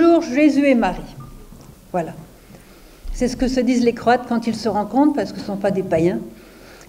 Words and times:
toujours 0.00 0.22
Jésus 0.22 0.66
et 0.66 0.74
Marie. 0.74 1.02
Voilà. 1.92 2.12
C'est 3.12 3.28
ce 3.28 3.36
que 3.36 3.48
se 3.48 3.60
disent 3.60 3.84
les 3.84 3.92
Croates 3.92 4.24
quand 4.26 4.46
ils 4.46 4.54
se 4.54 4.68
rencontrent, 4.68 5.12
parce 5.12 5.32
que 5.32 5.36
ce 5.36 5.42
ne 5.42 5.46
sont 5.48 5.56
pas 5.56 5.70
des 5.70 5.82
païens. 5.82 6.20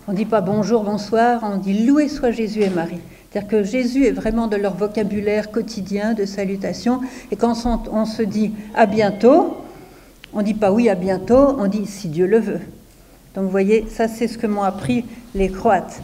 On 0.07 0.13
ne 0.13 0.17
dit 0.17 0.25
pas 0.25 0.39
bonjour, 0.39 0.83
bonsoir, 0.83 1.41
on 1.43 1.57
dit 1.57 1.85
loué 1.85 2.07
soit 2.07 2.31
Jésus 2.31 2.61
et 2.61 2.69
Marie. 2.69 3.01
C'est-à-dire 3.29 3.49
que 3.49 3.63
Jésus 3.63 4.05
est 4.05 4.11
vraiment 4.11 4.47
de 4.47 4.55
leur 4.55 4.75
vocabulaire 4.75 5.51
quotidien 5.51 6.13
de 6.13 6.25
salutation. 6.25 7.01
Et 7.31 7.35
quand 7.35 7.65
on, 7.91 8.05
se 8.05 8.21
dit 8.21 8.53
à 8.75 8.85
bientôt, 8.85 9.57
on 10.33 10.39
ne 10.39 10.43
dit 10.43 10.53
pas 10.53 10.71
oui 10.71 10.87
à 10.87 10.95
bientôt, 10.95 11.55
on 11.59 11.67
dit 11.67 11.87
si 11.87 12.07
Dieu 12.07 12.27
le 12.27 12.39
veut. 12.39 12.61
Donc 13.35 13.43
vous 13.43 13.51
voyez, 13.51 13.85
ça 13.89 14.07
c'est 14.07 14.27
ce 14.27 14.37
que 14.37 14.47
m'ont 14.47 14.63
appris 14.63 15.03
les 15.35 15.49
Croates. 15.49 16.01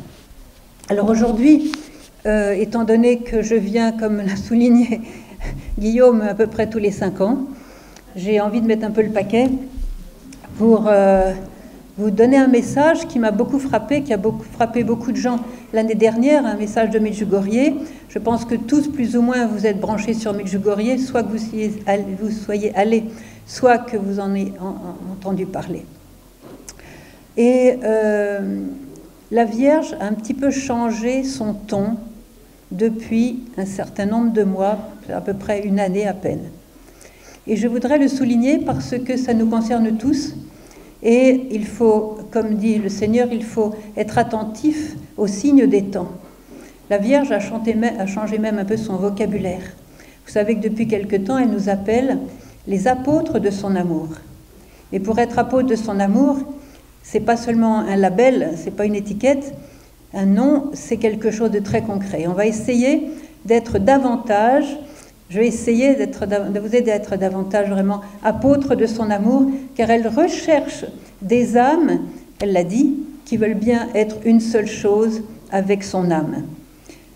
Alors 0.90 1.10
aujourd'hui, 1.10 1.72
euh, 2.26 2.52
étant 2.52 2.84
donné 2.84 3.20
que 3.20 3.42
je 3.42 3.56
viens, 3.56 3.94
comme 3.94 4.18
l'a 4.18 4.36
souligné 4.36 5.02
Guillaume, 5.80 6.22
à 6.22 6.34
peu 6.34 6.48
près 6.48 6.70
tous 6.70 6.80
les 6.80 6.92
cinq 6.92 7.22
ans, 7.22 7.40
j'ai 8.16 8.40
envie 8.42 8.62
de 8.62 8.68
mettre 8.68 8.86
un 8.86 8.92
peu 8.92 9.02
le 9.02 9.12
paquet 9.12 9.50
pour 10.58 10.86
euh, 10.88 11.34
vous 11.98 12.12
donner 12.12 12.38
un 12.38 12.48
message 12.48 13.08
qui 13.08 13.20
m'a 13.20 13.32
beaucoup 13.32 13.60
frappé, 13.60 14.02
qui 14.02 14.14
a 14.14 14.20
frappé 14.54 14.84
beaucoup 14.84 15.12
de 15.12 15.18
gens 15.18 15.40
l'année 15.74 15.96
dernière, 15.96 16.46
un 16.46 16.56
message 16.56 16.90
de 16.90 17.00
Medjugorje. 17.00 17.74
Je 18.10 18.20
pense 18.20 18.46
que 18.46 18.56
tous, 18.56 18.88
plus 18.88 19.16
ou 19.16 19.22
moins, 19.22 19.46
vous 19.48 19.66
êtes 19.66 19.80
branchés 19.80 20.14
sur 20.14 20.34
Medjugorje, 20.34 20.98
soit 20.98 21.24
que 21.24 21.30
vous 21.30 21.38
soyez, 21.38 21.72
vous 22.20 22.32
soyez 22.32 22.76
allés, 22.76 23.06
soit 23.46 23.78
que 23.78 23.98
vous 23.98 24.20
en 24.20 24.34
ayez 24.34 24.54
entendu 25.12 25.46
parler. 25.46 25.86
Et 27.36 27.78
euh, 27.84 28.62
la 29.32 29.46
Vierge 29.46 29.96
a 30.00 30.06
un 30.06 30.14
petit 30.14 30.34
peu 30.34 30.50
changé 30.50 31.24
son 31.24 31.54
ton 31.54 31.98
depuis 32.72 33.44
un 33.58 33.66
certain 33.66 34.06
nombre 34.06 34.34
de 34.34 34.44
mois, 34.44 34.78
à 35.14 35.22
peu 35.22 35.34
près 35.34 35.66
une 35.66 35.80
année 35.80 36.08
à 36.08 36.14
peine. 36.14 36.44
Et 37.48 37.56
je 37.56 37.68
voudrais 37.68 37.98
le 37.98 38.08
souligner 38.08 38.60
parce 38.60 38.96
que 38.98 39.16
ça 39.16 39.34
nous 39.34 39.48
concerne 39.48 39.98
tous. 39.98 40.36
Et 41.02 41.48
il 41.52 41.66
faut, 41.66 42.18
comme 42.32 42.56
dit 42.56 42.78
le 42.78 42.90
Seigneur, 42.90 43.30
il 43.32 43.44
faut 43.44 43.74
être 43.96 44.18
attentif 44.18 44.96
aux 45.16 45.28
signes 45.28 45.68
des 45.68 45.84
temps. 45.84 46.12
La 46.90 46.98
Vierge 46.98 47.32
a, 47.32 47.40
changé 47.40 48.38
même 48.38 48.60
un 48.60 48.66
peu 48.66 48.78
son 48.78 48.96
vocabulaire. 48.96 49.62
Vous 50.26 50.32
savez 50.32 50.56
que 50.56 50.62
depuis 50.62 50.88
quelque 50.88 51.16
temps, 51.16 51.38
elle 51.38 51.50
nous 51.50 51.70
appelle 51.70 52.18
les 52.66 52.88
apôtres 52.88 53.40
de 53.40 53.50
son 53.50 53.76
amour. 53.76 54.10
Et 54.92 55.00
pour 55.00 55.20
être 55.20 55.40
apôtre 55.40 55.68
de 55.68 55.76
son 55.76 56.00
amour, 56.00 56.38
c'est 57.04 57.22
pas 57.22 57.38
seulement 57.38 57.80
un 57.80 57.96
label, 57.96 58.54
c'est 58.56 58.76
pas 58.76 58.86
une 58.86 58.96
étiquette. 58.96 59.54
Un 60.18 60.26
nom, 60.26 60.72
c'est 60.74 60.98
quelque 60.98 61.30
chose 61.30 61.52
de 61.52 61.60
très 61.60 61.84
concret. 61.84 62.26
On 62.28 62.34
va 62.34 62.48
essayer 62.48 63.04
d'être 63.46 63.78
davantage, 63.78 64.66
je 65.30 65.38
vais 65.40 65.46
essayer 65.46 65.94
de 65.94 66.60
vous 66.60 66.76
aider 66.76 66.90
à 66.90 66.96
être 66.96 67.18
davantage 67.18 67.70
vraiment 67.70 68.02
apôtre 68.24 68.74
de 68.74 68.88
son 68.88 69.12
amour, 69.12 69.44
car 69.76 69.92
elle 69.92 70.08
recherche 70.08 70.86
des 71.22 71.56
âmes, 71.56 72.00
elle 72.42 72.52
l'a 72.52 72.64
dit, 72.64 72.96
qui 73.26 73.38
veulent 73.38 73.54
bien 73.54 73.90
être 73.94 74.16
une 74.26 74.40
seule 74.40 74.66
chose 74.66 75.22
avec 75.52 75.84
son 75.84 76.10
âme. 76.10 76.46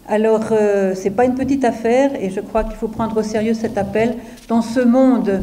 Alors, 0.08 0.50
euh, 0.52 0.94
ce 0.94 1.06
n'est 1.06 1.10
pas 1.10 1.26
une 1.26 1.34
petite 1.34 1.66
affaire, 1.66 2.12
et 2.22 2.30
je 2.30 2.40
crois 2.40 2.64
qu'il 2.66 2.76
faut 2.76 2.88
prendre 2.88 3.18
au 3.18 3.24
sérieux 3.24 3.56
cet 3.56 3.80
appel 3.80 4.14
dans 4.48 4.62
ce 4.62 4.80
monde, 4.80 5.42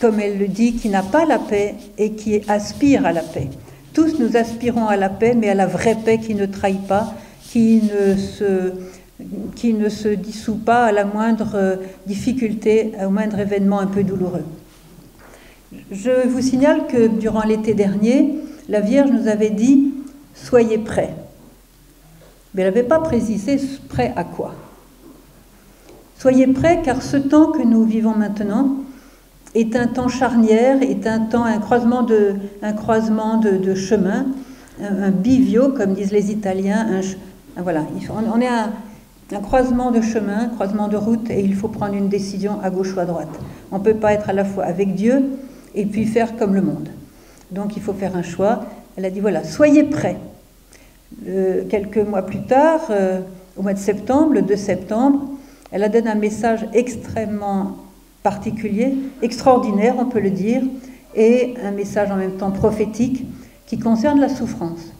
comme 0.00 0.20
elle 0.20 0.38
le 0.38 0.46
dit, 0.46 0.74
qui 0.74 0.90
n'a 0.90 1.02
pas 1.02 1.24
la 1.24 1.40
paix 1.40 1.74
et 1.98 2.12
qui 2.12 2.40
aspire 2.46 3.04
à 3.04 3.10
la 3.10 3.22
paix. 3.22 3.48
Tous 3.94 4.18
nous 4.18 4.36
aspirons 4.36 4.88
à 4.88 4.96
la 4.96 5.08
paix, 5.08 5.34
mais 5.34 5.48
à 5.48 5.54
la 5.54 5.66
vraie 5.66 5.94
paix 5.94 6.18
qui 6.18 6.34
ne 6.34 6.46
trahit 6.46 6.84
pas, 6.84 7.14
qui 7.42 7.80
ne 7.80 8.16
se, 9.88 10.08
dissout 10.08 10.56
pas 10.56 10.86
à 10.86 10.92
la 10.92 11.04
moindre 11.04 11.52
euh, 11.54 11.76
difficulté, 12.04 12.92
au 13.06 13.10
moindre 13.10 13.38
événement 13.38 13.78
un 13.78 13.86
peu 13.86 14.02
douloureux. 14.02 14.44
Je 15.92 16.26
vous 16.26 16.40
signale 16.40 16.88
que 16.88 17.06
durant 17.06 17.44
l'été 17.44 17.74
dernier, 17.74 18.34
la 18.68 18.80
Vierge 18.80 19.12
nous 19.12 19.28
avait 19.28 19.50
dit 19.50 19.94
Soyez 20.34 20.78
prêts. 20.78 21.14
Mais 22.54 22.62
elle 22.62 22.68
n'avait 22.68 22.82
pas 22.82 22.98
précisé 22.98 23.60
prêt 23.88 24.12
à 24.16 24.24
quoi. 24.24 24.54
Soyez 26.18 26.48
prêts 26.48 26.82
car 26.84 27.00
ce 27.00 27.16
temps 27.16 27.52
que 27.52 27.62
nous 27.62 27.84
vivons 27.84 28.16
maintenant, 28.16 28.76
est 29.54 29.76
un 29.76 29.86
temps 29.86 30.08
charnière, 30.08 30.82
est 30.82 31.06
un 31.06 31.20
temps, 31.20 31.44
un 31.44 31.58
croisement 31.58 32.02
de, 32.02 32.34
un 32.62 32.72
croisement 32.72 33.38
de, 33.38 33.74
chemins, 33.74 34.26
un, 34.82 35.10
bivio, 35.10 35.68
comme 35.70 35.94
disent 35.94 36.12
les 36.12 36.32
Italiens. 36.32 36.86
Un, 37.56 37.62
voilà, 37.62 37.84
on, 38.10 38.40
est 38.40 38.48
un, 38.48 39.40
croisement 39.40 39.92
de 39.92 40.00
chemin, 40.00 40.44
un 40.44 40.48
croisement 40.48 40.88
de 40.88 40.96
route, 40.96 41.30
et 41.30 41.40
il 41.40 41.54
faut 41.54 41.68
prendre 41.68 41.94
une 41.94 42.08
décision 42.08 42.58
à 42.62 42.70
gauche 42.70 42.94
ou 42.96 43.00
à 43.00 43.04
droite. 43.04 43.28
On 43.70 43.78
ne 43.78 43.84
peut 43.84 43.94
pas 43.94 44.12
être 44.12 44.28
à 44.28 44.32
la 44.32 44.44
fois 44.44 44.64
avec 44.64 44.94
Dieu 44.94 45.22
et 45.74 45.86
puis 45.86 46.04
faire 46.04 46.36
comme 46.36 46.54
le 46.54 46.62
monde. 46.62 46.88
Donc 47.50 47.76
il 47.76 47.82
faut 47.82 47.92
faire 47.92 48.16
un 48.16 48.22
choix. 48.22 48.64
Elle 48.96 49.04
a 49.04 49.10
dit 49.10 49.20
voilà, 49.20 49.44
soyez 49.44 49.84
prêts. 49.84 50.18
quelques 51.68 51.98
mois 51.98 52.22
plus 52.22 52.42
tard, 52.42 52.80
euh, 52.90 53.20
au 53.56 53.62
mois 53.62 53.74
de 53.74 53.78
septembre, 53.78 54.32
le 54.34 54.42
2 54.42 54.56
septembre, 54.56 55.20
elle 55.70 55.84
a 55.84 55.88
donné 55.88 56.10
un 56.10 56.16
message 56.16 56.66
extrêmement 56.72 57.83
particulier, 58.24 58.94
extraordinaire, 59.22 59.96
on 59.98 60.06
peut 60.06 60.18
le 60.18 60.30
dire, 60.30 60.62
et 61.14 61.54
un 61.62 61.70
message 61.70 62.10
en 62.10 62.16
même 62.16 62.32
temps 62.32 62.50
prophétique 62.50 63.26
qui 63.66 63.78
concerne 63.78 64.18
la 64.18 64.30
souffrance. 64.30 64.92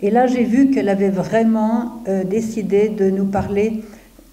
Et 0.00 0.10
là, 0.10 0.26
j'ai 0.26 0.42
vu 0.42 0.70
qu'elle 0.70 0.88
avait 0.88 1.10
vraiment 1.10 2.02
euh, 2.08 2.24
décidé 2.24 2.88
de 2.88 3.10
nous 3.10 3.26
parler 3.26 3.82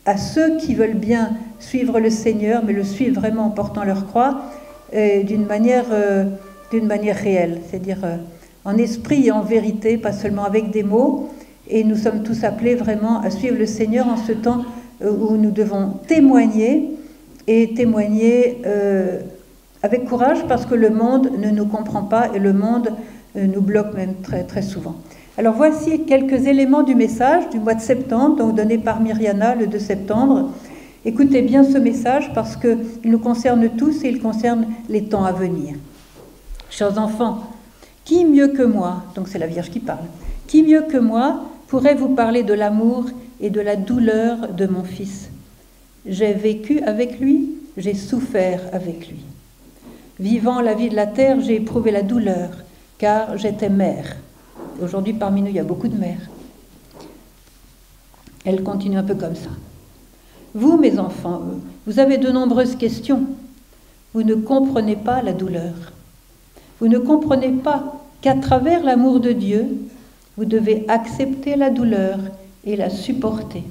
à 0.06 0.18
ceux 0.18 0.58
qui 0.58 0.76
veulent 0.76 0.96
bien 0.96 1.34
suivre 1.60 2.00
le 2.00 2.10
Seigneur, 2.10 2.64
mais 2.66 2.74
le 2.74 2.86
suivre 2.86 3.20
vraiment 3.20 3.48
en 3.48 3.50
portant 3.50 3.84
leur 3.84 4.08
croix, 4.08 4.42
d'une 4.94 5.46
manière, 5.46 5.86
euh, 5.92 6.26
manière 6.84 7.16
réelle, 7.16 7.62
c'est-à-dire 7.68 8.00
euh, 8.04 8.18
en 8.64 8.78
esprit 8.78 9.28
et 9.28 9.32
en 9.32 9.42
vérité, 9.42 9.98
pas 9.98 10.14
seulement 10.14 10.44
avec 10.44 10.72
des 10.72 10.84
mots. 10.84 11.30
Et 11.68 11.84
nous 11.84 11.96
sommes 11.96 12.24
tous 12.24 12.44
appelés 12.44 12.76
vraiment 12.76 13.22
à 13.22 13.30
suivre 13.30 13.58
le 13.58 13.66
Seigneur 13.66 14.08
en 14.08 14.18
ce 14.18 14.34
temps 14.34 14.64
où 15.02 15.36
nous 15.36 15.52
devons 15.52 15.94
témoigner 16.08 16.92
et 17.48 17.74
témoigner 17.74 18.62
euh, 18.66 19.20
avec 19.82 20.06
courage 20.06 20.46
parce 20.48 20.66
que 20.66 20.76
le 20.76 20.90
monde 20.90 21.30
ne 21.38 21.50
nous 21.50 21.66
comprend 21.66 22.04
pas 22.04 22.30
et 22.34 22.40
le 22.40 22.54
monde 22.54 22.92
euh, 23.36 23.48
nous 23.48 23.62
bloque 23.62 23.94
même 23.94 24.16
très, 24.22 24.44
très 24.44 24.62
souvent. 24.62 24.96
Alors 25.38 25.56
voici 25.56 26.06
quelques 26.06 26.46
éléments 26.48 26.84
du 26.84 26.96
message 26.96 27.50
du 27.50 27.60
mois 27.60 27.74
de 27.74 27.82
septembre, 27.82 28.38
donc 28.38 28.56
donné 28.56 28.78
par 28.78 29.02
Myriana 29.02 29.56
le 29.56 29.68
2 29.68 29.80
septembre. 29.80 30.52
Écoutez 31.06 31.42
bien 31.42 31.64
ce 31.64 31.78
message 31.78 32.32
parce 32.34 32.56
qu'il 32.56 32.78
nous 33.04 33.20
concerne 33.20 33.68
tous 33.70 34.04
et 34.04 34.10
il 34.10 34.22
concerne 34.22 34.68
les 34.88 35.04
temps 35.04 35.26
à 35.26 35.32
venir. 35.32 35.76
Chers 36.70 36.98
enfants, 36.98 37.40
qui 38.06 38.26
mieux 38.26 38.50
que 38.50 38.64
moi, 38.64 39.04
donc 39.16 39.28
c'est 39.28 39.40
la 39.40 39.48
Vierge 39.48 39.70
qui 39.70 39.80
parle, 39.80 40.06
qui 40.48 40.64
mieux 40.64 40.84
que 40.84 40.98
moi 40.98 41.42
pourrait 41.68 41.96
vous 41.96 42.10
parler 42.10 42.44
de 42.44 42.54
l'amour 42.54 43.06
et 43.42 43.50
de 43.50 43.60
la 43.60 43.76
douleur 43.76 44.50
de 44.54 44.68
mon 44.68 44.84
Fils? 44.84 45.33
J'ai 46.06 46.34
vécu 46.34 46.82
avec 46.82 47.20
lui, 47.20 47.52
j'ai 47.78 47.94
souffert 47.94 48.62
avec 48.72 49.08
lui. 49.08 49.20
Vivant 50.20 50.62
la 50.62 50.74
vie 50.74 50.90
de 50.90 50.96
la 50.96 51.08
terre, 51.08 51.42
j'ai 51.42 51.56
éprouvé 51.56 51.92
la 51.92 52.04
douleur, 52.04 52.50
car 52.98 53.38
j'étais 53.38 53.70
mère. 53.70 54.18
Aujourd'hui, 54.82 55.14
parmi 55.14 55.42
nous, 55.42 55.48
il 55.48 55.56
y 55.56 55.60
a 55.60 55.64
beaucoup 55.64 55.88
de 55.88 55.98
mères. 55.98 56.30
Elle 58.46 58.64
continue 58.64 58.98
un 58.98 59.04
peu 59.04 59.16
comme 59.16 59.36
ça. 59.36 59.50
Vous, 60.54 60.78
mes 60.78 61.00
enfants, 61.00 61.42
vous 61.88 62.00
avez 62.00 62.18
de 62.18 62.30
nombreuses 62.30 62.76
questions. 62.76 63.24
Vous 64.14 64.24
ne 64.24 64.36
comprenez 64.36 64.96
pas 64.96 65.22
la 65.22 65.34
douleur. 65.34 65.74
Vous 66.80 66.88
ne 66.88 67.00
comprenez 67.00 67.52
pas 67.52 68.02
qu'à 68.22 68.36
travers 68.36 68.84
l'amour 68.84 69.20
de 69.20 69.32
Dieu, 69.32 69.66
vous 70.38 70.46
devez 70.46 70.86
accepter 70.88 71.56
la 71.56 71.70
douleur 71.70 72.20
et 72.66 72.76
la 72.76 72.90
supporter. 72.90 73.64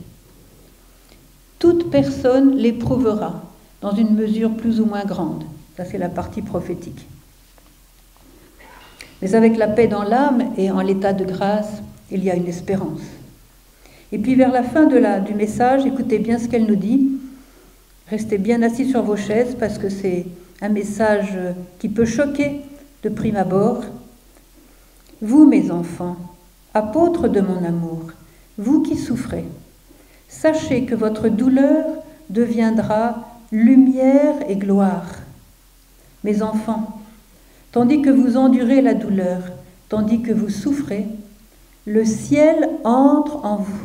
Toute 1.63 1.93
personne 1.93 2.57
l'éprouvera 2.57 3.41
dans 3.83 3.95
une 3.95 4.17
mesure 4.17 4.51
plus 4.57 4.81
ou 4.81 4.85
moins 4.85 5.05
grande. 5.05 5.45
Ça, 5.77 5.85
c'est 5.85 5.97
la 5.97 6.09
partie 6.09 6.43
prophétique. 6.43 7.07
Mais 9.21 9.37
avec 9.37 9.57
la 9.57 9.69
paix 9.69 9.87
dans 9.87 10.03
l'âme 10.03 10.43
et 10.57 10.73
en 10.73 10.81
l'état 10.81 11.13
de 11.13 11.25
grâce, 11.25 11.71
il 12.11 12.25
y 12.25 12.33
a 12.33 12.35
une 12.35 12.49
espérance. 12.49 13.03
Et 14.11 14.19
puis 14.19 14.35
vers 14.35 14.51
la 14.51 14.65
fin 14.65 14.87
du 14.87 15.35
message, 15.35 15.87
écoutez 15.87 16.19
bien 16.19 16.41
ce 16.41 16.49
qu'elle 16.49 16.67
nous 16.67 16.75
dit. 16.75 17.13
Restez 18.09 18.39
bien 18.39 18.61
assis 18.63 18.91
sur 18.91 19.05
vos 19.05 19.15
chaises 19.17 19.55
parce 19.57 19.79
que 19.79 19.89
c'est 19.89 20.27
un 20.63 20.69
message 20.69 21.39
qui 21.79 21.89
peut 21.89 22.07
choquer 22.07 22.57
de 23.05 23.09
prime 23.09 23.37
abord. 23.37 23.85
Vous, 25.21 25.47
mes 25.47 25.71
enfants, 25.71 26.17
apôtres 26.75 27.29
de 27.29 27.41
mon 27.41 27.65
amour, 27.65 28.07
vous 28.59 28.83
qui 28.83 28.97
souffrez, 28.97 29.45
sachez 30.33 30.87
que 30.87 30.95
votre 30.95 31.29
douleur 31.29 31.85
deviendra 32.31 33.29
lumière 33.53 34.35
et 34.49 34.57
gloire. 34.57 35.07
Mes 36.25 36.43
enfants, 36.43 37.01
tandis 37.71 38.03
que 38.03 38.11
vous 38.11 38.37
endurez 38.37 38.81
la 38.81 38.95
douleur, 38.95 39.43
tandis 39.89 40.23
que 40.23 40.33
vous 40.33 40.49
souffrez, 40.49 41.07
le 41.85 42.05
ciel 42.05 42.71
entre 42.83 43.45
en 43.45 43.57
vous. 43.57 43.85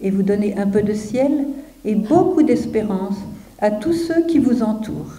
Et 0.00 0.10
vous 0.10 0.22
donnez 0.22 0.56
un 0.56 0.66
peu 0.66 0.82
de 0.82 0.94
ciel 0.94 1.46
et 1.84 1.94
beaucoup 1.94 2.42
d'espérance 2.42 3.18
à 3.58 3.70
tous 3.70 3.92
ceux 3.92 4.26
qui 4.26 4.38
vous 4.38 4.62
entourent. 4.62 5.18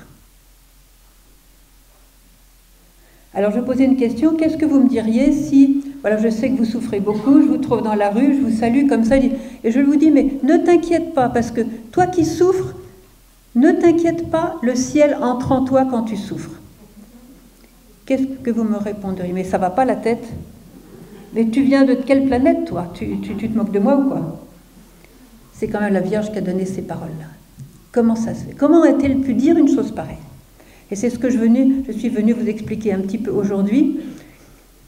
Alors 3.33 3.51
je 3.51 3.59
poser 3.59 3.83
une 3.83 3.97
question, 3.97 4.35
qu'est-ce 4.35 4.57
que 4.57 4.65
vous 4.65 4.81
me 4.81 4.89
diriez 4.89 5.31
si, 5.31 5.84
voilà, 6.05 6.21
je 6.21 6.29
sais 6.29 6.51
que 6.51 6.57
vous 6.57 6.65
souffrez 6.65 6.99
beaucoup, 6.99 7.41
je 7.41 7.47
vous 7.47 7.57
trouve 7.57 7.81
dans 7.81 7.95
la 7.95 8.11
rue, 8.11 8.35
je 8.35 8.41
vous 8.41 8.55
salue 8.55 8.87
comme 8.87 9.03
ça, 9.03 9.17
et 9.17 9.31
je 9.71 9.79
vous 9.79 9.95
dis, 9.95 10.11
mais 10.11 10.33
ne 10.43 10.55
t'inquiète 10.57 11.15
pas, 11.15 11.29
parce 11.29 11.49
que 11.49 11.61
toi 11.91 12.05
qui 12.05 12.25
souffres, 12.25 12.75
ne 13.55 13.71
t'inquiète 13.71 14.29
pas, 14.29 14.57
le 14.61 14.75
ciel 14.75 15.17
entre 15.19 15.51
en 15.51 15.65
toi 15.65 15.87
quand 15.89 16.03
tu 16.03 16.15
souffres. 16.15 16.61
Qu'est-ce 18.05 18.25
que 18.43 18.51
vous 18.51 18.65
me 18.65 18.77
répondriez? 18.77 19.33
Mais 19.33 19.43
ça 19.43 19.57
va 19.57 19.71
pas 19.71 19.83
la 19.83 19.95
tête. 19.95 20.27
Mais 21.33 21.47
tu 21.47 21.63
viens 21.63 21.85
de 21.85 21.95
quelle 21.95 22.27
planète, 22.27 22.65
toi? 22.65 22.85
Tu, 22.93 23.19
tu, 23.21 23.35
te 23.35 23.57
moques 23.57 23.71
de 23.71 23.79
moi 23.79 23.97
ou 23.97 24.07
quoi? 24.07 24.45
C'est 25.53 25.69
quand 25.69 25.81
même 25.81 25.93
la 25.93 26.01
Vierge 26.01 26.31
qui 26.31 26.37
a 26.37 26.41
donné 26.41 26.65
ces 26.65 26.83
paroles-là. 26.83 27.29
Comment 27.91 28.15
ça 28.15 28.35
se 28.35 28.43
fait? 28.43 28.53
Comment 28.53 28.83
a-t-elle 28.83 29.21
pu 29.21 29.33
dire 29.33 29.57
une 29.57 29.69
chose 29.69 29.91
pareille? 29.91 30.17
Et 30.91 30.95
c'est 30.95 31.09
ce 31.09 31.17
que 31.17 31.31
je, 31.31 31.39
je 31.39 31.91
suis 31.93 32.09
venue 32.09 32.33
vous 32.33 32.47
expliquer 32.47 32.93
un 32.93 32.99
petit 32.99 33.17
peu 33.17 33.31
aujourd'hui. 33.31 34.01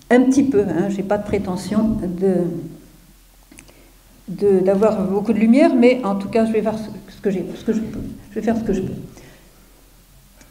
Un 0.10 0.22
petit 0.24 0.44
peu, 0.44 0.62
hein, 0.62 0.90
je 0.90 0.98
n'ai 0.98 1.04
pas 1.04 1.18
de 1.18 1.24
prétention 1.24 1.98
d'avoir 4.30 5.02
beaucoup 5.02 5.34
de 5.34 5.40
lumière, 5.40 5.76
mais 5.76 6.02
en 6.04 6.16
tout 6.16 6.30
cas, 6.30 6.46
je 6.46 6.52
vais 6.54 6.62
faire 6.62 6.78
ce 6.78 7.22
que, 7.22 7.30
je 7.30 7.40
peux. 7.40 8.42
Faire 8.42 8.58
ce 8.58 8.64
que 8.64 8.74
je 8.74 8.82
peux. 8.82 8.94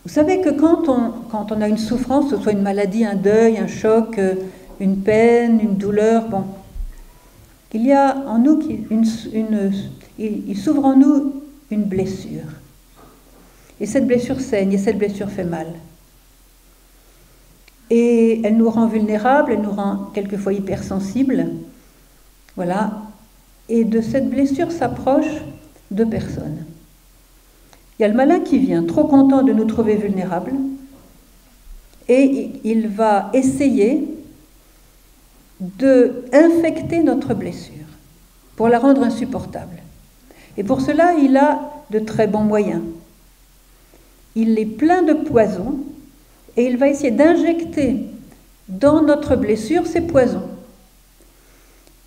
Vous 0.05 0.13
savez 0.13 0.41
que 0.41 0.51
quand 0.51 0.89
on, 0.89 1.11
quand 1.31 1.53
on 1.53 1.61
a 1.61 1.69
une 1.69 1.79
souffrance, 1.79 2.31
que 2.31 2.37
ce 2.37 2.43
soit 2.43 2.53
une 2.53 2.63
maladie, 2.63 3.05
un 3.05 3.17
deuil, 3.17 3.59
un 3.59 3.67
choc, 3.67 4.19
euh, 4.19 4.35
une 4.79 4.99
peine, 4.99 5.59
une 5.61 5.77
douleur, 5.77 6.29
bon, 6.29 6.45
il 7.73 7.87
y 7.87 7.93
a 7.93 8.17
en 8.27 8.39
nous 8.39 8.61
une, 8.91 9.05
une 9.33 9.73
il 10.19 10.57
s'ouvre 10.57 10.85
en 10.85 10.97
nous 10.97 11.43
une 11.71 11.85
blessure. 11.85 12.45
Et 13.81 13.87
cette 13.87 14.07
blessure 14.07 14.41
saigne, 14.41 14.73
et 14.73 14.79
cette 14.79 14.97
blessure 14.97 15.29
fait 15.29 15.45
mal. 15.45 15.67
Et 17.91 18.41
elle 18.45 18.57
nous 18.57 18.69
rend 18.69 18.87
vulnérables, 18.87 19.53
elle 19.53 19.63
nous 19.63 19.71
rend 19.71 20.11
quelquefois 20.13 20.53
hypersensibles. 20.53 21.47
Voilà. 22.57 23.03
Et 23.69 23.85
de 23.85 24.01
cette 24.01 24.29
blessure 24.31 24.73
s'approchent 24.73 25.43
deux 25.91 26.07
personnes. 26.07 26.65
Il 27.99 28.03
y 28.03 28.05
a 28.05 28.09
le 28.09 28.15
malin 28.15 28.41
qui 28.41 28.59
vient, 28.59 28.85
trop 28.85 29.05
content 29.05 29.43
de 29.43 29.53
nous 29.53 29.65
trouver 29.65 29.97
vulnérables, 29.97 30.53
et 32.09 32.53
il 32.63 32.89
va 32.89 33.31
essayer 33.33 34.07
de 35.61 36.25
infecter 36.33 37.03
notre 37.03 37.35
blessure 37.35 37.73
pour 38.55 38.69
la 38.69 38.79
rendre 38.79 39.03
insupportable. 39.03 39.83
Et 40.57 40.63
pour 40.63 40.81
cela, 40.81 41.15
il 41.15 41.37
a 41.37 41.61
de 41.91 41.99
très 41.99 42.27
bons 42.27 42.45
moyens. 42.45 42.83
Il 44.35 44.59
est 44.59 44.67
plein 44.67 45.03
de 45.03 45.15
poisons 45.15 45.79
et 46.57 46.67
il 46.67 46.77
va 46.77 46.89
essayer 46.89 47.11
d'injecter 47.11 48.07
dans 48.69 49.03
notre 49.03 49.37
blessure 49.37 49.87
ces 49.87 50.01
poisons. 50.01 50.49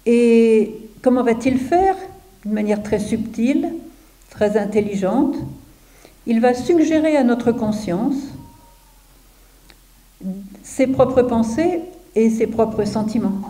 Et 0.06 0.76
comment 1.02 1.24
va-t-il 1.24 1.58
faire? 1.58 1.96
D'une 2.44 2.54
manière 2.54 2.82
très 2.82 3.00
subtile, 3.00 3.70
très 4.30 4.58
intelligente. 4.58 5.36
Il 6.26 6.42
va 6.42 6.54
suggérer 6.54 7.16
à 7.16 7.24
notre 7.24 7.52
conscience 7.52 8.16
ses 10.64 10.88
propres 10.88 11.22
pensées 11.22 11.82
et 12.16 12.30
ses 12.30 12.48
propres 12.48 12.86
sentiments. 12.86 13.42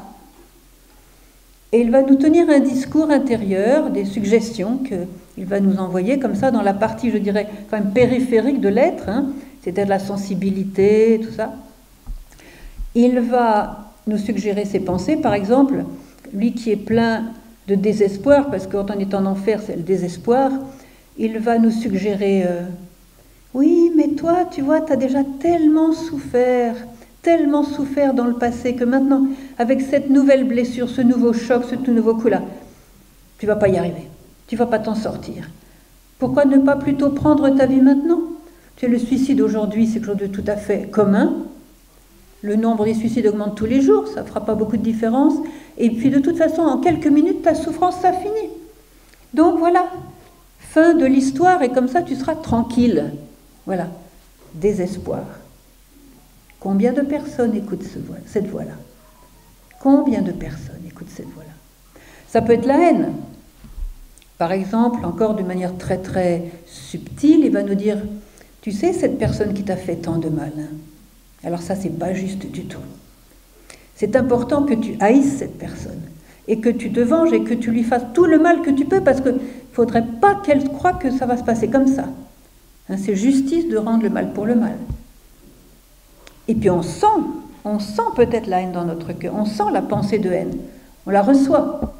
Et 1.71 1.81
il 1.81 1.91
va 1.91 2.01
nous 2.01 2.15
tenir 2.15 2.49
un 2.49 2.59
discours 2.59 3.11
intérieur, 3.11 3.91
des 3.91 4.05
suggestions 4.05 4.79
qu'il 4.79 5.45
va 5.45 5.59
nous 5.59 5.77
envoyer 5.77 6.17
comme 6.17 6.35
ça 6.35 6.49
dans 6.49 6.63
la 6.63 6.73
partie, 6.73 7.11
je 7.11 7.17
dirais, 7.17 7.47
quand 7.69 7.77
même 7.77 7.93
périphérique 7.93 8.59
de 8.59 8.69
l'être, 8.69 9.07
hein, 9.07 9.27
c'est-à-dire 9.69 9.89
la 9.89 9.99
sensibilité, 9.99 11.21
tout 11.23 11.31
ça. 11.31 11.53
Il 12.95 13.19
va 13.19 13.91
nous 14.07 14.17
suggérer 14.17 14.65
ses 14.65 14.79
pensées, 14.79 15.17
par 15.17 15.35
exemple, 15.35 15.85
lui 16.33 16.53
qui 16.53 16.71
est 16.71 16.75
plein 16.75 17.25
de 17.67 17.75
désespoir, 17.75 18.49
parce 18.49 18.65
que 18.65 18.77
quand 18.77 18.89
on 18.89 18.99
est 18.99 19.13
en 19.13 19.25
enfer, 19.27 19.61
c'est 19.63 19.75
le 19.75 19.83
désespoir, 19.83 20.51
il 21.19 21.37
va 21.37 21.59
nous 21.59 21.69
suggérer, 21.69 22.45
euh, 22.47 22.61
oui, 23.53 23.91
mais 23.95 24.09
toi, 24.09 24.45
tu 24.49 24.61
vois, 24.61 24.81
tu 24.81 24.91
as 24.91 24.95
déjà 24.95 25.19
tellement 25.39 25.93
souffert, 25.93 26.75
tellement 27.21 27.63
souffert 27.63 28.15
dans 28.15 28.25
le 28.25 28.33
passé 28.33 28.73
que 28.73 28.83
maintenant, 28.83 29.27
avec 29.59 29.81
cette 29.81 30.09
nouvelle 30.09 30.45
blessure, 30.45 30.89
ce 30.89 31.01
nouveau 31.01 31.33
choc, 31.33 31.63
ce 31.69 31.75
tout 31.75 31.91
nouveau 31.91 32.15
coup-là, 32.15 32.41
tu 33.37 33.45
vas 33.45 33.55
pas 33.55 33.67
y 33.67 33.77
arriver. 33.77 34.07
Tu 34.47 34.55
vas 34.55 34.65
pas 34.65 34.79
t'en 34.79 34.95
sortir. 34.95 35.47
Pourquoi 36.17 36.45
ne 36.45 36.57
pas 36.57 36.75
plutôt 36.75 37.11
prendre 37.11 37.49
ta 37.49 37.67
vie 37.67 37.81
maintenant? 37.81 38.21
Le 38.87 38.97
suicide 38.97 39.41
aujourd'hui, 39.41 39.87
c'est 39.87 39.99
quelque 39.99 40.05
chose 40.05 40.17
de 40.17 40.27
tout 40.27 40.43
à 40.47 40.55
fait 40.55 40.89
commun. 40.89 41.45
Le 42.41 42.55
nombre 42.55 42.85
des 42.85 42.93
suicides 42.93 43.27
augmente 43.27 43.55
tous 43.55 43.65
les 43.65 43.81
jours, 43.81 44.07
ça 44.07 44.21
ne 44.21 44.27
fera 44.27 44.45
pas 44.45 44.55
beaucoup 44.55 44.77
de 44.77 44.81
différence. 44.81 45.33
Et 45.77 45.89
puis 45.89 46.09
de 46.09 46.19
toute 46.19 46.37
façon, 46.37 46.61
en 46.61 46.77
quelques 46.77 47.07
minutes, 47.07 47.41
ta 47.41 47.55
souffrance, 47.55 47.95
ça 48.01 48.13
finit. 48.13 48.49
Donc 49.33 49.59
voilà, 49.59 49.89
fin 50.59 50.93
de 50.93 51.05
l'histoire, 51.05 51.61
et 51.61 51.69
comme 51.69 51.87
ça, 51.87 52.01
tu 52.01 52.15
seras 52.15 52.35
tranquille. 52.35 53.11
Voilà, 53.65 53.87
désespoir. 54.53 55.23
Combien 56.59 56.93
de 56.93 57.01
personnes 57.01 57.55
écoutent 57.55 57.85
cette 58.25 58.47
voix-là? 58.47 58.73
Combien 59.81 60.21
de 60.21 60.31
personnes 60.31 60.81
écoutent 60.87 61.11
cette 61.13 61.29
voix-là? 61.29 61.51
Ça 62.27 62.41
peut 62.41 62.53
être 62.53 62.65
la 62.65 62.89
haine. 62.89 63.13
Par 64.37 64.51
exemple, 64.51 65.05
encore 65.05 65.35
d'une 65.35 65.47
manière 65.47 65.77
très 65.77 65.97
très 65.97 66.51
subtile, 66.65 67.41
il 67.43 67.51
va 67.51 67.63
nous 67.63 67.75
dire, 67.75 67.97
tu 68.61 68.71
sais, 68.71 68.93
cette 68.93 69.17
personne 69.17 69.53
qui 69.53 69.63
t'a 69.63 69.77
fait 69.77 69.95
tant 69.95 70.17
de 70.17 70.29
mal, 70.29 70.51
alors 71.43 71.61
ça, 71.61 71.75
c'est 71.75 71.97
pas 71.97 72.13
juste 72.13 72.45
du 72.51 72.65
tout. 72.65 72.79
C'est 73.95 74.15
important 74.15 74.63
que 74.63 74.73
tu 74.73 74.95
haïsses 74.99 75.37
cette 75.37 75.57
personne 75.57 76.01
et 76.47 76.59
que 76.59 76.69
tu 76.69 76.91
te 76.91 76.99
venges 76.99 77.33
et 77.33 77.43
que 77.43 77.53
tu 77.53 77.71
lui 77.71 77.83
fasses 77.83 78.05
tout 78.13 78.25
le 78.25 78.39
mal 78.39 78.61
que 78.61 78.71
tu 78.71 78.85
peux 78.85 79.01
parce 79.01 79.21
qu'il 79.21 79.33
ne 79.33 79.39
faudrait 79.71 80.05
pas 80.21 80.35
qu'elle 80.35 80.63
croie 80.69 80.93
que 80.93 81.11
ça 81.11 81.25
va 81.25 81.37
se 81.37 81.43
passer 81.43 81.69
comme 81.69 81.87
ça. 81.87 82.05
Hein, 82.89 82.97
c'est 82.97 83.15
justice 83.15 83.67
de 83.67 83.77
rendre 83.77 84.03
le 84.03 84.09
mal 84.09 84.33
pour 84.33 84.45
le 84.45 84.55
mal. 84.55 84.77
Et 86.47 86.55
puis 86.55 86.69
on 86.69 86.81
sent, 86.81 87.05
on 87.63 87.79
sent 87.79 88.01
peut-être 88.15 88.47
la 88.47 88.61
haine 88.61 88.71
dans 88.71 88.85
notre 88.85 89.13
cœur, 89.13 89.35
on 89.35 89.45
sent 89.45 89.71
la 89.71 89.81
pensée 89.81 90.17
de 90.17 90.31
haine, 90.31 90.57
on 91.05 91.11
la 91.11 91.21
reçoit. 91.21 91.93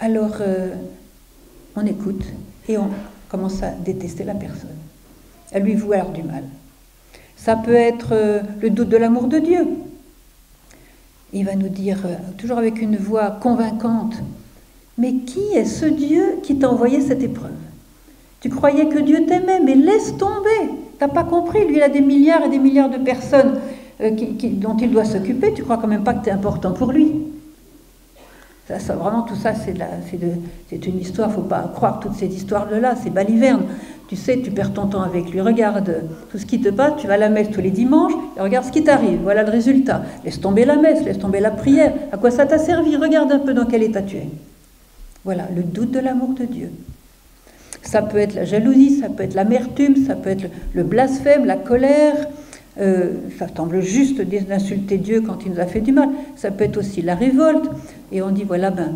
Alors 0.00 0.38
euh, 0.40 0.74
on 1.76 1.86
écoute 1.86 2.24
et 2.68 2.76
on 2.76 2.90
commence 3.28 3.62
à 3.62 3.70
détester 3.70 4.24
la 4.24 4.34
personne, 4.34 4.76
à 5.52 5.58
lui 5.58 5.74
vouer 5.74 6.02
du 6.14 6.22
mal. 6.22 6.44
Ça 7.36 7.56
peut 7.56 7.74
être 7.74 8.08
euh, 8.12 8.40
le 8.60 8.70
doute 8.70 8.88
de 8.88 8.96
l'amour 8.96 9.28
de 9.28 9.38
Dieu. 9.38 9.66
Il 11.32 11.44
va 11.44 11.54
nous 11.54 11.68
dire, 11.68 11.98
euh, 12.06 12.16
toujours 12.38 12.58
avec 12.58 12.80
une 12.80 12.96
voix 12.96 13.30
convaincante, 13.30 14.14
mais 14.98 15.14
qui 15.14 15.52
est 15.54 15.64
ce 15.64 15.86
Dieu 15.86 16.38
qui 16.42 16.58
t'a 16.58 16.70
envoyé 16.70 17.00
cette 17.00 17.22
épreuve? 17.22 17.52
Tu 18.40 18.48
croyais 18.48 18.88
que 18.88 18.98
Dieu 18.98 19.26
t'aimait, 19.26 19.60
mais 19.60 19.74
laisse 19.74 20.16
tomber. 20.16 20.72
T'as 20.98 21.08
pas 21.08 21.24
compris, 21.24 21.66
lui, 21.66 21.76
il 21.76 21.82
a 21.82 21.88
des 21.88 22.00
milliards 22.00 22.44
et 22.44 22.48
des 22.48 22.58
milliards 22.58 22.90
de 22.90 22.98
personnes 22.98 23.60
euh, 24.00 24.10
dont 24.10 24.76
il 24.76 24.90
doit 24.90 25.04
s'occuper. 25.04 25.52
Tu 25.52 25.62
crois 25.62 25.78
quand 25.78 25.88
même 25.88 26.04
pas 26.04 26.14
que 26.14 26.24
tu 26.24 26.30
es 26.30 26.32
important 26.32 26.72
pour 26.72 26.92
lui. 26.92 27.12
Vraiment, 28.68 29.22
tout 29.22 29.36
ça, 29.36 29.52
c'est 29.54 30.86
une 30.86 30.98
histoire. 30.98 31.30
faut 31.32 31.42
pas 31.42 31.70
croire 31.72 32.00
toutes 32.00 32.14
ces 32.14 32.26
histoires-là. 32.26 32.94
C'est 33.00 33.10
baliverne. 33.10 33.62
Tu 34.08 34.16
sais, 34.16 34.40
tu 34.42 34.50
perds 34.50 34.72
ton 34.72 34.86
temps 34.86 35.02
avec 35.02 35.30
lui. 35.30 35.40
Regarde 35.40 36.02
tout 36.30 36.38
ce 36.38 36.46
qui 36.46 36.60
te 36.60 36.68
passe. 36.68 36.94
Tu 36.98 37.06
vas 37.06 37.14
à 37.14 37.16
la 37.18 37.28
messe 37.28 37.50
tous 37.50 37.60
les 37.60 37.70
dimanches 37.70 38.12
et 38.36 38.40
regarde 38.40 38.66
ce 38.66 38.72
qui 38.72 38.82
t'arrive. 38.82 39.20
Voilà 39.22 39.44
le 39.44 39.50
résultat. 39.50 40.02
Laisse 40.24 40.40
tomber 40.40 40.64
la 40.64 40.76
messe, 40.76 41.04
laisse 41.04 41.18
tomber 41.18 41.40
la 41.40 41.50
prière. 41.50 41.92
À 42.12 42.16
quoi 42.16 42.30
ça 42.30 42.46
t'a 42.46 42.58
servi? 42.58 42.96
Regarde 42.96 43.30
un 43.30 43.38
peu 43.38 43.54
dans 43.54 43.66
quel 43.66 43.82
état 43.82 44.02
tu 44.02 44.16
es. 44.16 44.28
Voilà, 45.24 45.48
le 45.54 45.62
doute 45.62 45.92
de 45.92 45.98
l'amour 46.00 46.34
de 46.34 46.44
Dieu. 46.44 46.70
Ça 47.82 48.02
peut 48.02 48.18
être 48.18 48.34
la 48.34 48.44
jalousie, 48.44 48.98
ça 48.98 49.08
peut 49.08 49.22
être 49.22 49.34
l'amertume, 49.34 49.94
ça 50.06 50.16
peut 50.16 50.30
être 50.30 50.46
le 50.72 50.82
blasphème, 50.82 51.44
la 51.44 51.56
colère. 51.56 52.14
Euh, 52.78 53.14
ça 53.38 53.46
semble 53.54 53.80
juste 53.80 54.20
d'insulter 54.20 54.98
Dieu 54.98 55.22
quand 55.22 55.46
il 55.46 55.52
nous 55.52 55.60
a 55.60 55.66
fait 55.66 55.80
du 55.80 55.92
mal. 55.92 56.10
Ça 56.36 56.50
peut 56.50 56.64
être 56.64 56.76
aussi 56.76 57.02
la 57.02 57.14
révolte. 57.14 57.70
Et 58.12 58.22
on 58.22 58.30
dit 58.30 58.44
voilà, 58.44 58.70
ben, 58.70 58.94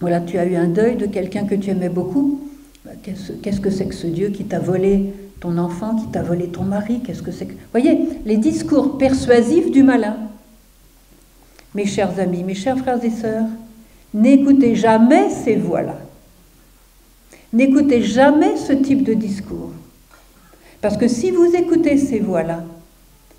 voilà, 0.00 0.20
tu 0.20 0.38
as 0.38 0.44
eu 0.44 0.56
un 0.56 0.68
deuil 0.68 0.96
de 0.96 1.06
quelqu'un 1.06 1.44
que 1.44 1.54
tu 1.54 1.70
aimais 1.70 1.88
beaucoup. 1.88 2.40
Ben, 2.84 2.92
qu'est-ce 3.02 3.60
que 3.60 3.70
c'est 3.70 3.86
que 3.86 3.94
ce 3.94 4.06
Dieu 4.06 4.28
qui 4.28 4.44
t'a 4.44 4.58
volé 4.58 5.12
ton 5.40 5.56
enfant, 5.58 5.96
qui 5.96 6.06
t'a 6.08 6.22
volé 6.22 6.48
ton 6.48 6.64
mari? 6.64 7.00
Qu'est-ce 7.04 7.22
que 7.22 7.32
c'est. 7.32 7.48
Voyez, 7.72 7.98
les 8.24 8.36
discours 8.36 8.98
persuasifs 8.98 9.70
du 9.70 9.82
malin. 9.82 10.16
Mes 11.74 11.86
chers 11.86 12.18
amis, 12.20 12.42
mes 12.42 12.54
chers 12.54 12.78
frères 12.78 13.02
et 13.04 13.10
sœurs, 13.10 13.46
n'écoutez 14.14 14.74
jamais 14.74 15.30
ces 15.30 15.56
voix-là. 15.56 15.98
N'écoutez 17.52 18.02
jamais 18.02 18.56
ce 18.56 18.72
type 18.72 19.02
de 19.02 19.14
discours. 19.14 19.72
Parce 20.80 20.96
que 20.96 21.08
si 21.08 21.30
vous 21.30 21.54
écoutez 21.54 21.96
ces 21.96 22.20
voix-là, 22.20 22.64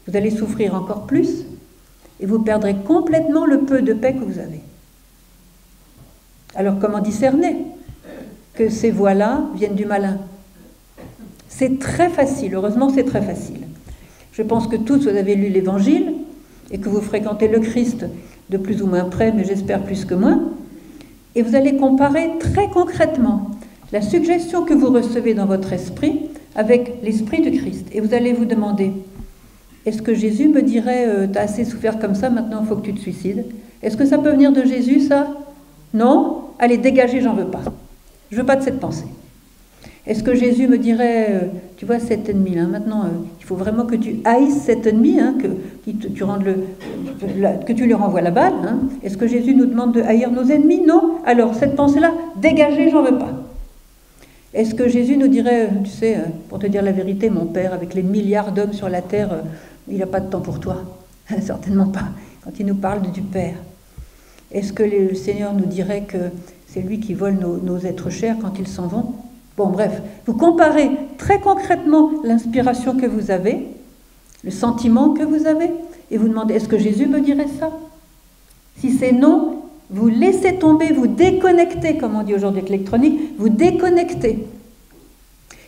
vous 0.08 0.16
allez 0.16 0.32
souffrir 0.32 0.74
encore 0.74 1.06
plus 1.06 1.46
et 2.20 2.26
vous 2.26 2.40
perdrez 2.40 2.76
complètement 2.76 3.46
le 3.46 3.62
peu 3.62 3.82
de 3.82 3.94
paix 3.94 4.14
que 4.14 4.24
vous 4.24 4.40
avez. 4.40 4.62
Alors 6.56 6.80
comment 6.80 7.00
discerner 7.00 7.58
que 8.54 8.70
ces 8.70 8.90
voix-là 8.90 9.44
viennent 9.56 9.76
du 9.76 9.86
malin? 9.86 10.18
C'est 11.48 11.80
très 11.80 12.10
facile, 12.10 12.56
heureusement 12.56 12.90
c'est 12.90 13.04
très 13.04 13.22
facile. 13.22 13.62
Je 14.32 14.42
pense 14.44 14.68
que 14.68 14.76
tous 14.76 15.04
vous 15.04 15.08
avez 15.10 15.36
lu 15.36 15.50
l'Évangile 15.50 16.14
et 16.72 16.80
que 16.80 16.90
vous 16.90 17.02
fréquentez 17.02 17.48
le 17.48 17.60
Christ 17.60 18.06
de 18.50 18.58
plus 18.58 18.82
ou 18.82 18.88
moins 18.88 19.06
près, 19.06 19.32
mais 19.32 19.44
j'espère 19.44 19.84
plus 19.84 20.06
que 20.06 20.16
moins. 20.16 20.52
Et 21.36 21.42
vous 21.42 21.56
allez 21.56 21.78
comparer 21.78 22.32
très 22.40 22.70
concrètement 22.70 23.52
la 23.92 24.02
suggestion 24.02 24.66
que 24.66 24.74
vous 24.74 24.92
recevez 24.92 25.34
dans 25.34 25.46
votre 25.46 25.74
esprit 25.74 26.30
avec 26.58 26.96
l'esprit 27.04 27.42
de 27.42 27.56
Christ. 27.56 27.88
Et 27.94 28.02
vous 28.02 28.14
allez 28.14 28.34
vous 28.34 28.46
demander, 28.46 28.92
est-ce 29.86 30.02
que 30.02 30.14
Jésus 30.14 30.50
me 30.50 30.62
dirait, 30.62 31.08
euh, 31.08 31.28
t'as 31.32 31.44
assez 31.44 31.64
souffert 31.64 32.00
comme 32.00 32.16
ça, 32.16 32.30
maintenant 32.30 32.60
il 32.62 32.68
faut 32.68 32.76
que 32.76 32.86
tu 32.86 32.94
te 32.94 33.00
suicides? 33.00 33.46
Est-ce 33.82 33.96
que 33.96 34.06
ça 34.06 34.18
peut 34.18 34.32
venir 34.32 34.52
de 34.52 34.64
Jésus, 34.64 35.02
ça? 35.02 35.28
Non? 35.94 36.42
Allez, 36.60 36.78
dégagez, 36.78 37.22
j'en 37.22 37.36
veux 37.36 37.46
pas. 37.46 37.62
Je 38.32 38.38
veux 38.38 38.46
pas 38.46 38.56
de 38.56 38.64
cette 38.64 38.80
pensée. 38.80 39.06
Est-ce 40.08 40.24
que 40.24 40.34
Jésus 40.34 40.68
me 40.68 40.78
dirait, 40.78 41.28
euh, 41.30 41.40
tu 41.76 41.86
vois, 41.86 42.00
cet 42.00 42.28
ennemi-là, 42.28 42.64
maintenant, 42.64 43.04
euh, 43.04 43.10
il 43.40 43.46
faut 43.46 43.56
vraiment 43.56 43.86
que 43.86 43.96
tu 43.96 44.18
haïsses 44.26 44.62
cet 44.62 44.88
ennemi, 44.88 45.20
hein, 45.20 45.36
que, 45.40 45.92
tu 45.92 46.24
rendes 46.24 46.44
le, 46.44 46.56
que 47.66 47.74
tu 47.74 47.86
lui 47.86 47.94
renvoies 47.94 48.22
la 48.22 48.32
balle 48.32 48.54
hein? 48.66 48.80
Est-ce 49.04 49.18
que 49.18 49.28
Jésus 49.28 49.54
nous 49.54 49.66
demande 49.66 49.94
de 49.94 50.02
haïr 50.02 50.32
nos 50.32 50.46
ennemis? 50.46 50.82
Non? 50.82 51.16
Alors, 51.26 51.56
cette 51.56 51.76
pensée-là, 51.76 52.14
dégagez, 52.42 52.90
j'en 52.90 53.04
veux 53.04 53.18
pas. 53.18 53.37
Est-ce 54.58 54.74
que 54.74 54.88
Jésus 54.88 55.18
nous 55.18 55.28
dirait, 55.28 55.70
tu 55.84 55.92
sais, 55.92 56.16
euh, 56.16 56.22
pour 56.50 56.58
te 56.58 56.66
dire 56.66 56.82
la 56.82 56.92
vérité, 56.92 57.30
mon 57.30 57.46
Père, 57.46 57.76
avec 57.76 57.94
les 57.94 58.02
milliards 58.02 58.52
d'hommes 58.52 58.74
sur 58.74 58.90
la 58.90 59.04
terre, 59.04 59.44
il 59.88 60.00
n'a 60.00 60.08
pas 60.08 60.20
de 60.20 60.32
temps 60.32 60.42
pour 60.42 60.60
toi 60.60 60.78
Certainement 61.42 61.86
pas, 61.86 62.06
quand 62.44 62.50
il 62.60 62.66
nous 62.66 62.74
parle 62.74 63.04
du 63.12 63.22
Père. 63.22 63.54
Est-ce 64.52 64.74
que 64.74 64.82
le 64.82 65.14
Seigneur 65.14 65.54
nous 65.54 65.68
dirait 65.68 66.06
que 66.06 66.18
c'est 66.66 66.82
lui 66.82 67.00
qui 67.00 67.14
vole 67.14 67.36
nos, 67.36 67.58
nos 67.58 67.78
êtres 67.78 68.10
chers 68.10 68.40
quand 68.40 68.58
ils 68.58 68.68
s'en 68.68 68.88
vont? 68.88 69.14
Bon, 69.58 69.68
bref, 69.68 70.02
vous 70.26 70.34
comparez 70.34 70.90
très 71.20 71.40
concrètement 71.40 72.10
l'inspiration 72.24 72.98
que 72.98 73.06
vous 73.06 73.30
avez, 73.30 73.68
le 74.44 74.50
sentiment 74.50 75.14
que 75.14 75.24
vous 75.24 75.46
avez, 75.46 75.70
et 76.10 76.18
vous 76.18 76.30
demandez, 76.30 76.56
est-ce 76.56 76.68
que 76.68 76.80
Jésus 76.80 77.06
me 77.06 77.22
dirait 77.22 77.46
ça? 77.60 77.70
Si 78.80 78.92
c'est 78.98 79.12
non, 79.12 79.57
vous 79.90 80.08
laissez 80.08 80.58
tomber, 80.58 80.92
vous 80.92 81.08
déconnectez, 81.08 81.98
comme 81.98 82.16
on 82.16 82.24
dit 82.24 82.36
aujourd'hui 82.36 82.60
avec 82.60 82.70
l'électronique, 82.70 83.20
vous 83.38 83.50
déconnectez. 83.50 84.46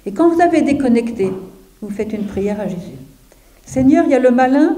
Et 0.05 0.11
quand 0.11 0.29
vous 0.29 0.41
avez 0.41 0.61
déconnecté, 0.61 1.31
vous 1.81 1.89
faites 1.89 2.11
une 2.13 2.25
prière 2.25 2.59
à 2.59 2.67
Jésus. 2.67 2.97
Seigneur, 3.65 4.05
il 4.05 4.11
y 4.11 4.15
a 4.15 4.19
le 4.19 4.31
malin 4.31 4.75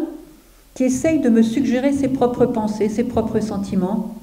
qui 0.76 0.84
essaye 0.84 1.20
de 1.20 1.30
me 1.30 1.42
suggérer 1.42 1.92
ses 1.92 2.08
propres 2.08 2.46
pensées, 2.46 2.90
ses 2.90 3.04
propres 3.04 3.40
sentiments. 3.40 4.16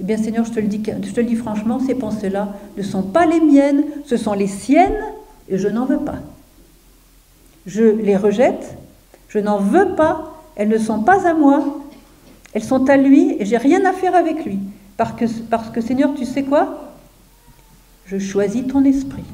Eh 0.00 0.04
bien, 0.04 0.16
Seigneur, 0.16 0.44
je 0.44 0.52
te 0.52 0.60
le 0.60 0.66
dis, 0.66 0.78
dis 0.78 1.36
franchement, 1.36 1.78
ces 1.78 1.94
pensées-là 1.94 2.54
ne 2.76 2.82
sont 2.82 3.02
pas 3.02 3.26
les 3.26 3.40
miennes, 3.40 3.84
ce 4.04 4.16
sont 4.16 4.32
les 4.32 4.46
siennes, 4.46 4.96
et 5.48 5.58
je 5.58 5.68
n'en 5.68 5.84
veux 5.84 5.98
pas. 5.98 6.18
Je 7.66 7.84
les 7.84 8.16
rejette, 8.16 8.76
je 9.28 9.38
n'en 9.38 9.58
veux 9.58 9.94
pas, 9.94 10.34
elles 10.56 10.68
ne 10.68 10.78
sont 10.78 11.02
pas 11.02 11.26
à 11.26 11.34
moi, 11.34 11.80
elles 12.52 12.64
sont 12.64 12.88
à 12.88 12.96
lui, 12.96 13.36
et 13.38 13.44
j'ai 13.44 13.56
rien 13.56 13.84
à 13.84 13.92
faire 13.92 14.14
avec 14.14 14.44
lui. 14.44 14.58
Parce 14.96 15.12
que, 15.72 15.80
Seigneur, 15.80 16.14
tu 16.14 16.24
sais 16.24 16.42
quoi? 16.42 16.92
Je 18.06 18.18
choisis 18.18 18.66
ton 18.66 18.84
esprit. 18.84 19.24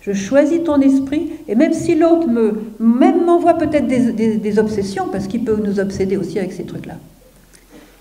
Je 0.00 0.12
choisis 0.12 0.62
ton 0.62 0.80
esprit, 0.80 1.32
et 1.48 1.54
même 1.54 1.72
si 1.72 1.94
l'autre 1.94 2.28
me, 2.28 2.62
même 2.78 3.24
m'envoie 3.24 3.54
peut-être 3.54 3.86
des, 3.86 4.36
des 4.36 4.58
obsessions, 4.58 5.08
parce 5.10 5.26
qu'il 5.26 5.44
peut 5.44 5.60
nous 5.64 5.80
obséder 5.80 6.16
aussi 6.16 6.38
avec 6.38 6.52
ces 6.52 6.64
trucs-là. 6.64 6.96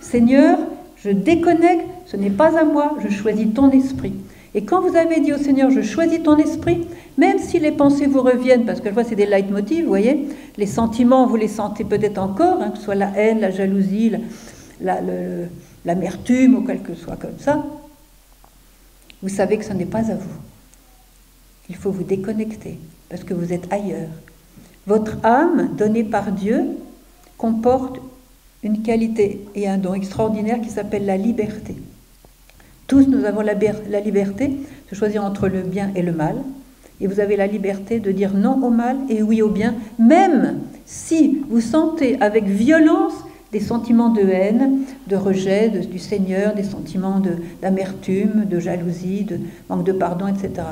Seigneur, 0.01 0.59
je 0.97 1.09
déconnecte, 1.09 1.85
ce 2.05 2.17
n'est 2.17 2.29
pas 2.29 2.59
à 2.59 2.65
moi, 2.65 2.97
je 3.03 3.09
choisis 3.13 3.47
ton 3.53 3.71
esprit. 3.71 4.13
Et 4.55 4.63
quand 4.63 4.81
vous 4.81 4.95
avez 4.95 5.19
dit 5.19 5.33
au 5.33 5.37
Seigneur, 5.37 5.71
je 5.71 5.81
choisis 5.81 6.21
ton 6.21 6.37
esprit, 6.37 6.85
même 7.17 7.39
si 7.39 7.59
les 7.59 7.71
pensées 7.71 8.07
vous 8.07 8.21
reviennent, 8.21 8.65
parce 8.65 8.81
que 8.81 8.89
je 8.89 8.93
vois 8.93 9.03
c'est 9.03 9.15
des 9.15 9.25
leitmotivs, 9.25 9.83
vous 9.83 9.89
voyez, 9.89 10.27
les 10.57 10.65
sentiments, 10.65 11.27
vous 11.27 11.35
les 11.35 11.47
sentez 11.47 11.83
peut-être 11.83 12.17
encore, 12.17 12.61
hein, 12.61 12.71
que 12.71 12.77
ce 12.77 12.83
soit 12.83 12.95
la 12.95 13.11
haine, 13.15 13.39
la 13.39 13.51
jalousie, 13.51 14.11
l'amertume 15.85 16.55
ou 16.55 16.61
quelque 16.61 16.95
soit 16.95 17.15
comme 17.15 17.37
ça, 17.37 17.63
vous 19.21 19.29
savez 19.29 19.57
que 19.57 19.65
ce 19.65 19.73
n'est 19.73 19.85
pas 19.85 20.11
à 20.11 20.15
vous. 20.15 20.37
Il 21.69 21.75
faut 21.75 21.91
vous 21.91 22.03
déconnecter, 22.03 22.77
parce 23.09 23.23
que 23.23 23.33
vous 23.33 23.53
êtes 23.53 23.71
ailleurs. 23.71 24.09
Votre 24.85 25.17
âme, 25.23 25.75
donnée 25.77 26.03
par 26.03 26.31
Dieu, 26.31 26.65
comporte 27.37 27.99
une 28.63 28.81
qualité 28.81 29.45
et 29.55 29.67
un 29.67 29.77
don 29.77 29.93
extraordinaire 29.93 30.61
qui 30.61 30.69
s'appelle 30.69 31.05
la 31.05 31.17
liberté. 31.17 31.75
Tous, 32.87 33.07
nous 33.07 33.25
avons 33.25 33.41
la, 33.41 33.53
liberté 34.01 34.51
de 34.89 34.95
choisir 34.95 35.23
entre 35.23 35.47
le 35.47 35.61
bien 35.61 35.91
et 35.95 36.01
le 36.01 36.11
mal. 36.11 36.35
Et 37.01 37.07
vous 37.07 37.19
avez 37.19 37.35
la 37.35 37.47
liberté 37.47 37.99
de 37.99 38.11
dire 38.11 38.33
non 38.33 38.63
au 38.63 38.69
mal 38.69 38.97
et 39.09 39.21
oui 39.21 39.41
au 39.41 39.49
bien, 39.49 39.75
même 39.99 40.59
si 40.85 41.41
vous 41.49 41.61
sentez 41.61 42.17
avec 42.21 42.45
violence 42.45 43.13
des 43.51 43.59
sentiments 43.59 44.09
de 44.09 44.21
haine, 44.21 44.79
de 45.07 45.15
rejet 45.15 45.69
du 45.69 45.99
Seigneur, 45.99 46.55
des 46.55 46.63
sentiments 46.63 47.21
d'amertume, 47.61 48.45
de, 48.45 48.59
jalousie, 48.59 49.23
de 49.23 49.39
manque 49.69 49.85
de 49.85 49.91
pardon, 49.91 50.27
etc. 50.27 50.67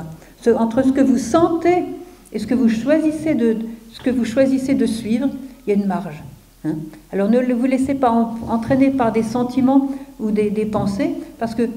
entre 0.56 0.82
ce 0.82 0.90
que 0.90 1.00
vous 1.00 1.18
sentez 1.18 1.84
et 2.32 2.38
ce 2.38 2.46
que 2.46 2.54
vous 2.54 2.68
choisissez 2.68 3.34
de, 3.34 3.54
de 3.54 4.86
suivre, 4.86 5.28
il 5.66 5.70
y 5.70 5.72
a 5.72 5.76
une 5.80 5.86
marge. 5.86 6.22
Hein. 6.64 6.74
Alors 7.12 7.28
ne 7.28 7.54
vous 7.54 7.66
laissez 7.66 7.94
pas 7.94 8.10
entraîner 8.10 8.90
par 8.90 9.12
des 9.12 9.22
sentiments 9.22 9.88
ou 10.18 10.30
des, 10.30 10.50
pensées, 10.66 11.14
parce 11.38 11.54
que 11.54 11.68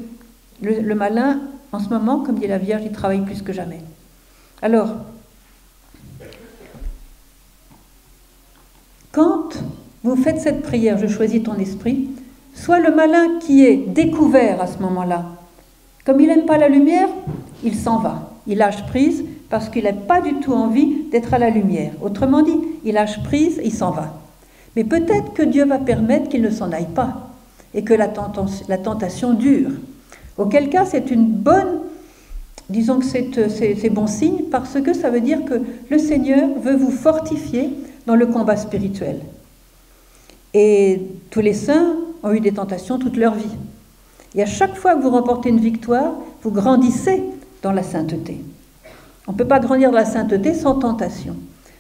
le, 0.62 0.96
malin, 0.96 1.40
en 1.72 1.80
ce 1.80 1.90
moment, 1.90 2.20
comme 2.20 2.40
dit 2.40 2.48
la 2.48 2.58
Vierge, 2.58 2.84
il 2.86 2.92
travaille 2.92 3.22
plus 3.22 3.42
que 3.42 3.54
jamais. 3.54 3.82
Alors, 4.66 4.96
quand 9.12 9.50
vous 10.04 10.16
faites 10.16 10.40
cette 10.40 10.64
prière, 10.64 10.98
je 10.98 11.06
choisis 11.06 11.44
ton 11.44 11.54
esprit, 11.60 12.10
soit 12.56 12.80
le 12.80 12.90
malin 12.96 13.38
qui 13.40 13.64
est 13.64 13.76
découvert 13.76 14.60
à 14.60 14.66
ce 14.66 14.80
moment-là, 14.80 15.26
comme 16.04 16.20
il 16.20 16.30
n'aime 16.30 16.48
pas 16.48 16.58
la 16.58 16.68
lumière, 16.68 17.10
il 17.64 17.76
s'en 17.76 18.00
va, 18.00 18.32
il 18.48 18.58
lâche 18.58 18.84
prise 18.88 19.24
parce 19.52 19.70
qu'il 19.70 19.84
n'a 19.84 19.94
pas 19.94 20.20
du 20.20 20.34
tout 20.40 20.54
envie 20.54 21.04
d'être 21.12 21.36
à 21.36 21.38
la 21.38 21.52
lumière. 21.52 21.92
Autrement 22.02 22.42
dit, 22.42 22.58
il 22.84 22.96
lâche 22.96 23.22
prise, 23.22 23.62
il 23.64 23.72
s'en 23.72 23.92
va. 23.92 24.20
Mais 24.76 24.84
peut-être 24.84 25.34
que 25.36 25.44
Dieu 25.44 25.66
va 25.66 25.78
permettre 25.78 26.28
qu'il 26.28 26.42
ne 26.42 26.50
s'en 26.50 26.72
aille 26.72 26.90
pas 26.96 27.30
et 27.76 27.84
que 27.84 27.94
la, 27.94 28.08
tentation 28.08 29.36
dure. 29.36 29.70
Auquel 30.40 30.72
cas, 30.72 30.86
c'est 30.86 31.12
une 31.12 31.28
bonne, 31.28 31.82
disons 32.70 33.00
que 33.00 33.06
c'est 33.06 33.90
bon 33.90 34.08
signe 34.08 34.44
parce 34.52 34.80
que 34.82 34.94
ça 34.94 35.10
veut 35.10 35.22
dire 35.22 35.46
que 35.46 35.62
le 35.90 35.98
Seigneur 35.98 36.50
veut 36.60 36.76
vous 36.76 36.92
fortifier 36.92 37.70
dans 38.06 38.16
le 38.16 38.26
combat 38.26 38.58
spirituel. 38.58 39.20
Et 40.54 41.02
tous 41.30 41.42
les 41.42 41.54
saints 41.54 41.96
ont 42.24 42.32
eu 42.32 42.40
des 42.40 42.54
tentations 42.54 42.98
toute 42.98 43.18
leur 43.18 43.36
vie. 43.36 43.56
Et 44.36 44.42
à 44.42 44.46
chaque 44.46 44.76
fois 44.76 44.96
que 44.96 45.02
vous 45.02 45.10
remportez 45.10 45.50
une 45.50 45.60
victoire, 45.60 46.14
vous 46.44 46.52
grandissez 46.52 47.24
dans 47.62 47.72
la 47.72 47.84
sainteté. 47.84 48.40
On 49.28 49.32
ne 49.32 49.38
peut 49.38 49.48
pas 49.48 49.60
grandir 49.60 49.92
dans 49.92 49.98
la 49.98 50.06
sainteté 50.06 50.54
sans 50.54 50.76
tentation. 50.76 51.36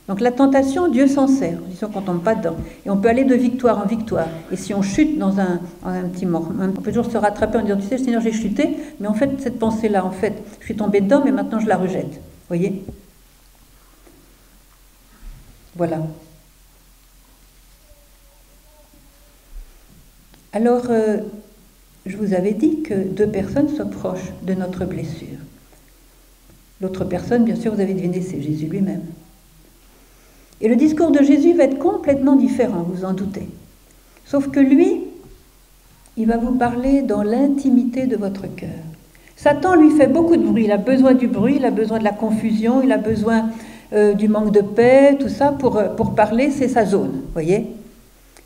Donc 0.08 0.22
la 0.22 0.32
tentation, 0.32 0.88
Dieu 0.88 1.08
s'en 1.08 1.28
sert, 1.28 1.58
disons 1.68 1.90
qu'on 1.90 2.02
ne 2.02 2.06
tombe 2.06 2.24
pas 2.24 2.36
dedans. 2.36 2.56
Et 2.86 2.92
on 2.92 2.98
peut 2.98 3.10
aller 3.10 3.24
de 3.24 3.34
victoire 3.34 3.80
en 3.80 3.88
victoire. 3.88 4.28
Et 4.52 4.56
si 4.56 4.74
on 4.74 4.84
chute 4.84 5.18
dans 5.18 5.40
un, 5.40 5.60
petit 6.14 6.28
moment, 6.28 6.52
on 6.60 6.82
peut 6.82 6.92
toujours 6.92 7.12
se 7.12 7.18
rattraper 7.18 7.58
en 7.58 7.64
disant, 7.64 7.78
tu 7.78 7.88
sais, 7.88 7.98
Seigneur, 7.98 8.22
j'ai 8.22 8.32
chuté, 8.32 8.78
mais 9.00 9.08
en 9.08 9.16
fait, 9.16 9.32
cette 9.40 9.58
pensée-là, 9.58 10.06
en 10.06 10.12
fait, 10.12 10.34
je 10.60 10.66
suis 10.66 10.76
tombé 10.76 11.02
dedans, 11.02 11.24
mais 11.26 11.32
maintenant 11.32 11.60
je 11.60 11.68
la 11.68 11.78
rejette. 11.78 12.06
Vous 12.06 12.50
voyez? 12.50 12.84
Voilà. 15.76 16.02
Alors, 20.54 20.86
euh, 20.90 21.18
je 22.06 22.16
vous 22.16 22.36
avais 22.36 22.54
dit 22.54 22.84
que 22.84 22.94
deux 22.94 23.28
personnes 23.28 23.70
sont 23.70 23.90
proches 23.90 24.32
de 24.44 24.54
notre 24.54 24.86
blessure. 24.86 25.40
L'autre 26.80 27.06
personne, 27.06 27.44
bien 27.44 27.56
sûr, 27.56 27.74
vous 27.74 27.82
avez 27.82 27.96
deviné, 27.96 28.22
c'est 28.22 28.40
Jésus 28.40 28.68
lui-même. 28.68 29.02
Et 30.62 30.68
le 30.68 30.76
discours 30.76 31.12
de 31.12 31.22
Jésus 31.22 31.54
va 31.54 31.64
être 31.66 31.80
complètement 31.80 32.36
différent, 32.36 32.86
vous 32.88 33.06
en 33.06 33.14
doutez. 33.14 33.48
Sauf 34.26 34.50
que 34.50 34.60
lui, 34.60 35.02
il 36.18 36.28
va 36.28 36.38
vous 36.38 36.56
parler 36.56 37.02
dans 37.02 37.24
l'intimité 37.24 38.08
de 38.08 38.16
votre 38.16 38.48
cœur. 38.56 38.70
Satan 39.36 39.76
lui 39.76 39.92
fait 39.92 40.08
beaucoup 40.08 40.38
de 40.38 40.44
bruit, 40.44 40.66
il 40.66 40.72
a 40.72 40.78
besoin 40.78 41.14
du 41.14 41.28
bruit, 41.28 41.58
il 41.58 41.66
a 41.66 41.72
besoin 41.72 42.00
de 42.00 42.06
la 42.06 42.12
confusion, 42.12 42.82
il 42.82 42.92
a 42.92 42.98
besoin 42.98 43.50
euh, 43.94 44.14
du 44.14 44.30
manque 44.30 44.52
de 44.52 44.62
paix, 44.62 45.18
tout 45.20 45.30
ça 45.30 45.52
pour, 45.52 45.78
euh, 45.78 45.90
pour 45.90 46.16
parler, 46.16 46.52
c'est 46.52 46.70
sa 46.70 46.86
zone, 46.86 47.22
voyez 47.34 47.68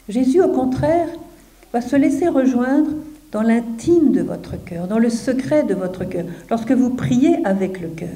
Jésus, 0.09 0.41
au 0.41 0.49
contraire, 0.49 1.07
va 1.71 1.81
se 1.81 1.95
laisser 1.95 2.27
rejoindre 2.27 2.89
dans 3.31 3.43
l'intime 3.43 4.11
de 4.11 4.21
votre 4.21 4.55
cœur, 4.63 4.87
dans 4.87 4.97
le 4.97 5.11
secret 5.11 5.61
de 5.63 5.75
votre 5.75 6.03
cœur, 6.03 6.25
lorsque 6.49 6.71
vous 6.71 6.89
priez 6.89 7.45
avec 7.45 7.79
le 7.79 7.89
cœur. 7.89 8.09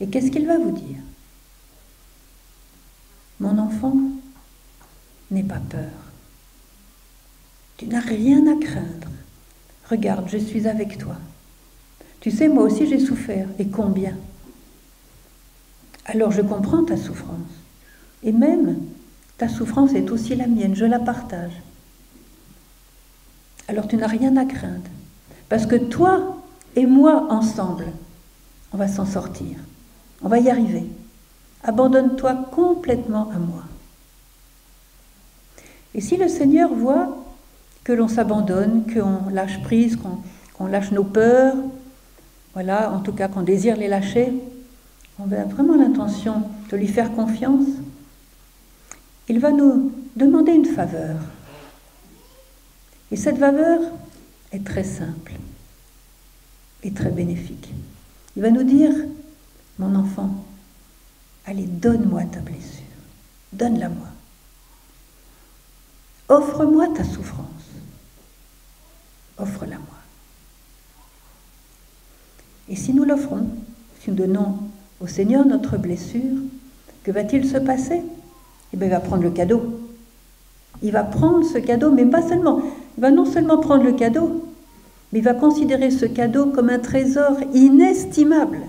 Et 0.00 0.06
qu'est-ce 0.08 0.30
qu'il 0.30 0.46
va 0.46 0.58
vous 0.58 0.72
dire? 0.72 0.98
Mon 3.40 3.58
enfant, 3.58 3.96
n'aie 5.30 5.42
pas 5.42 5.60
peur. 5.68 5.90
Tu 7.76 7.86
n'as 7.86 8.00
rien 8.00 8.46
à 8.46 8.58
craindre. 8.58 9.08
Regarde, 9.90 10.28
je 10.28 10.38
suis 10.38 10.66
avec 10.66 10.98
toi. 10.98 11.16
Tu 12.20 12.30
sais, 12.30 12.48
moi 12.48 12.64
aussi 12.64 12.86
j'ai 12.86 12.98
souffert. 12.98 13.48
Et 13.58 13.66
combien? 13.66 14.16
Alors 16.06 16.32
je 16.32 16.42
comprends 16.42 16.84
ta 16.84 16.96
souffrance. 16.96 17.36
Et 18.22 18.32
même, 18.32 18.78
ta 19.38 19.48
souffrance 19.48 19.92
est 19.92 20.10
aussi 20.10 20.34
la 20.34 20.46
mienne, 20.46 20.74
je 20.74 20.84
la 20.84 20.98
partage. 20.98 21.52
Alors 23.68 23.86
tu 23.86 23.96
n'as 23.96 24.06
rien 24.06 24.36
à 24.36 24.44
craindre. 24.44 24.90
Parce 25.48 25.66
que 25.66 25.76
toi 25.76 26.42
et 26.74 26.86
moi 26.86 27.26
ensemble, 27.30 27.86
on 28.72 28.76
va 28.76 28.88
s'en 28.88 29.06
sortir. 29.06 29.58
On 30.22 30.28
va 30.28 30.38
y 30.38 30.50
arriver. 30.50 30.84
Abandonne-toi 31.66 32.46
complètement 32.52 33.28
à 33.34 33.38
moi. 33.38 33.64
Et 35.94 36.00
si 36.00 36.16
le 36.16 36.28
Seigneur 36.28 36.72
voit 36.72 37.18
que 37.82 37.92
l'on 37.92 38.06
s'abandonne, 38.06 38.84
qu'on 38.92 39.28
lâche 39.30 39.60
prise, 39.62 39.98
qu'on 40.54 40.66
lâche 40.66 40.92
nos 40.92 41.04
peurs, 41.04 41.56
voilà, 42.54 42.92
en 42.92 43.00
tout 43.00 43.12
cas 43.12 43.28
qu'on 43.28 43.42
désire 43.42 43.76
les 43.76 43.88
lâcher, 43.88 44.32
on 45.18 45.30
a 45.32 45.44
vraiment 45.44 45.74
l'intention 45.74 46.42
de 46.70 46.76
lui 46.76 46.86
faire 46.86 47.12
confiance, 47.12 47.66
il 49.28 49.40
va 49.40 49.50
nous 49.50 49.92
demander 50.14 50.52
une 50.52 50.66
faveur. 50.66 51.16
Et 53.10 53.16
cette 53.16 53.38
faveur 53.38 53.80
est 54.52 54.64
très 54.64 54.84
simple 54.84 55.32
et 56.84 56.92
très 56.92 57.10
bénéfique. 57.10 57.72
Il 58.36 58.42
va 58.42 58.50
nous 58.50 58.62
dire, 58.62 58.92
mon 59.78 59.94
enfant, 59.96 60.30
allez, 61.46 61.64
donne-moi 61.64 62.22
ta 62.24 62.40
blessure, 62.40 62.82
donne-la-moi. 63.52 64.08
Offre-moi 66.28 66.88
ta 66.94 67.04
souffrance, 67.04 67.46
offre-la-moi. 69.38 69.86
Et 72.68 72.74
si 72.74 72.92
nous 72.92 73.04
l'offrons, 73.04 73.46
si 74.00 74.10
nous 74.10 74.16
donnons 74.16 74.58
au 75.00 75.06
Seigneur 75.06 75.46
notre 75.46 75.76
blessure, 75.78 76.40
que 77.04 77.12
va-t-il 77.12 77.48
se 77.48 77.58
passer? 77.58 78.02
Eh 78.72 78.76
bien, 78.76 78.88
il 78.88 78.90
va 78.90 78.98
prendre 78.98 79.22
le 79.22 79.30
cadeau. 79.30 79.80
Il 80.82 80.90
va 80.90 81.04
prendre 81.04 81.46
ce 81.46 81.58
cadeau, 81.58 81.92
mais 81.92 82.04
pas 82.04 82.26
seulement. 82.26 82.60
Il 82.98 83.00
va 83.00 83.12
non 83.12 83.24
seulement 83.24 83.58
prendre 83.58 83.84
le 83.84 83.92
cadeau, 83.92 84.44
mais 85.12 85.20
il 85.20 85.24
va 85.24 85.34
considérer 85.34 85.92
ce 85.92 86.06
cadeau 86.06 86.46
comme 86.46 86.68
un 86.68 86.80
trésor 86.80 87.36
inestimable. 87.54 88.62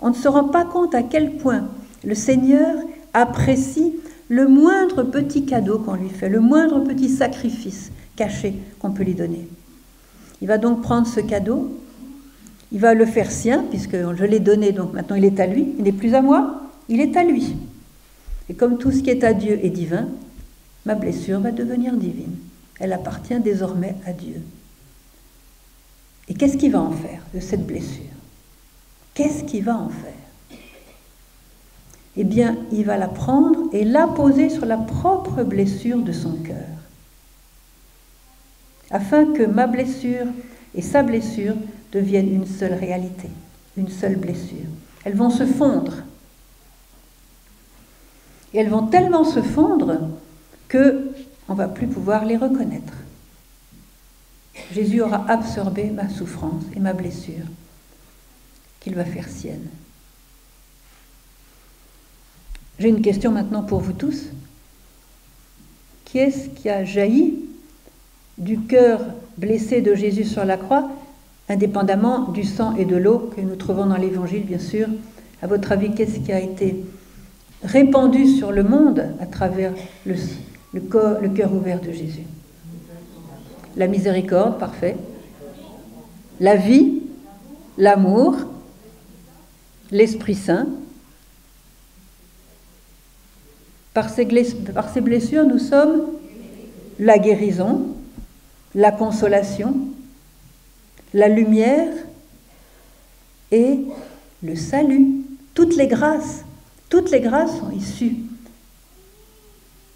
On 0.00 0.08
ne 0.08 0.14
se 0.14 0.28
rend 0.28 0.44
pas 0.44 0.64
compte 0.64 0.94
à 0.94 1.02
quel 1.02 1.36
point 1.36 1.68
le 2.04 2.14
Seigneur 2.14 2.76
apprécie 3.12 3.94
le 4.28 4.48
moindre 4.48 5.02
petit 5.02 5.44
cadeau 5.44 5.78
qu'on 5.78 5.94
lui 5.94 6.08
fait, 6.08 6.28
le 6.28 6.40
moindre 6.40 6.80
petit 6.80 7.08
sacrifice 7.08 7.90
caché 8.16 8.54
qu'on 8.78 8.90
peut 8.90 9.04
lui 9.04 9.14
donner. 9.14 9.46
Il 10.40 10.48
va 10.48 10.58
donc 10.58 10.82
prendre 10.82 11.06
ce 11.06 11.20
cadeau, 11.20 11.78
il 12.72 12.80
va 12.80 12.94
le 12.94 13.06
faire 13.06 13.30
sien, 13.30 13.64
puisque 13.70 13.96
je 13.96 14.24
l'ai 14.24 14.40
donné, 14.40 14.72
donc 14.72 14.92
maintenant 14.92 15.16
il 15.16 15.24
est 15.24 15.40
à 15.40 15.46
lui, 15.46 15.74
il 15.78 15.84
n'est 15.84 15.92
plus 15.92 16.14
à 16.14 16.22
moi, 16.22 16.62
il 16.88 17.00
est 17.00 17.16
à 17.16 17.22
lui. 17.22 17.56
Et 18.48 18.54
comme 18.54 18.78
tout 18.78 18.90
ce 18.90 19.02
qui 19.02 19.10
est 19.10 19.24
à 19.24 19.32
Dieu 19.32 19.58
est 19.62 19.70
divin, 19.70 20.08
ma 20.84 20.94
blessure 20.94 21.40
va 21.40 21.50
devenir 21.50 21.94
divine. 21.94 22.36
Elle 22.80 22.92
appartient 22.92 23.38
désormais 23.40 23.94
à 24.06 24.12
Dieu. 24.12 24.42
Et 26.28 26.34
qu'est-ce 26.34 26.56
qu'il 26.56 26.72
va 26.72 26.80
en 26.80 26.90
faire 26.90 27.22
de 27.34 27.40
cette 27.40 27.66
blessure? 27.66 28.02
Qu'est-ce 29.14 29.44
qu'il 29.44 29.64
va 29.64 29.76
en 29.76 29.88
faire? 29.88 30.23
Eh 32.16 32.24
bien, 32.24 32.56
il 32.70 32.84
va 32.84 32.96
la 32.96 33.08
prendre 33.08 33.68
et 33.72 33.84
la 33.84 34.06
poser 34.06 34.48
sur 34.48 34.66
la 34.66 34.76
propre 34.76 35.42
blessure 35.42 35.98
de 35.98 36.12
son 36.12 36.32
cœur, 36.32 36.68
afin 38.90 39.32
que 39.32 39.42
ma 39.42 39.66
blessure 39.66 40.26
et 40.74 40.82
sa 40.82 41.02
blessure 41.02 41.56
deviennent 41.92 42.32
une 42.32 42.46
seule 42.46 42.74
réalité, 42.74 43.28
une 43.76 43.88
seule 43.88 44.16
blessure. 44.16 44.68
Elles 45.04 45.16
vont 45.16 45.30
se 45.30 45.44
fondre. 45.44 45.94
Et 48.52 48.58
elles 48.58 48.70
vont 48.70 48.86
tellement 48.86 49.24
se 49.24 49.42
fondre 49.42 49.98
que 50.68 51.10
on 51.48 51.54
va 51.54 51.68
plus 51.68 51.88
pouvoir 51.88 52.24
les 52.24 52.36
reconnaître. 52.36 52.94
Jésus 54.72 55.02
aura 55.02 55.28
absorbé 55.28 55.90
ma 55.90 56.08
souffrance 56.08 56.64
et 56.74 56.80
ma 56.80 56.92
blessure 56.92 57.44
qu'il 58.80 58.94
va 58.94 59.04
faire 59.04 59.28
sienne. 59.28 59.68
J'ai 62.78 62.88
une 62.88 63.02
question 63.02 63.30
maintenant 63.30 63.62
pour 63.62 63.80
vous 63.80 63.92
tous. 63.92 64.24
Qui 66.04 66.18
est-ce 66.18 66.48
qui 66.48 66.68
a 66.68 66.84
jailli 66.84 67.40
du 68.36 68.60
cœur 68.60 69.00
blessé 69.36 69.80
de 69.80 69.94
Jésus 69.94 70.24
sur 70.24 70.44
la 70.44 70.56
croix, 70.56 70.90
indépendamment 71.48 72.28
du 72.30 72.44
sang 72.44 72.76
et 72.76 72.84
de 72.84 72.96
l'eau 72.96 73.30
que 73.36 73.40
nous 73.40 73.56
trouvons 73.56 73.86
dans 73.86 73.96
l'Évangile, 73.96 74.44
bien 74.44 74.58
sûr? 74.58 74.88
À 75.42 75.46
votre 75.46 75.72
avis, 75.72 75.94
qu'est-ce 75.94 76.20
qui 76.20 76.32
a 76.32 76.40
été 76.40 76.84
répandu 77.62 78.26
sur 78.26 78.50
le 78.50 78.62
monde 78.62 79.04
à 79.20 79.26
travers 79.26 79.72
le, 80.04 80.14
le, 80.72 80.80
le 81.22 81.28
cœur 81.28 81.52
ouvert 81.52 81.80
de 81.80 81.92
Jésus? 81.92 82.24
La 83.76 83.86
miséricorde, 83.86 84.58
parfait. 84.58 84.96
La 86.40 86.56
vie, 86.56 87.02
l'amour, 87.78 88.36
l'Esprit 89.90 90.34
Saint. 90.34 90.66
Par 93.94 94.10
ces, 94.10 94.24
blessures, 94.24 95.46
nous 95.46 95.58
sommes 95.58 96.02
la 96.98 97.18
guérison, 97.18 97.86
la 98.74 98.90
consolation, 98.90 99.74
la 101.14 101.28
lumière 101.28 101.92
et 103.50 103.78
le 104.42 104.56
salut. 104.56 105.22
Toutes 105.54 105.76
les 105.76 105.86
grâces, 105.86 106.44
toutes 106.88 107.10
les 107.10 107.20
grâces 107.20 107.58
sont 107.58 107.70
issues 107.70 108.16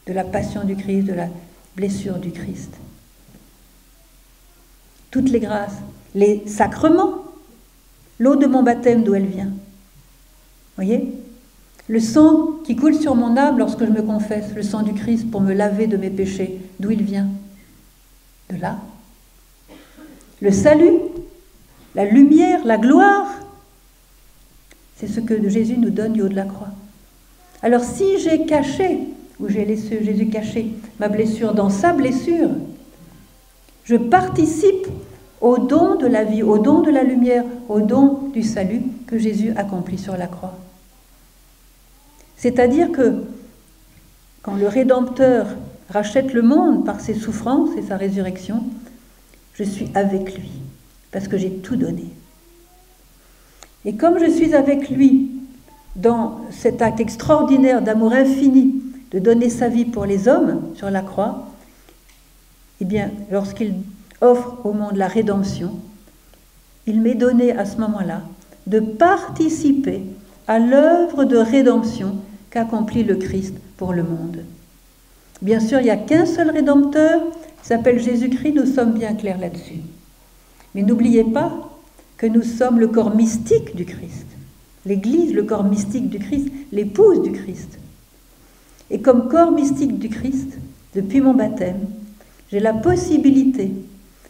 de 0.06 0.12
la 0.12 0.24
passion 0.24 0.64
du 0.64 0.76
Christ, 0.76 1.02
de 1.02 1.14
la 1.14 1.28
blessure 1.76 2.18
du 2.18 2.30
Christ. 2.30 2.72
Toutes 5.10 5.30
les 5.30 5.40
grâces, 5.40 5.76
les 6.14 6.46
sacrements, 6.46 7.24
l'eau 8.18 8.36
de 8.36 8.46
mon 8.46 8.62
baptême, 8.62 9.02
d'où 9.02 9.14
elle 9.14 9.26
vient 9.26 9.52
voyez? 10.78 11.12
Le 11.88 12.00
sang 12.00 12.58
qui 12.64 12.76
coule 12.76 12.94
sur 12.94 13.14
mon 13.14 13.36
âme 13.38 13.58
lorsque 13.58 13.84
je 13.84 13.90
me 13.90 14.02
confesse, 14.02 14.54
le 14.54 14.62
sang 14.62 14.82
du 14.82 14.92
Christ 14.92 15.30
pour 15.30 15.40
me 15.40 15.54
laver 15.54 15.86
de 15.86 15.96
mes 15.96 16.10
péchés, 16.10 16.60
d'où 16.78 16.90
il 16.90 17.02
vient? 17.02 17.28
De 18.50 18.60
là. 18.60 18.76
Le 20.42 20.52
salut, 20.52 20.98
la 21.94 22.04
lumière, 22.04 22.60
la 22.66 22.76
gloire, 22.76 23.26
c'est 24.96 25.08
ce 25.08 25.20
que 25.20 25.48
Jésus 25.48 25.78
nous 25.78 25.90
donne 25.90 26.12
du 26.12 26.22
haut 26.22 26.28
de 26.28 26.36
la 26.36 26.44
croix. 26.44 26.68
Alors 27.62 27.82
si 27.82 28.18
j'ai 28.18 28.44
caché, 28.44 28.98
ou 29.40 29.48
j'ai 29.48 29.64
laissé 29.64 30.04
Jésus 30.04 30.28
cacher 30.28 30.74
ma 31.00 31.08
blessure 31.08 31.54
dans 31.54 31.70
sa 31.70 31.94
blessure, 31.94 32.50
je 33.84 33.96
participe 33.96 34.86
au 35.40 35.56
don 35.56 35.96
de 35.96 36.06
la 36.06 36.24
vie, 36.24 36.42
au 36.42 36.58
don 36.58 36.82
de 36.82 36.90
la 36.90 37.02
lumière, 37.02 37.44
au 37.70 37.80
don 37.80 38.28
du 38.34 38.42
salut 38.42 38.82
que 39.06 39.18
Jésus 39.18 39.52
accomplit 39.56 39.98
sur 39.98 40.16
la 40.16 40.26
croix. 40.26 40.54
C'est-à-dire 42.38 42.92
que 42.92 43.24
quand 44.42 44.54
le 44.54 44.68
Rédempteur 44.68 45.46
rachète 45.90 46.32
le 46.32 46.42
monde 46.42 46.84
par 46.84 47.00
ses 47.00 47.14
souffrances 47.14 47.70
et 47.76 47.82
sa 47.82 47.96
résurrection, 47.96 48.62
je 49.54 49.64
suis 49.64 49.90
avec 49.94 50.38
lui, 50.38 50.50
parce 51.10 51.26
que 51.26 51.36
j'ai 51.36 51.50
tout 51.50 51.76
donné. 51.76 52.04
Et 53.84 53.96
comme 53.96 54.18
je 54.18 54.30
suis 54.30 54.54
avec 54.54 54.88
lui 54.88 55.30
dans 55.96 56.40
cet 56.50 56.80
acte 56.80 57.00
extraordinaire 57.00 57.82
d'amour 57.82 58.12
infini, 58.12 58.82
de 59.10 59.18
donner 59.18 59.50
sa 59.50 59.68
vie 59.68 59.84
pour 59.84 60.04
les 60.04 60.28
hommes 60.28 60.60
sur 60.76 60.90
la 60.90 61.00
croix, 61.00 61.48
eh 62.80 62.84
bien, 62.84 63.10
lorsqu'il 63.32 63.74
offre 64.20 64.58
au 64.64 64.72
monde 64.72 64.96
la 64.96 65.08
rédemption, 65.08 65.72
il 66.86 67.00
m'est 67.00 67.14
donné 67.14 67.52
à 67.52 67.64
ce 67.64 67.78
moment-là 67.78 68.22
de 68.66 68.78
participer 68.80 70.02
à 70.46 70.58
l'œuvre 70.58 71.24
de 71.24 71.36
rédemption 71.36 72.16
qu'accomplit 72.50 73.04
le 73.04 73.16
Christ 73.16 73.54
pour 73.76 73.92
le 73.92 74.02
monde. 74.02 74.44
Bien 75.42 75.60
sûr, 75.60 75.80
il 75.80 75.84
n'y 75.84 75.90
a 75.90 75.96
qu'un 75.96 76.26
seul 76.26 76.50
Rédempteur, 76.50 77.22
il 77.62 77.66
s'appelle 77.66 78.00
Jésus-Christ, 78.00 78.52
nous 78.54 78.66
sommes 78.66 78.92
bien 78.92 79.14
clairs 79.14 79.38
là-dessus. 79.38 79.80
Mais 80.74 80.82
n'oubliez 80.82 81.24
pas 81.24 81.70
que 82.16 82.26
nous 82.26 82.42
sommes 82.42 82.80
le 82.80 82.88
corps 82.88 83.14
mystique 83.14 83.76
du 83.76 83.84
Christ. 83.84 84.26
L'Église, 84.84 85.32
le 85.32 85.44
corps 85.44 85.64
mystique 85.64 86.08
du 86.08 86.18
Christ, 86.18 86.48
l'épouse 86.72 87.22
du 87.22 87.32
Christ. 87.32 87.78
Et 88.90 89.00
comme 89.00 89.28
corps 89.28 89.52
mystique 89.52 89.98
du 89.98 90.08
Christ, 90.08 90.58
depuis 90.94 91.20
mon 91.20 91.34
baptême, 91.34 91.80
j'ai 92.50 92.60
la 92.60 92.72
possibilité 92.72 93.72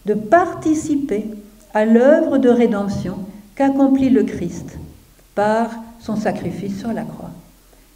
de 0.05 0.15
participer 0.15 1.27
à 1.73 1.85
l'œuvre 1.85 2.39
de 2.39 2.49
rédemption 2.49 3.19
qu'accomplit 3.55 4.11
le 4.11 4.25
Christ 4.25 4.79
par 5.35 5.71
son 6.01 6.17
sacrifice 6.17 6.79
sur 6.79 6.93
la 6.93 7.05
croix. 7.05 7.31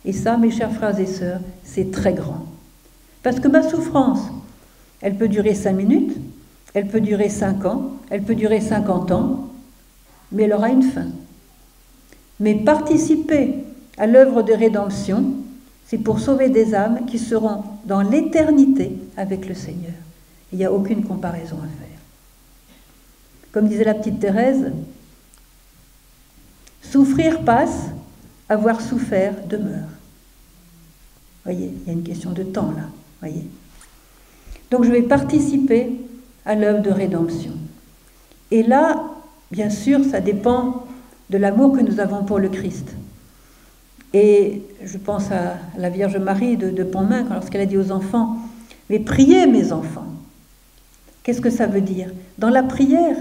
Et 0.04 0.12
ça, 0.12 0.36
mes 0.36 0.50
chers 0.50 0.72
frères 0.72 0.98
et 0.98 1.06
sœurs, 1.06 1.40
c'est 1.64 1.90
très 1.90 2.12
grand. 2.12 2.46
Parce 3.22 3.38
que 3.38 3.48
ma 3.48 3.62
souffrance, 3.62 4.20
elle 5.00 5.16
peut 5.16 5.28
durer 5.28 5.54
cinq 5.54 5.72
minutes, 5.74 6.16
elle 6.74 6.88
peut 6.88 7.00
durer 7.00 7.28
cinq 7.28 7.64
ans, 7.64 7.92
elle 8.10 8.22
peut 8.22 8.34
durer 8.34 8.60
cinquante 8.60 9.12
ans, 9.12 9.48
mais 10.32 10.44
elle 10.44 10.54
aura 10.54 10.70
une 10.70 10.82
fin. 10.82 11.06
Mais 12.40 12.54
participer 12.54 13.54
à 13.98 14.06
l'œuvre 14.06 14.42
de 14.42 14.52
rédemption, 14.52 15.24
c'est 15.86 15.98
pour 15.98 16.18
sauver 16.18 16.48
des 16.48 16.74
âmes 16.74 17.06
qui 17.06 17.18
seront 17.18 17.62
dans 17.84 18.00
l'éternité 18.00 18.98
avec 19.16 19.46
le 19.46 19.54
Seigneur. 19.54 19.92
Il 20.52 20.58
n'y 20.58 20.64
a 20.64 20.72
aucune 20.72 21.04
comparaison 21.04 21.56
à 21.56 21.68
faire. 21.68 21.98
Comme 23.52 23.68
disait 23.68 23.84
la 23.84 23.94
petite 23.94 24.18
Thérèse, 24.18 24.72
souffrir 26.80 27.44
passe, 27.44 27.88
avoir 28.52 28.80
souffert 28.80 29.34
demeure. 29.48 29.88
Voyez, 31.44 31.72
il 31.82 31.86
y 31.88 31.90
a 31.90 31.92
une 31.92 32.04
question 32.04 32.30
de 32.30 32.42
temps 32.42 32.70
là. 32.70 32.84
Voyez. 33.20 33.46
Donc 34.70 34.84
je 34.84 34.90
vais 34.90 35.02
participer 35.02 35.92
à 36.44 36.54
l'œuvre 36.54 36.82
de 36.82 36.90
rédemption. 36.90 37.52
Et 38.50 38.62
là, 38.62 39.04
bien 39.50 39.70
sûr, 39.70 40.04
ça 40.04 40.20
dépend 40.20 40.86
de 41.30 41.38
l'amour 41.38 41.76
que 41.76 41.82
nous 41.82 42.00
avons 42.00 42.24
pour 42.24 42.38
le 42.38 42.48
Christ. 42.48 42.94
Et 44.14 44.62
je 44.84 44.98
pense 44.98 45.30
à 45.30 45.56
la 45.78 45.88
Vierge 45.88 46.18
Marie 46.18 46.56
de, 46.56 46.70
de 46.70 46.84
Pontmain, 46.84 47.24
lorsqu'elle 47.30 47.62
a 47.62 47.66
dit 47.66 47.78
aux 47.78 47.90
enfants, 47.90 48.36
mais 48.90 48.98
priez 48.98 49.46
mes 49.46 49.72
enfants. 49.72 50.06
Qu'est-ce 51.22 51.40
que 51.40 51.50
ça 51.50 51.66
veut 51.66 51.80
dire? 51.80 52.10
Dans 52.38 52.50
la 52.50 52.62
prière, 52.62 53.16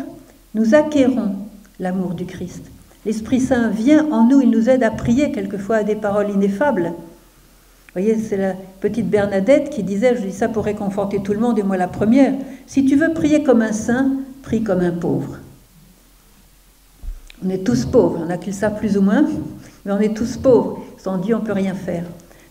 nous 0.53 0.75
acquérons 0.75 1.35
l'amour 1.79 2.13
du 2.13 2.25
Christ. 2.25 2.65
L'Esprit 3.05 3.39
Saint 3.39 3.69
vient 3.69 4.11
en 4.11 4.25
nous, 4.25 4.41
il 4.41 4.49
nous 4.49 4.69
aide 4.69 4.83
à 4.83 4.91
prier 4.91 5.31
quelquefois 5.31 5.77
à 5.77 5.83
des 5.83 5.95
paroles 5.95 6.29
ineffables. 6.29 6.93
Vous 6.93 8.01
voyez, 8.01 8.17
c'est 8.17 8.37
la 8.37 8.53
petite 8.79 9.09
Bernadette 9.09 9.69
qui 9.69 9.83
disait, 9.83 10.15
je 10.15 10.21
dis 10.21 10.31
ça 10.31 10.47
pour 10.47 10.65
réconforter 10.65 11.21
tout 11.21 11.33
le 11.33 11.39
monde 11.39 11.59
et 11.59 11.63
moi 11.63 11.77
la 11.77 11.87
première, 11.87 12.33
si 12.67 12.85
tu 12.85 12.95
veux 12.95 13.13
prier 13.13 13.43
comme 13.43 13.61
un 13.61 13.73
saint, 13.73 14.11
prie 14.43 14.63
comme 14.63 14.81
un 14.81 14.91
pauvre. 14.91 15.39
On 17.43 17.49
est 17.49 17.65
tous 17.65 17.85
pauvres, 17.85 18.23
on 18.25 18.29
a 18.29 18.37
qu'ils 18.37 18.53
savent 18.53 18.77
plus 18.77 18.97
ou 18.97 19.01
moins, 19.01 19.25
mais 19.83 19.91
on 19.91 19.99
est 19.99 20.15
tous 20.15 20.37
pauvres. 20.37 20.79
Sans 20.97 21.17
Dieu, 21.17 21.35
on 21.35 21.39
ne 21.39 21.45
peut 21.45 21.53
rien 21.53 21.73
faire. 21.73 22.03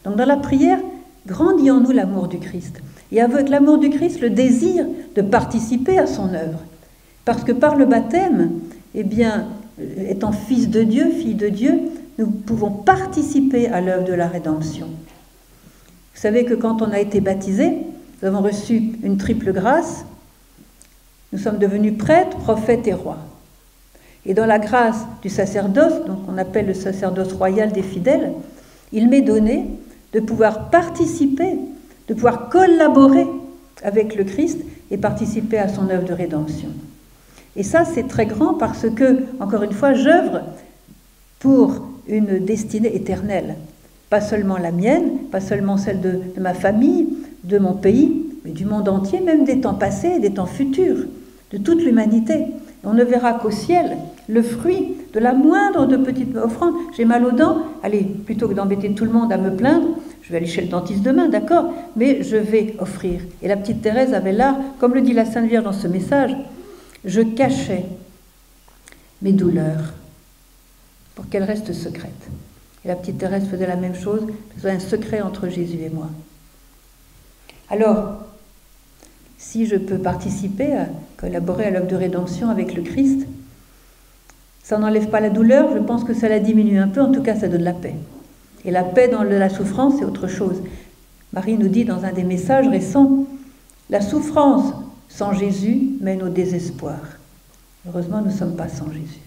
Donc 0.04 0.16
dans 0.16 0.26
la 0.26 0.36
prière, 0.36 0.78
grandit 1.26 1.70
en 1.70 1.80
nous 1.80 1.92
l'amour 1.92 2.26
du 2.26 2.38
Christ. 2.38 2.82
Et 3.12 3.20
avec 3.20 3.48
l'amour 3.48 3.78
du 3.78 3.90
Christ, 3.90 4.20
le 4.20 4.30
désir 4.30 4.84
de 5.14 5.22
participer 5.22 5.98
à 5.98 6.06
son 6.06 6.34
œuvre. 6.34 6.60
Parce 7.24 7.44
que 7.44 7.52
par 7.52 7.76
le 7.76 7.86
baptême, 7.86 8.50
eh 8.94 9.04
bien, 9.04 9.46
étant 9.96 10.32
fils 10.32 10.68
de 10.68 10.82
Dieu, 10.82 11.10
fille 11.10 11.34
de 11.34 11.48
Dieu, 11.48 11.80
nous 12.18 12.26
pouvons 12.26 12.70
participer 12.70 13.68
à 13.68 13.80
l'œuvre 13.80 14.04
de 14.04 14.12
la 14.12 14.28
rédemption. 14.28 14.86
Vous 14.86 16.20
savez 16.20 16.44
que 16.44 16.54
quand 16.54 16.82
on 16.82 16.90
a 16.90 17.00
été 17.00 17.20
baptisé, 17.20 17.78
nous 18.20 18.28
avons 18.28 18.42
reçu 18.42 18.92
une 19.02 19.16
triple 19.16 19.52
grâce. 19.52 20.04
Nous 21.32 21.38
sommes 21.38 21.58
devenus 21.58 21.96
prêtres, 21.96 22.36
prophètes 22.36 22.86
et 22.86 22.92
rois. 22.92 23.18
Et 24.26 24.34
dans 24.34 24.46
la 24.46 24.58
grâce 24.58 25.06
du 25.22 25.30
sacerdoce, 25.30 26.04
donc 26.06 26.18
on 26.28 26.36
appelle 26.36 26.66
le 26.66 26.74
sacerdoce 26.74 27.32
royal 27.32 27.72
des 27.72 27.82
fidèles, 27.82 28.32
il 28.92 29.08
m'est 29.08 29.22
donné 29.22 29.66
de 30.12 30.20
pouvoir 30.20 30.68
participer, 30.70 31.56
de 32.08 32.14
pouvoir 32.14 32.50
collaborer 32.50 33.26
avec 33.82 34.14
le 34.14 34.24
Christ 34.24 34.58
et 34.90 34.98
participer 34.98 35.58
à 35.58 35.68
son 35.68 35.88
œuvre 35.88 36.04
de 36.04 36.12
rédemption. 36.12 36.68
Et 37.56 37.62
ça, 37.62 37.84
c'est 37.84 38.06
très 38.06 38.26
grand 38.26 38.54
parce 38.54 38.88
que, 38.88 39.24
encore 39.40 39.62
une 39.62 39.72
fois, 39.72 39.92
j'œuvre 39.92 40.42
pour 41.40 41.82
une 42.08 42.38
destinée 42.38 42.94
éternelle. 42.94 43.56
Pas 44.08 44.20
seulement 44.20 44.58
la 44.58 44.72
mienne, 44.72 45.18
pas 45.30 45.40
seulement 45.40 45.76
celle 45.76 46.00
de, 46.00 46.20
ma 46.38 46.54
famille, 46.54 47.08
de 47.44 47.58
mon 47.58 47.74
pays, 47.74 48.26
mais 48.44 48.52
du 48.52 48.66
monde 48.66 48.88
entier, 48.88 49.20
même 49.20 49.44
des 49.44 49.60
temps 49.60 49.74
passés, 49.74 50.18
des 50.18 50.32
temps 50.32 50.46
futurs, 50.46 51.06
de 51.52 51.58
toute 51.58 51.82
l'humanité. 51.82 52.46
On 52.84 52.94
ne 52.94 53.04
verra 53.04 53.34
qu'au 53.34 53.50
ciel 53.50 53.96
le 54.28 54.42
fruit 54.42 54.94
de 55.12 55.20
la 55.20 55.34
moindre 55.34 55.86
de 55.86 55.96
petites 55.96 56.36
offrandes. 56.36 56.74
J'ai 56.96 57.04
mal 57.04 57.24
aux 57.24 57.32
dents, 57.32 57.58
allez, 57.82 58.02
plutôt 58.02 58.48
que 58.48 58.54
d'embêter 58.54 58.92
tout 58.92 59.04
le 59.04 59.12
monde 59.12 59.32
à 59.32 59.36
me 59.36 59.54
plaindre, 59.54 59.88
je 60.22 60.30
vais 60.30 60.38
aller 60.38 60.46
chez 60.46 60.62
le 60.62 60.68
dentiste 60.68 61.02
demain, 61.02 61.28
d'accord, 61.28 61.72
mais 61.96 62.22
je 62.22 62.36
vais 62.36 62.74
offrir. 62.78 63.20
Et 63.42 63.48
la 63.48 63.56
petite 63.56 63.82
Thérèse 63.82 64.14
avait 64.14 64.32
l'art, 64.32 64.56
comme 64.78 64.94
le 64.94 65.00
dit 65.00 65.12
la 65.12 65.24
Sainte 65.24 65.48
Vierge 65.48 65.64
dans 65.64 65.72
ce 65.72 65.88
message, 65.88 66.36
je 67.04 67.20
cachais 67.20 67.86
mes 69.22 69.32
douleurs 69.32 69.94
pour 71.14 71.28
qu'elles 71.28 71.44
restent 71.44 71.72
secrètes. 71.72 72.28
Et 72.84 72.88
la 72.88 72.96
petite 72.96 73.18
Thérèse 73.18 73.48
faisait 73.48 73.66
la 73.66 73.76
même 73.76 73.94
chose, 73.94 74.22
faisait 74.56 74.70
un 74.70 74.80
secret 74.80 75.20
entre 75.20 75.48
Jésus 75.48 75.80
et 75.82 75.90
moi. 75.90 76.08
Alors, 77.68 78.22
si 79.38 79.66
je 79.66 79.76
peux 79.76 79.98
participer 79.98 80.74
à 80.74 80.88
collaborer 81.16 81.66
à 81.66 81.70
l'œuvre 81.70 81.86
de 81.86 81.96
rédemption 81.96 82.48
avec 82.50 82.74
le 82.74 82.82
Christ, 82.82 83.26
ça 84.62 84.78
n'enlève 84.78 85.08
pas 85.08 85.20
la 85.20 85.30
douleur, 85.30 85.74
je 85.74 85.78
pense 85.78 86.04
que 86.04 86.14
ça 86.14 86.28
la 86.28 86.38
diminue 86.38 86.78
un 86.78 86.88
peu, 86.88 87.00
en 87.00 87.12
tout 87.12 87.22
cas 87.22 87.36
ça 87.36 87.48
donne 87.48 87.62
la 87.62 87.72
paix. 87.72 87.96
Et 88.64 88.70
la 88.70 88.84
paix 88.84 89.08
dans 89.08 89.22
la 89.22 89.48
souffrance, 89.48 89.94
c'est 89.98 90.04
autre 90.04 90.28
chose. 90.28 90.62
Marie 91.32 91.56
nous 91.56 91.68
dit 91.68 91.84
dans 91.84 92.04
un 92.04 92.12
des 92.12 92.24
messages 92.24 92.68
récents, 92.68 93.26
la 93.88 94.00
souffrance 94.00 94.72
sans 95.10 95.34
Jésus 95.34 95.98
mène 96.00 96.22
au 96.22 96.30
désespoir. 96.30 96.98
Heureusement, 97.86 98.20
nous 98.20 98.30
ne 98.30 98.36
sommes 98.36 98.56
pas 98.56 98.68
sans 98.68 98.90
Jésus. 98.90 99.20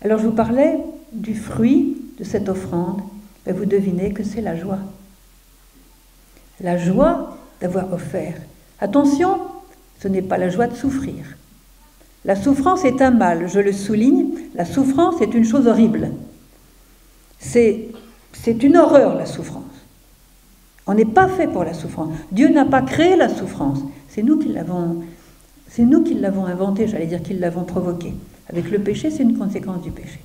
Alors 0.00 0.18
je 0.18 0.26
vous 0.26 0.32
parlais 0.32 0.78
du 1.12 1.34
fruit 1.34 1.98
de 2.18 2.24
cette 2.24 2.48
offrande, 2.48 3.02
et 3.46 3.52
vous 3.52 3.66
devinez 3.66 4.12
que 4.12 4.22
c'est 4.22 4.40
la 4.40 4.56
joie. 4.56 4.78
La 6.60 6.78
joie 6.78 7.36
d'avoir 7.60 7.92
offert. 7.92 8.34
Attention, 8.80 9.38
ce 10.00 10.08
n'est 10.08 10.22
pas 10.22 10.38
la 10.38 10.48
joie 10.48 10.68
de 10.68 10.74
souffrir. 10.74 11.36
La 12.24 12.36
souffrance 12.36 12.84
est 12.84 13.02
un 13.02 13.10
mal, 13.10 13.48
je 13.48 13.58
le 13.58 13.72
souligne, 13.72 14.30
la 14.54 14.64
souffrance 14.64 15.20
est 15.20 15.34
une 15.34 15.44
chose 15.44 15.66
horrible. 15.66 16.12
C'est 17.38 17.90
une 18.46 18.76
horreur 18.76 19.16
la 19.16 19.26
souffrance. 19.26 19.64
On 20.86 20.94
n'est 20.94 21.04
pas 21.04 21.28
fait 21.28 21.48
pour 21.48 21.64
la 21.64 21.74
souffrance. 21.74 22.14
Dieu 22.30 22.48
n'a 22.48 22.64
pas 22.64 22.82
créé 22.82 23.16
la 23.16 23.28
souffrance. 23.28 23.80
C'est 24.14 24.22
nous 24.22 24.38
qui 24.38 24.52
l'avons, 26.14 26.44
inventée, 26.44 26.86
j'allais 26.86 27.06
dire 27.06 27.22
qui 27.22 27.32
l'avons 27.32 27.64
provoquée. 27.64 28.12
Avec 28.50 28.70
le 28.70 28.78
péché, 28.78 29.10
c'est 29.10 29.22
une 29.22 29.38
conséquence 29.38 29.80
du 29.80 29.90
péché. 29.90 30.20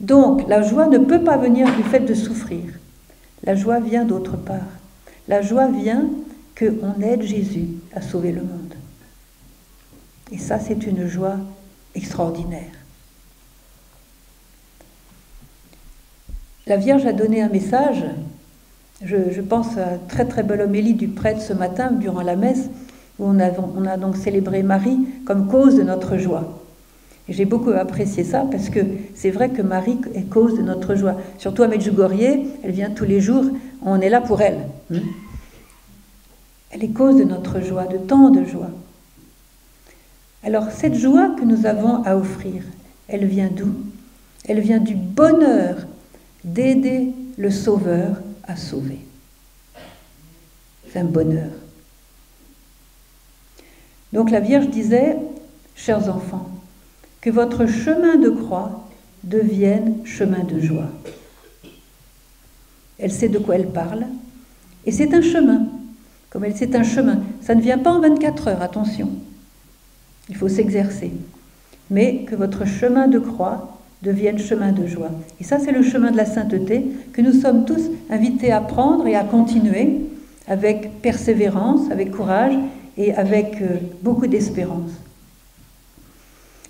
Donc, 0.00 0.48
la 0.48 0.62
joie 0.62 0.88
ne 0.88 0.98
peut 0.98 1.22
pas 1.22 1.36
venir 1.36 1.72
du 1.76 1.84
fait 1.84 2.00
de 2.00 2.14
souffrir. 2.14 2.64
La 3.44 3.54
joie 3.54 3.78
vient 3.78 4.04
d'autre 4.04 4.36
part. 4.36 4.66
La 5.28 5.40
joie 5.40 5.68
vient 5.68 6.10
qu'on 6.58 7.00
aide 7.00 7.22
Jésus 7.22 7.68
à 7.94 8.02
sauver 8.02 8.32
le 8.32 8.40
monde. 8.40 8.74
Et 10.32 10.38
ça, 10.38 10.58
c'est 10.58 10.84
une 10.84 11.06
joie 11.06 11.36
extraordinaire. 11.94 12.72
La 16.66 16.76
Vierge 16.76 17.06
a 17.06 17.12
donné 17.12 17.40
un 17.40 17.48
message. 17.48 18.04
Je, 19.02 19.40
pense 19.40 19.76
à 19.78 19.96
très 20.08 20.24
très 20.24 20.42
belle 20.42 20.62
homélie 20.62 20.94
du 20.94 21.06
prêtre 21.06 21.40
ce 21.40 21.52
matin 21.52 21.92
durant 21.92 22.22
la 22.22 22.34
messe, 22.34 22.68
où 23.18 23.26
on 23.26 23.38
a, 23.38 23.50
on 23.76 23.86
a 23.86 23.96
donc 23.96 24.16
célébré 24.16 24.62
Marie 24.62 24.98
comme 25.24 25.46
cause 25.46 25.76
de 25.76 25.82
notre 25.82 26.16
joie. 26.18 26.58
J'ai 27.28 27.44
beaucoup 27.44 27.70
apprécié 27.70 28.24
ça 28.24 28.46
parce 28.50 28.70
que 28.70 28.80
c'est 29.14 29.30
vrai 29.30 29.50
que 29.50 29.62
Marie 29.62 29.98
est 30.14 30.28
cause 30.28 30.56
de 30.56 30.62
notre 30.62 30.94
joie. 30.94 31.16
Surtout 31.36 31.62
à 31.62 31.68
Medjugorje, 31.68 32.40
elle 32.62 32.70
vient 32.70 32.90
tous 32.90 33.04
les 33.04 33.20
jours, 33.20 33.44
on 33.84 34.00
est 34.00 34.08
là 34.08 34.20
pour 34.20 34.40
elle. 34.40 34.66
Hmm? 34.90 34.98
Elle 36.70 36.84
est 36.84 36.88
cause 36.92 37.16
de 37.16 37.24
notre 37.24 37.60
joie, 37.60 37.84
de 37.84 37.98
tant 37.98 38.30
de 38.30 38.44
joie. 38.44 38.70
Alors 40.42 40.70
cette 40.70 40.94
joie 40.94 41.34
que 41.38 41.44
nous 41.44 41.66
avons 41.66 42.02
à 42.04 42.16
offrir, 42.16 42.62
elle 43.08 43.26
vient 43.26 43.50
d'où? 43.54 43.74
Elle 44.48 44.60
vient 44.60 44.78
du 44.78 44.94
bonheur 44.94 45.86
d'aider 46.44 47.12
le 47.36 47.50
Sauveur 47.50 48.22
à 48.48 48.56
sauver. 48.56 48.98
C'est 50.90 50.98
un 50.98 51.04
bonheur. 51.04 51.50
Donc 54.12 54.30
la 54.30 54.40
Vierge 54.40 54.68
disait, 54.68 55.16
chers 55.76 56.08
enfants, 56.08 56.48
que 57.20 57.30
votre 57.30 57.66
chemin 57.66 58.16
de 58.16 58.30
croix 58.30 58.88
devienne 59.22 60.04
chemin 60.04 60.42
de 60.44 60.58
joie. 60.58 60.90
Elle 62.98 63.12
sait 63.12 63.28
de 63.28 63.38
quoi 63.38 63.56
elle 63.56 63.68
parle, 63.68 64.06
et 64.86 64.92
c'est 64.92 65.12
un 65.14 65.22
chemin. 65.22 65.66
Comme 66.30 66.44
elle, 66.44 66.56
c'est 66.56 66.74
un 66.74 66.82
chemin. 66.82 67.22
Ça 67.40 67.54
ne 67.54 67.60
vient 67.60 67.78
pas 67.78 67.92
en 67.92 68.00
24 68.00 68.48
heures, 68.48 68.62
attention. 68.62 69.10
Il 70.28 70.36
faut 70.36 70.48
s'exercer. 70.48 71.12
Mais 71.90 72.24
que 72.24 72.34
votre 72.34 72.66
chemin 72.66 73.08
de 73.08 73.18
croix 73.18 73.77
devienne 74.02 74.38
chemin 74.38 74.72
de 74.72 74.86
joie. 74.86 75.10
Et 75.40 75.44
ça, 75.44 75.58
c'est 75.58 75.72
le 75.72 75.82
chemin 75.82 76.10
de 76.10 76.16
la 76.16 76.24
sainteté 76.24 76.86
que 77.12 77.20
nous 77.20 77.32
sommes 77.32 77.64
tous 77.64 77.90
invités 78.10 78.52
à 78.52 78.60
prendre 78.60 79.06
et 79.06 79.16
à 79.16 79.24
continuer 79.24 80.00
avec 80.46 81.02
persévérance, 81.02 81.90
avec 81.90 82.10
courage 82.10 82.54
et 82.96 83.14
avec 83.14 83.60
euh, 83.60 83.76
beaucoup 84.02 84.26
d'espérance. 84.26 84.90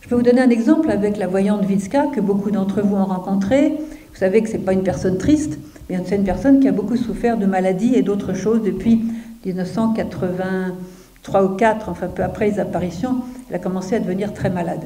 Je 0.00 0.08
peux 0.08 0.16
vous 0.16 0.22
donner 0.22 0.40
un 0.40 0.50
exemple 0.50 0.90
avec 0.90 1.18
la 1.18 1.26
voyante 1.26 1.64
Vitska 1.64 2.06
que 2.14 2.20
beaucoup 2.20 2.50
d'entre 2.50 2.80
vous 2.80 2.96
ont 2.96 3.04
rencontrée. 3.04 3.68
Vous 3.68 4.18
savez 4.18 4.42
que 4.42 4.48
ce 4.48 4.54
n'est 4.54 4.64
pas 4.64 4.72
une 4.72 4.82
personne 4.82 5.18
triste, 5.18 5.58
mais 5.88 5.98
c'est 6.04 6.16
une 6.16 6.24
personne 6.24 6.60
qui 6.60 6.68
a 6.68 6.72
beaucoup 6.72 6.96
souffert 6.96 7.36
de 7.36 7.46
maladies 7.46 7.94
et 7.94 8.02
d'autres 8.02 8.34
choses 8.34 8.62
depuis 8.62 9.02
1983 9.44 11.44
ou 11.44 11.48
4, 11.50 11.88
enfin 11.90 12.08
peu 12.08 12.22
après 12.22 12.50
les 12.50 12.58
apparitions 12.58 13.16
elle 13.48 13.56
a 13.56 13.58
commencé 13.58 13.94
à 13.94 14.00
devenir 14.00 14.34
très 14.34 14.50
malade. 14.50 14.82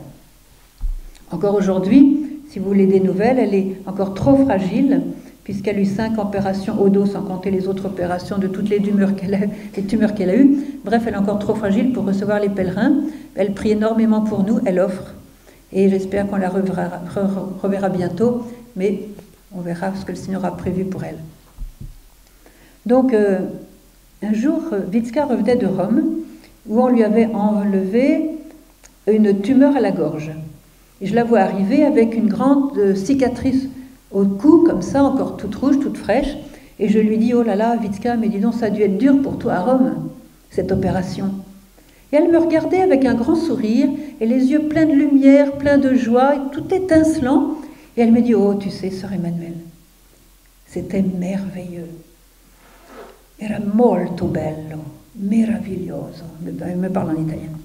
Encore 1.31 1.55
aujourd'hui, 1.55 2.22
si 2.53 2.59
vous 2.59 2.67
voulez 2.67 2.85
des 2.85 3.01
nouvelles, 3.01 3.38
elle 3.38 3.55
est 3.55 3.79
encore 3.87 4.12
trop 4.12 4.37
fragile, 4.45 5.01
puisqu'elle 5.43 5.77
a 5.77 5.81
eu 5.81 5.87
cinq 5.87 6.19
opérations 6.19 6.79
au 6.79 6.91
dos, 6.91 7.07
sans 7.07 7.23
compter 7.23 7.51
les 7.51 7.67
autres 7.67 7.87
opérations 7.87 8.37
de 8.37 8.47
toutes 8.47 8.69
les 8.69 8.79
tumeurs 8.79 9.17
qu'elle 9.17 9.35
a, 9.35 10.37
eues. 10.37 10.59
Bref, 10.85 11.05
elle 11.07 11.15
est 11.15 11.17
encore 11.17 11.38
trop 11.38 11.55
fragile 11.55 11.95
pour 11.95 12.05
recevoir 12.05 12.41
les 12.41 12.51
pèlerins. 12.51 13.05
Elle 13.37 13.55
prie 13.55 13.71
énormément 13.71 14.21
pour 14.21 14.45
nous, 14.45 14.59
elle 14.67 14.81
offre. 14.81 15.15
Et 15.73 15.88
j'espère 15.88 16.27
qu'on 16.27 16.37
la 16.37 16.51
reverra, 16.51 17.88
bientôt, 17.88 18.47
mais 18.77 19.01
on 19.57 19.62
verra 19.62 19.95
ce 19.99 20.05
que 20.05 20.12
le 20.12 20.19
Seigneur 20.19 20.45
a 20.45 20.55
prévu 20.55 20.85
pour 20.85 21.05
elle. 21.05 21.17
Donc, 22.85 23.15
euh, 23.15 23.38
un 24.23 24.35
jour, 24.35 24.61
Vitska 24.91 25.25
revenait 25.25 25.57
de 25.57 25.67
Rome, 25.67 26.03
où 26.69 26.83
on 26.83 26.88
lui 26.88 27.03
avait 27.03 27.31
enlevé 27.33 28.29
une 29.11 29.41
tumeur 29.41 29.75
à 29.75 29.81
la 29.81 29.91
gorge. 29.91 30.33
Et 31.03 31.07
je 31.07 31.17
la 31.17 31.25
vois 31.25 31.41
arriver 31.41 31.85
avec 31.85 32.15
une 32.15 32.29
grande 32.29 32.79
euh, 32.79 32.95
cicatrice 32.95 33.67
au 34.12 34.25
cou, 34.25 34.65
comme 34.65 34.83
ça, 34.83 35.03
encore 35.03 35.37
toute 35.37 35.57
rouge, 35.57 35.81
toute 35.81 35.99
fraîche. 35.99 36.37
Et 36.79 36.88
je 36.88 37.01
lui 37.01 37.19
dis, 37.19 37.35
oh 37.35 37.43
là 37.43 37.57
là, 37.57 37.77
Vitska, 37.77 38.17
mais 38.17 38.29
dis 38.29 38.38
donc, 38.38 38.55
ça 38.55 38.67
a 38.67 38.71
dû 38.71 38.83
être 38.83 38.99
dur 38.99 39.21
pour 39.21 39.37
toi 39.37 39.55
à 39.55 39.61
Rome, 39.62 40.11
cette 40.51 40.71
opération. 40.71 41.31
Et 42.12 42.17
elle 42.17 42.31
me 42.31 42.38
regardait 42.38 42.83
avec 42.83 43.05
un 43.05 43.15
grand 43.15 43.35
sourire 43.35 43.88
et 44.21 44.27
les 44.27 44.53
yeux 44.53 44.69
pleins 44.69 44.87
de 44.87 44.93
lumière, 44.93 45.53
pleins 45.53 45.79
de 45.79 45.93
joie, 45.95 46.35
tout 46.53 46.73
étincelant. 46.73 47.57
Et 47.97 48.03
elle 48.03 48.12
me 48.12 48.23
dit, 48.23 48.37
oh, 48.37 48.55
tu 48.55 48.71
sais, 48.71 48.91
sœur 48.91 49.12
Emmanuel, 49.12 49.55
c'était 50.67 51.03
merveilleux. 51.03 51.88
Era 53.41 53.59
molto 53.59 54.27
bello, 54.27 54.85
meraviglioso. 55.17 56.25
Elle 56.47 56.77
me 56.77 56.88
parle 56.91 57.11
en 57.11 57.21
italien. 57.21 57.62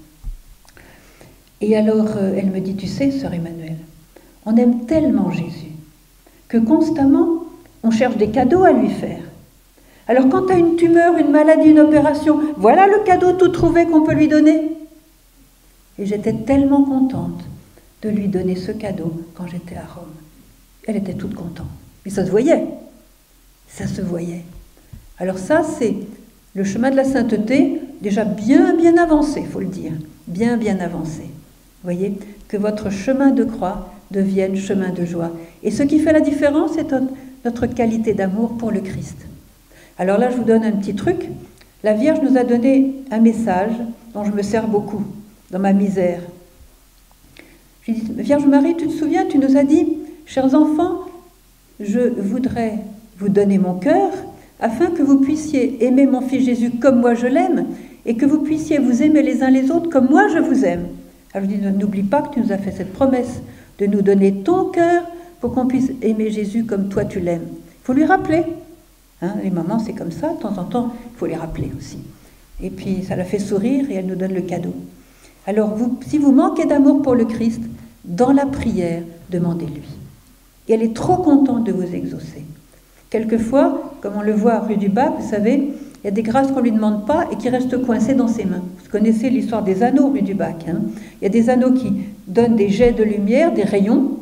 Et 1.60 1.76
alors, 1.76 2.08
euh, 2.16 2.34
elle 2.36 2.50
me 2.50 2.60
dit, 2.60 2.76
tu 2.76 2.86
sais, 2.86 3.10
sœur 3.10 3.34
Emmanuel, 3.34 3.76
on 4.46 4.56
aime 4.56 4.86
tellement 4.86 5.30
Jésus 5.30 5.72
que 6.48 6.56
constamment, 6.56 7.44
on 7.82 7.90
cherche 7.90 8.16
des 8.16 8.30
cadeaux 8.30 8.64
à 8.64 8.72
lui 8.72 8.88
faire. 8.88 9.20
Alors 10.06 10.28
quand 10.30 10.46
tu 10.46 10.52
as 10.54 10.58
une 10.58 10.76
tumeur, 10.76 11.18
une 11.18 11.30
maladie, 11.30 11.68
une 11.68 11.80
opération, 11.80 12.40
voilà 12.56 12.86
le 12.86 13.04
cadeau 13.04 13.34
tout 13.34 13.48
trouvé 13.48 13.84
qu'on 13.86 14.02
peut 14.02 14.14
lui 14.14 14.26
donner. 14.26 14.72
Et 15.98 16.06
j'étais 16.06 16.32
tellement 16.32 16.82
contente 16.82 17.44
de 18.02 18.08
lui 18.08 18.28
donner 18.28 18.56
ce 18.56 18.72
cadeau 18.72 19.12
quand 19.34 19.46
j'étais 19.46 19.76
à 19.76 19.84
Rome. 19.94 20.14
Elle 20.86 20.96
était 20.96 21.14
toute 21.14 21.34
contente. 21.34 21.66
Et 22.06 22.10
ça 22.10 22.24
se 22.24 22.30
voyait. 22.30 22.64
Ça 23.68 23.86
se 23.86 24.00
voyait. 24.00 24.44
Alors 25.18 25.38
ça, 25.38 25.62
c'est 25.62 25.94
le 26.54 26.64
chemin 26.64 26.90
de 26.90 26.96
la 26.96 27.04
sainteté, 27.04 27.82
déjà 28.00 28.24
bien, 28.24 28.74
bien 28.74 28.96
avancé, 28.96 29.40
il 29.40 29.46
faut 29.46 29.60
le 29.60 29.66
dire. 29.66 29.92
Bien, 30.26 30.56
bien 30.56 30.78
avancé. 30.80 31.24
Voyez 31.84 32.12
Que 32.48 32.56
votre 32.56 32.90
chemin 32.90 33.30
de 33.30 33.44
croix 33.44 33.92
devienne 34.10 34.56
chemin 34.56 34.90
de 34.90 35.04
joie. 35.04 35.30
Et 35.62 35.70
ce 35.70 35.82
qui 35.82 35.98
fait 35.98 36.12
la 36.12 36.20
différence, 36.20 36.72
c'est 36.74 36.94
notre 37.44 37.66
qualité 37.66 38.14
d'amour 38.14 38.56
pour 38.56 38.70
le 38.70 38.80
Christ. 38.80 39.16
Alors 39.98 40.18
là, 40.18 40.30
je 40.30 40.36
vous 40.36 40.44
donne 40.44 40.64
un 40.64 40.72
petit 40.72 40.94
truc. 40.94 41.28
La 41.84 41.92
Vierge 41.92 42.20
nous 42.22 42.36
a 42.36 42.44
donné 42.44 42.94
un 43.10 43.20
message 43.20 43.72
dont 44.14 44.24
je 44.24 44.32
me 44.32 44.42
sers 44.42 44.66
beaucoup 44.66 45.04
dans 45.50 45.58
ma 45.58 45.72
misère. 45.72 46.20
Je 47.82 47.92
dit, 47.92 48.12
Vierge 48.16 48.46
Marie, 48.46 48.76
tu 48.76 48.86
te 48.86 48.92
souviens, 48.92 49.26
tu 49.26 49.38
nous 49.38 49.56
as 49.56 49.64
dit, 49.64 49.98
chers 50.26 50.54
enfants, 50.54 51.00
je 51.80 52.00
voudrais 52.00 52.78
vous 53.18 53.28
donner 53.28 53.58
mon 53.58 53.74
cœur 53.74 54.10
afin 54.60 54.86
que 54.86 55.02
vous 55.02 55.20
puissiez 55.20 55.84
aimer 55.84 56.06
mon 56.06 56.20
Fils 56.20 56.44
Jésus 56.44 56.70
comme 56.70 57.00
moi 57.00 57.14
je 57.14 57.26
l'aime 57.26 57.66
et 58.04 58.16
que 58.16 58.26
vous 58.26 58.40
puissiez 58.40 58.78
vous 58.78 59.02
aimer 59.02 59.22
les 59.22 59.42
uns 59.42 59.50
les 59.50 59.70
autres 59.70 59.88
comme 59.88 60.08
moi 60.10 60.28
je 60.28 60.38
vous 60.38 60.64
aime. 60.64 60.88
Alors 61.34 61.48
je 61.48 61.54
dis, 61.54 61.60
n'oublie 61.60 62.02
pas 62.02 62.22
que 62.22 62.34
tu 62.34 62.40
nous 62.40 62.52
as 62.52 62.58
fait 62.58 62.72
cette 62.72 62.92
promesse 62.92 63.42
de 63.78 63.86
nous 63.86 64.02
donner 64.02 64.42
ton 64.42 64.66
cœur 64.66 65.02
pour 65.40 65.52
qu'on 65.54 65.66
puisse 65.66 65.92
aimer 66.02 66.30
Jésus 66.30 66.64
comme 66.64 66.88
toi 66.88 67.04
tu 67.04 67.20
l'aimes. 67.20 67.46
Il 67.52 67.84
faut 67.84 67.92
lui 67.92 68.04
rappeler. 68.04 68.44
Hein, 69.20 69.34
les 69.42 69.50
mamans, 69.50 69.78
c'est 69.78 69.94
comme 69.94 70.12
ça, 70.12 70.32
de 70.34 70.40
temps 70.40 70.56
en 70.58 70.64
temps, 70.64 70.94
il 71.12 71.18
faut 71.18 71.26
les 71.26 71.36
rappeler 71.36 71.70
aussi. 71.76 71.98
Et 72.62 72.70
puis, 72.70 73.04
ça 73.04 73.16
la 73.16 73.24
fait 73.24 73.38
sourire 73.38 73.90
et 73.90 73.94
elle 73.94 74.06
nous 74.06 74.14
donne 74.14 74.34
le 74.34 74.42
cadeau. 74.42 74.74
Alors, 75.46 75.76
si 76.06 76.18
vous 76.18 76.32
manquez 76.32 76.66
d'amour 76.66 77.02
pour 77.02 77.14
le 77.14 77.24
Christ, 77.24 77.62
dans 78.04 78.32
la 78.32 78.46
prière, 78.46 79.02
demandez-lui. 79.30 79.88
Et 80.68 80.74
elle 80.74 80.82
est 80.82 80.94
trop 80.94 81.16
contente 81.16 81.64
de 81.64 81.72
vous 81.72 81.94
exaucer. 81.94 82.44
Quelquefois, 83.10 83.94
comme 84.00 84.16
on 84.16 84.22
le 84.22 84.32
voit 84.32 84.60
rue 84.60 84.76
du 84.76 84.88
Bac, 84.88 85.12
vous 85.18 85.28
savez, 85.28 85.72
il 86.02 86.06
y 86.06 86.08
a 86.08 86.10
des 86.12 86.22
grâces 86.22 86.48
qu'on 86.48 86.58
ne 86.58 86.64
lui 86.64 86.72
demande 86.72 87.06
pas 87.06 87.26
et 87.32 87.36
qui 87.36 87.48
restent 87.48 87.84
coincées 87.84 88.14
dans 88.14 88.28
ses 88.28 88.44
mains. 88.44 88.62
Vous 88.84 88.90
connaissez 88.90 89.30
l'histoire 89.30 89.62
des 89.62 89.82
anneaux 89.82 90.10
rue 90.10 90.22
du 90.22 90.34
Bac. 90.34 90.66
Hein 90.68 90.80
il 91.20 91.24
y 91.24 91.26
a 91.26 91.30
des 91.30 91.50
anneaux 91.50 91.72
qui 91.72 91.92
donnent 92.26 92.56
des 92.56 92.68
jets 92.68 92.92
de 92.92 93.02
lumière, 93.02 93.52
des 93.52 93.64
rayons, 93.64 94.18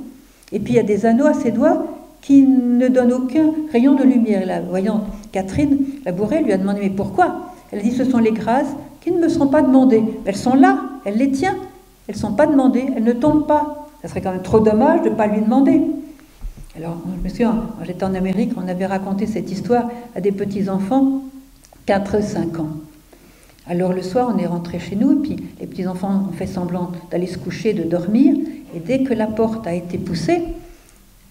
et 0.53 0.59
puis 0.59 0.75
il 0.75 0.77
y 0.77 0.81
a 0.81 0.85
des 0.85 1.05
anneaux 1.05 1.27
à 1.27 1.35
ses 1.35 1.51
doigts 1.51 1.87
qui 2.23 2.43
ne 2.43 2.89
donnent 2.89 3.13
aucun 3.13 3.53
rayon 3.73 3.95
de 3.95 4.05
lumière. 4.05 4.47
La 4.47 4.61
voyante 4.61 5.05
Catherine 5.33 5.79
Labouré 6.05 6.43
lui 6.43 6.53
a 6.53 6.59
demandé 6.59 6.81
Mais 6.83 6.91
pourquoi? 6.91 7.53
Elle 7.71 7.81
a 7.81 7.83
dit 7.83 7.93
Ce 7.93 8.05
sont 8.05 8.19
les 8.19 8.33
grâces 8.33 8.75
qui 9.01 9.13
ne 9.13 9.19
me 9.19 9.29
sont 9.29 9.49
pas 9.49 9.63
demandées. 9.63 10.03
Elles 10.25 10.37
sont 10.37 10.55
là, 10.55 10.81
elle 11.05 11.19
les 11.19 11.31
tient, 11.31 11.57
elles 12.09 12.15
ne 12.15 12.21
sont 12.21 12.33
pas 12.33 12.47
demandées, 12.47 12.87
elles 12.97 13.05
ne 13.05 13.13
tombent 13.13 13.47
pas. 13.47 13.89
Ça 14.03 14.09
serait 14.09 14.21
quand 14.21 14.33
même 14.33 14.43
trop 14.43 14.61
dommage 14.61 15.03
de 15.03 15.11
ne 15.11 15.15
pas 15.15 15.27
lui 15.27 15.41
demander. 15.41 15.83
Alors, 16.77 16.97
je 17.17 17.25
me 17.25 17.29
souviens, 17.29 17.63
quand 17.79 17.85
j'étais 17.85 18.05
en 18.05 18.15
Amérique, 18.15 18.53
on 18.57 18.69
avait 18.69 18.87
raconté 18.87 19.27
cette 19.27 19.51
histoire 19.51 19.89
à 20.15 20.21
des 20.21 20.33
petits-enfants, 20.33 21.23
4-5 21.87 22.61
ans. 22.61 22.71
Alors 23.69 23.93
le 23.93 24.03
soir, 24.03 24.33
on 24.35 24.39
est 24.39 24.47
rentré 24.47 24.79
chez 24.79 24.97
nous, 24.97 25.13
et 25.13 25.23
puis 25.23 25.37
les 25.61 25.67
petits-enfants 25.67 26.29
ont 26.29 26.33
fait 26.33 26.47
semblant 26.47 26.93
d'aller 27.11 27.27
se 27.27 27.39
coucher, 27.39 27.73
de 27.73 27.83
dormir, 27.83 28.35
et 28.75 28.81
dès 28.81 29.03
que 29.03 29.13
la 29.13 29.27
porte 29.27 29.67
a 29.67 29.75
été 29.75 29.99
poussée, 29.99 30.43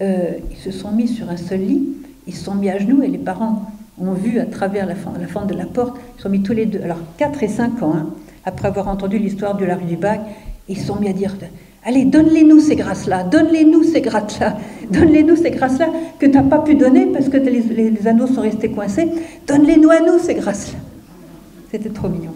euh, 0.02 0.32
ils 0.50 0.56
se 0.56 0.70
sont 0.70 0.92
mis 0.92 1.08
sur 1.08 1.30
un 1.30 1.36
seul 1.36 1.60
lit, 1.60 1.88
ils 2.26 2.34
se 2.34 2.44
sont 2.44 2.54
mis 2.54 2.68
à 2.68 2.78
genoux, 2.78 3.02
et 3.02 3.08
les 3.08 3.18
parents 3.18 3.70
ont 3.98 4.12
vu 4.12 4.38
à 4.38 4.46
travers 4.46 4.86
la, 4.86 4.94
fente 4.94 5.46
de 5.46 5.54
la 5.54 5.64
porte, 5.64 5.98
ils 6.18 6.22
sont 6.22 6.28
mis 6.28 6.42
tous 6.42 6.52
les 6.52 6.66
deux, 6.66 6.82
alors 6.82 6.98
4 7.16 7.42
et 7.42 7.48
5 7.48 7.82
ans, 7.82 7.94
hein, 7.96 8.10
après 8.44 8.68
avoir 8.68 8.88
entendu 8.88 9.18
l'histoire 9.18 9.56
de 9.56 9.64
la 9.64 9.76
rue 9.76 9.84
du 9.84 9.96
Bac, 9.96 10.20
ils 10.68 10.78
se 10.78 10.86
sont 10.86 10.96
mis 10.96 11.08
à 11.08 11.12
dire 11.12 11.36
Allez, 11.88 12.04
donne-les-nous 12.04 12.58
ces 12.58 12.74
grâces-là, 12.74 13.22
donne-les-nous 13.22 13.84
ces 13.84 14.00
grâces-là, 14.00 14.58
donne-les-nous 14.90 15.36
ces 15.36 15.52
grâces-là 15.52 15.88
que 16.18 16.26
tu 16.26 16.32
n'as 16.32 16.42
pas 16.42 16.58
pu 16.58 16.74
donner 16.74 17.06
parce 17.06 17.28
que 17.28 17.36
les, 17.36 18.08
anneaux 18.08 18.26
sont 18.26 18.40
restés 18.40 18.70
coincés, 18.70 19.08
donne-les-nous 19.46 19.90
à 19.90 20.00
nous 20.00 20.18
ces 20.18 20.34
grâces-là. 20.34 20.80
C'était 21.70 21.90
trop 21.90 22.08
mignon. 22.08 22.32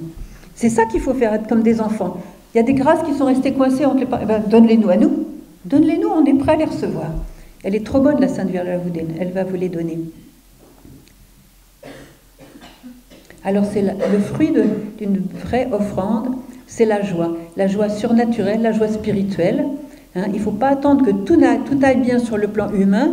C'est 0.55 0.69
ça 0.69 0.85
qu'il 0.85 1.01
faut 1.01 1.15
faire, 1.15 1.35
être 1.35 1.49
comme 1.49 1.65
des 1.65 1.81
enfants. 1.81 2.19
Il 2.55 2.59
y 2.59 2.61
a 2.61 2.63
des 2.63 2.75
grâces 2.75 3.03
qui 3.05 3.13
sont 3.13 3.25
restées 3.25 3.53
coincées 3.53 3.85
entre 3.85 3.99
les 3.99 4.07
parents. 4.07 4.25
Eh 4.29 4.49
donne-les-nous 4.49 4.89
à 4.89 4.97
nous. 4.97 5.27
Donne-les-nous, 5.65 6.09
on 6.09 6.25
est 6.25 6.35
prêt 6.35 6.53
à 6.53 6.57
les 6.57 6.65
recevoir. 6.67 7.11
Elle 7.65 7.75
est 7.75 7.85
trop 7.85 8.01
bonne, 8.01 8.21
la 8.21 8.29
Sainte 8.29 8.51
Vierge, 8.51 8.69
elle 9.19 9.33
va 9.33 9.43
vous 9.43 9.57
les 9.57 9.69
donner. 9.69 9.99
Alors 13.43 13.65
c'est 13.65 13.83
le 13.83 14.19
fruit 14.19 14.53
d'une 14.99 15.23
vraie 15.45 15.69
offrande, 15.73 16.37
c'est 16.71 16.85
la 16.85 17.03
joie, 17.03 17.37
la 17.57 17.67
joie 17.67 17.89
surnaturelle, 17.91 18.63
la 18.63 18.71
joie 18.73 18.89
spirituelle. 18.89 19.67
Hein. 20.15 20.25
il 20.29 20.35
ne 20.35 20.39
faut 20.39 20.53
pas 20.53 20.69
attendre 20.69 21.05
que 21.05 21.11
tout, 21.11 21.39
aille 21.83 22.01
bien 22.01 22.21
sur 22.21 22.39
le 22.39 22.47
plan 22.47 22.73
humain, 22.73 23.13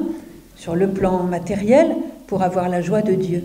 sur 0.55 0.75
le 0.75 0.87
plan 0.87 1.23
matériel, 1.23 1.95
pour 2.27 2.43
avoir 2.43 2.69
la 2.69 2.81
joie 2.81 3.01
de 3.01 3.13
Dieu. 3.13 3.43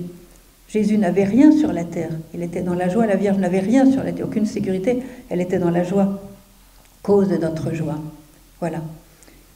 Jésus 0.69 0.99
n'avait 0.99 1.25
rien 1.25 1.51
sur 1.51 1.73
la 1.73 1.85
terre. 1.85 2.11
Il 2.35 2.43
était 2.43 2.61
dans 2.61 2.75
la 2.75 2.89
joie. 2.89 3.07
La 3.07 3.17
Vierge 3.17 3.39
n'avait 3.39 3.61
rien 3.61 3.91
sur 3.91 4.05
la 4.05 4.13
terre, 4.13 4.27
aucune 4.27 4.47
sécurité. 4.47 5.03
Elle 5.31 5.41
était 5.41 5.59
dans 5.59 5.71
la 5.71 5.83
joie, 5.83 6.21
cause 7.03 7.29
de 7.29 7.37
notre 7.37 7.73
joie. 7.73 7.99
Voilà. 8.61 8.83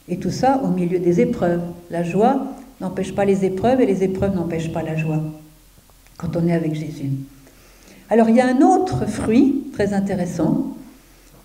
Et 0.09 0.17
tout 0.17 0.31
ça 0.31 0.61
au 0.65 0.69
milieu 0.69 0.99
des 0.99 1.21
épreuves. 1.21 1.63
La 1.91 2.03
joie 2.03 2.47
n'empêche 2.81 3.15
pas 3.15 3.27
les 3.27 3.45
épreuves 3.45 3.81
et 3.83 3.87
les 3.87 4.03
épreuves 4.05 4.35
n'empêchent 4.35 4.73
pas 4.73 4.83
la 4.83 4.97
joie 4.97 5.21
quand 6.17 6.35
on 6.37 6.49
est 6.49 6.55
avec 6.55 6.75
Jésus. 6.75 7.11
Alors 8.09 8.29
il 8.29 8.37
y 8.37 8.41
a 8.41 8.47
un 8.47 8.61
autre 8.61 9.07
fruit 9.07 9.65
très 9.73 9.93
intéressant 9.93 10.77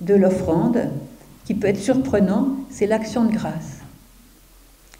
de 0.01 0.13
l'offrande 0.13 0.89
qui 1.45 1.53
peut 1.53 1.67
être 1.67 1.79
surprenant, 1.79 2.49
c'est 2.69 2.87
l'action 2.87 3.25
de 3.25 3.33
grâce. 3.33 3.79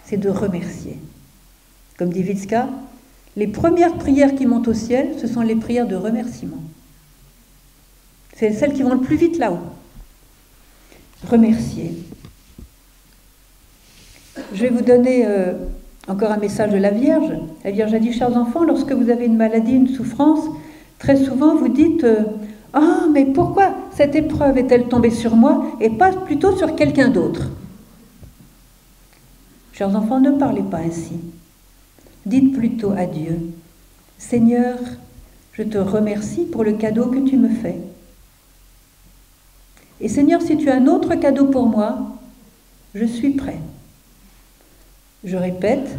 C'est 0.03 0.17
de 0.17 0.29
remercier. 0.29 0.97
Comme 1.97 2.11
dit 2.11 2.23
Vitska, 2.23 2.67
les 3.35 3.47
premières 3.47 3.95
prières 3.95 4.35
qui 4.35 4.45
montent 4.45 4.67
au 4.67 4.73
ciel, 4.73 5.15
ce 5.19 5.27
sont 5.27 5.41
les 5.41 5.55
prières 5.55 5.87
de 5.87 5.95
remerciement. 5.95 6.61
C'est 8.35 8.51
celles 8.53 8.73
qui 8.73 8.81
vont 8.81 8.95
le 8.95 9.01
plus 9.01 9.17
vite 9.17 9.37
là-haut. 9.37 9.59
Remercier. 11.29 11.93
Je 14.53 14.63
vais 14.63 14.69
vous 14.69 14.81
donner 14.81 15.25
euh, 15.27 15.53
encore 16.07 16.31
un 16.31 16.37
message 16.37 16.71
de 16.71 16.77
la 16.77 16.89
Vierge. 16.89 17.31
La 17.63 17.71
Vierge 17.71 17.93
a 17.93 17.99
dit, 17.99 18.11
chers 18.11 18.35
enfants, 18.35 18.63
lorsque 18.63 18.91
vous 18.91 19.09
avez 19.09 19.25
une 19.25 19.37
maladie, 19.37 19.73
une 19.73 19.87
souffrance, 19.87 20.43
très 21.01 21.17
souvent 21.17 21.55
vous 21.55 21.67
dites, 21.67 22.03
euh, 22.03 22.23
ah, 22.73 23.07
mais 23.11 23.25
pourquoi 23.25 23.73
cette 23.91 24.15
épreuve 24.15 24.57
est-elle 24.59 24.87
tombée 24.87 25.09
sur 25.09 25.35
moi 25.35 25.65
et 25.81 25.89
pas 25.89 26.11
plutôt 26.11 26.55
sur 26.55 26.75
quelqu'un 26.75 27.09
d'autre? 27.09 27.49
Chers 29.73 29.95
enfants, 29.95 30.19
ne 30.19 30.31
parlez 30.31 30.61
pas 30.61 30.77
ainsi. 30.77 31.19
Dites 32.25 32.53
plutôt 32.53 32.91
à 32.91 33.07
Dieu, 33.07 33.39
Seigneur, 34.19 34.77
je 35.53 35.63
te 35.63 35.79
remercie 35.79 36.45
pour 36.45 36.63
le 36.63 36.73
cadeau 36.73 37.07
que 37.07 37.27
tu 37.27 37.35
me 37.35 37.49
fais. 37.49 37.79
Et 39.99 40.07
Seigneur, 40.07 40.41
si 40.41 40.55
tu 40.55 40.69
as 40.69 40.75
un 40.75 40.85
autre 40.85 41.15
cadeau 41.15 41.47
pour 41.47 41.65
moi, 41.65 41.97
je 42.93 43.05
suis 43.05 43.31
prêt. 43.31 43.57
Je 45.23 45.35
répète, 45.35 45.97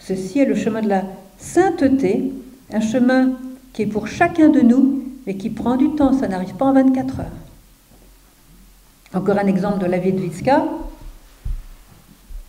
ceci 0.00 0.40
est 0.40 0.46
le 0.46 0.56
chemin 0.56 0.82
de 0.82 0.88
la 0.88 1.04
sainteté, 1.38 2.32
un 2.72 2.80
chemin 2.80 3.32
qui 3.72 3.82
est 3.82 3.86
pour 3.86 4.08
chacun 4.08 4.48
de 4.48 4.60
nous, 4.60 5.02
mais 5.26 5.36
qui 5.36 5.50
prend 5.50 5.76
du 5.76 5.90
temps, 5.90 6.12
ça 6.12 6.28
n'arrive 6.28 6.54
pas 6.54 6.66
en 6.66 6.72
24 6.72 7.20
heures. 7.20 7.26
Encore 9.14 9.38
un 9.38 9.46
exemple 9.46 9.78
de 9.78 9.86
la 9.86 9.98
vie 9.98 10.12
de 10.12 10.20
Vitska, 10.20 10.64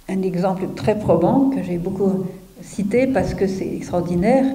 un 0.09 0.21
exemple 0.21 0.63
très 0.75 0.97
probant 0.97 1.49
que 1.49 1.63
j'ai 1.63 1.77
beaucoup 1.77 2.25
cité 2.61 3.07
parce 3.07 3.33
que 3.33 3.47
c'est 3.47 3.67
extraordinaire. 3.75 4.45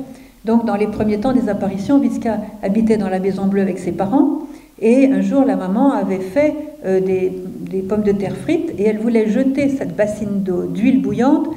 Donc, 0.45 0.65
dans 0.65 0.77
les 0.77 0.87
premiers 0.87 1.21
temps 1.21 1.33
des 1.33 1.49
apparitions, 1.49 1.99
Vitska 1.99 2.39
habitait 2.63 2.97
dans 2.97 3.09
la 3.09 3.19
Maison 3.19 3.47
Bleue 3.47 3.63
avec 3.63 3.79
ses 3.79 3.93
parents. 3.93 4.43
Et 4.81 5.07
un 5.07 5.21
jour, 5.21 5.45
la 5.45 5.57
maman 5.57 5.93
avait 5.93 6.21
fait 6.21 6.55
euh, 6.85 7.01
des, 7.01 7.83
pommes 7.83 8.03
de 8.03 8.13
terre 8.13 8.37
frites 8.37 8.73
et 8.79 8.85
elle 8.85 8.99
voulait 8.99 9.29
jeter 9.29 9.69
cette 9.69 9.97
bassine 9.97 10.43
d'huile 10.43 11.03
bouillante 11.03 11.49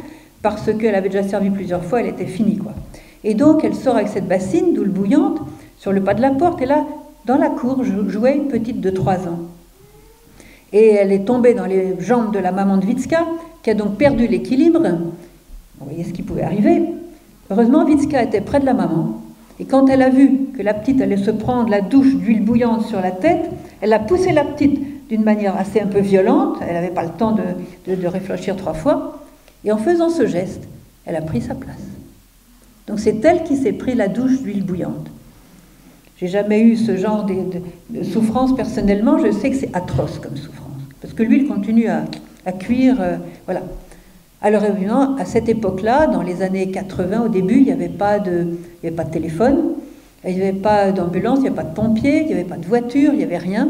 parce 0.42 0.74
qu'elle 0.74 0.96
avait 0.96 1.10
déjà 1.10 1.24
servi 1.24 1.50
plusieurs 1.50 1.84
fois, 1.84 2.02
elle 2.02 2.08
était 2.08 2.26
finie. 2.26 2.58
quoi. 2.58 2.74
Et 3.24 3.34
donc, 3.34 3.64
elle 3.64 3.76
sort 3.76 3.96
avec 3.96 4.08
cette 4.08 4.28
bassine 4.28 4.74
d'huile 4.74 4.90
bouillante 4.90 5.40
sur 5.78 5.92
le 5.92 6.02
pas 6.04 6.14
de 6.14 6.22
la 6.22 6.32
porte. 6.32 6.62
Et 6.62 6.66
là, 6.66 6.86
dans 7.26 7.38
la 7.38 7.50
cour, 7.50 7.84
jouait 7.84 8.36
une 8.36 8.48
petite 8.48 8.82
de 8.82 8.90
3 8.90 9.28
ans. 9.28 9.40
Et 10.74 10.92
elle 10.94 11.12
est 11.12 11.26
tombée 11.26 11.54
dans 11.54 11.66
les 11.66 11.96
jambes 12.00 12.34
de 12.34 12.40
la 12.40 12.52
maman 12.52 12.78
de 12.78 12.86
Vitska, 12.86 13.26
qui 13.62 13.70
a 13.70 13.74
donc 13.74 13.98
perdu 13.98 14.28
l'équilibre. 14.28 14.82
Vous 15.80 15.86
voyez 15.86 16.04
ce 16.04 16.14
qui 16.14 16.24
pouvait 16.24 16.44
arriver. 16.44 16.84
Heureusement, 17.50 17.86
Vitska 17.86 18.24
était 18.24 18.42
près 18.42 18.60
de 18.60 18.66
la 18.66 18.74
maman. 18.74 19.22
Et 19.60 19.66
quand 19.66 19.88
elle 19.88 20.02
a 20.02 20.10
vu 20.10 20.48
que 20.58 20.64
la 20.64 20.74
petite 20.74 21.02
allait 21.02 21.18
se 21.18 21.30
prendre 21.30 21.70
la 21.70 21.82
douche 21.82 22.16
d'huile 22.16 22.44
bouillante 22.44 22.86
sur 22.86 23.02
la 23.02 23.12
tête, 23.12 23.50
elle 23.82 23.94
a 23.94 24.00
poussé 24.00 24.32
la 24.32 24.44
petite 24.44 25.08
d'une 25.10 25.24
manière 25.24 25.58
assez 25.58 25.82
un 25.82 25.88
peu 25.88 26.00
violente. 26.00 26.58
Elle 26.68 26.74
n'avait 26.74 26.88
pas 26.88 27.04
le 27.04 27.10
temps 27.10 27.34
de, 27.34 28.08
réfléchir 28.08 28.56
trois 28.56 28.74
fois. 28.74 29.20
Et 29.66 29.72
en 29.72 29.78
faisant 29.78 30.10
ce 30.10 30.26
geste, 30.26 30.64
elle 31.06 31.16
a 31.16 31.22
pris 31.22 31.42
sa 31.42 31.54
place. 31.54 31.76
Donc 32.88 33.00
c'est 33.00 33.24
elle 33.24 33.44
qui 33.44 33.58
s'est 33.58 33.74
pris 33.74 33.96
la 33.96 34.08
douche 34.08 34.42
d'huile 34.42 34.64
bouillante. 34.64 35.08
J'ai 36.18 36.28
jamais 36.28 36.62
eu 36.62 36.78
ce 36.78 36.98
genre 36.98 37.26
de, 37.26 38.04
souffrance 38.04 38.56
personnellement. 38.56 39.18
Je 39.18 39.32
sais 39.32 39.50
que 39.50 39.56
c'est 39.56 39.76
atroce 39.76 40.20
comme 40.20 40.38
souffrance. 40.38 40.72
Parce 41.02 41.14
que 41.14 41.24
l'huile 41.24 41.48
continue 41.48 41.88
à, 41.88 42.52
cuire. 42.52 42.98
Euh, 43.02 43.18
voilà. 43.46 43.64
Alors 44.42 44.64
évidemment, 44.64 45.16
à 45.18 45.26
cette 45.26 45.50
époque-là, 45.50 46.08
dans 46.08 46.22
les 46.22 46.42
années 46.44 46.70
80, 46.70 47.26
au 47.26 47.30
début, 47.30 47.58
il 47.58 47.64
n'y 47.64 47.72
avait, 47.72 47.90
pas 47.90 48.20
de, 48.20 48.48
avait 48.84 48.92
pas 48.92 49.04
de 49.04 49.12
téléphone, 49.12 49.74
il 50.28 50.36
n'y 50.36 50.42
avait 50.42 50.54
pas 50.54 50.92
d'ambulance, 50.92 51.40
il 51.40 51.42
n'y 51.42 51.48
avait 51.48 51.56
pas 51.56 51.64
de 51.64 51.74
pompiers, 51.74 52.22
il 52.22 52.28
n'y 52.28 52.34
avait 52.34 52.44
pas 52.44 52.58
de 52.58 52.66
voiture, 52.66 53.14
il 53.14 53.18
n'y 53.18 53.24
avait 53.24 53.38
rien. 53.38 53.70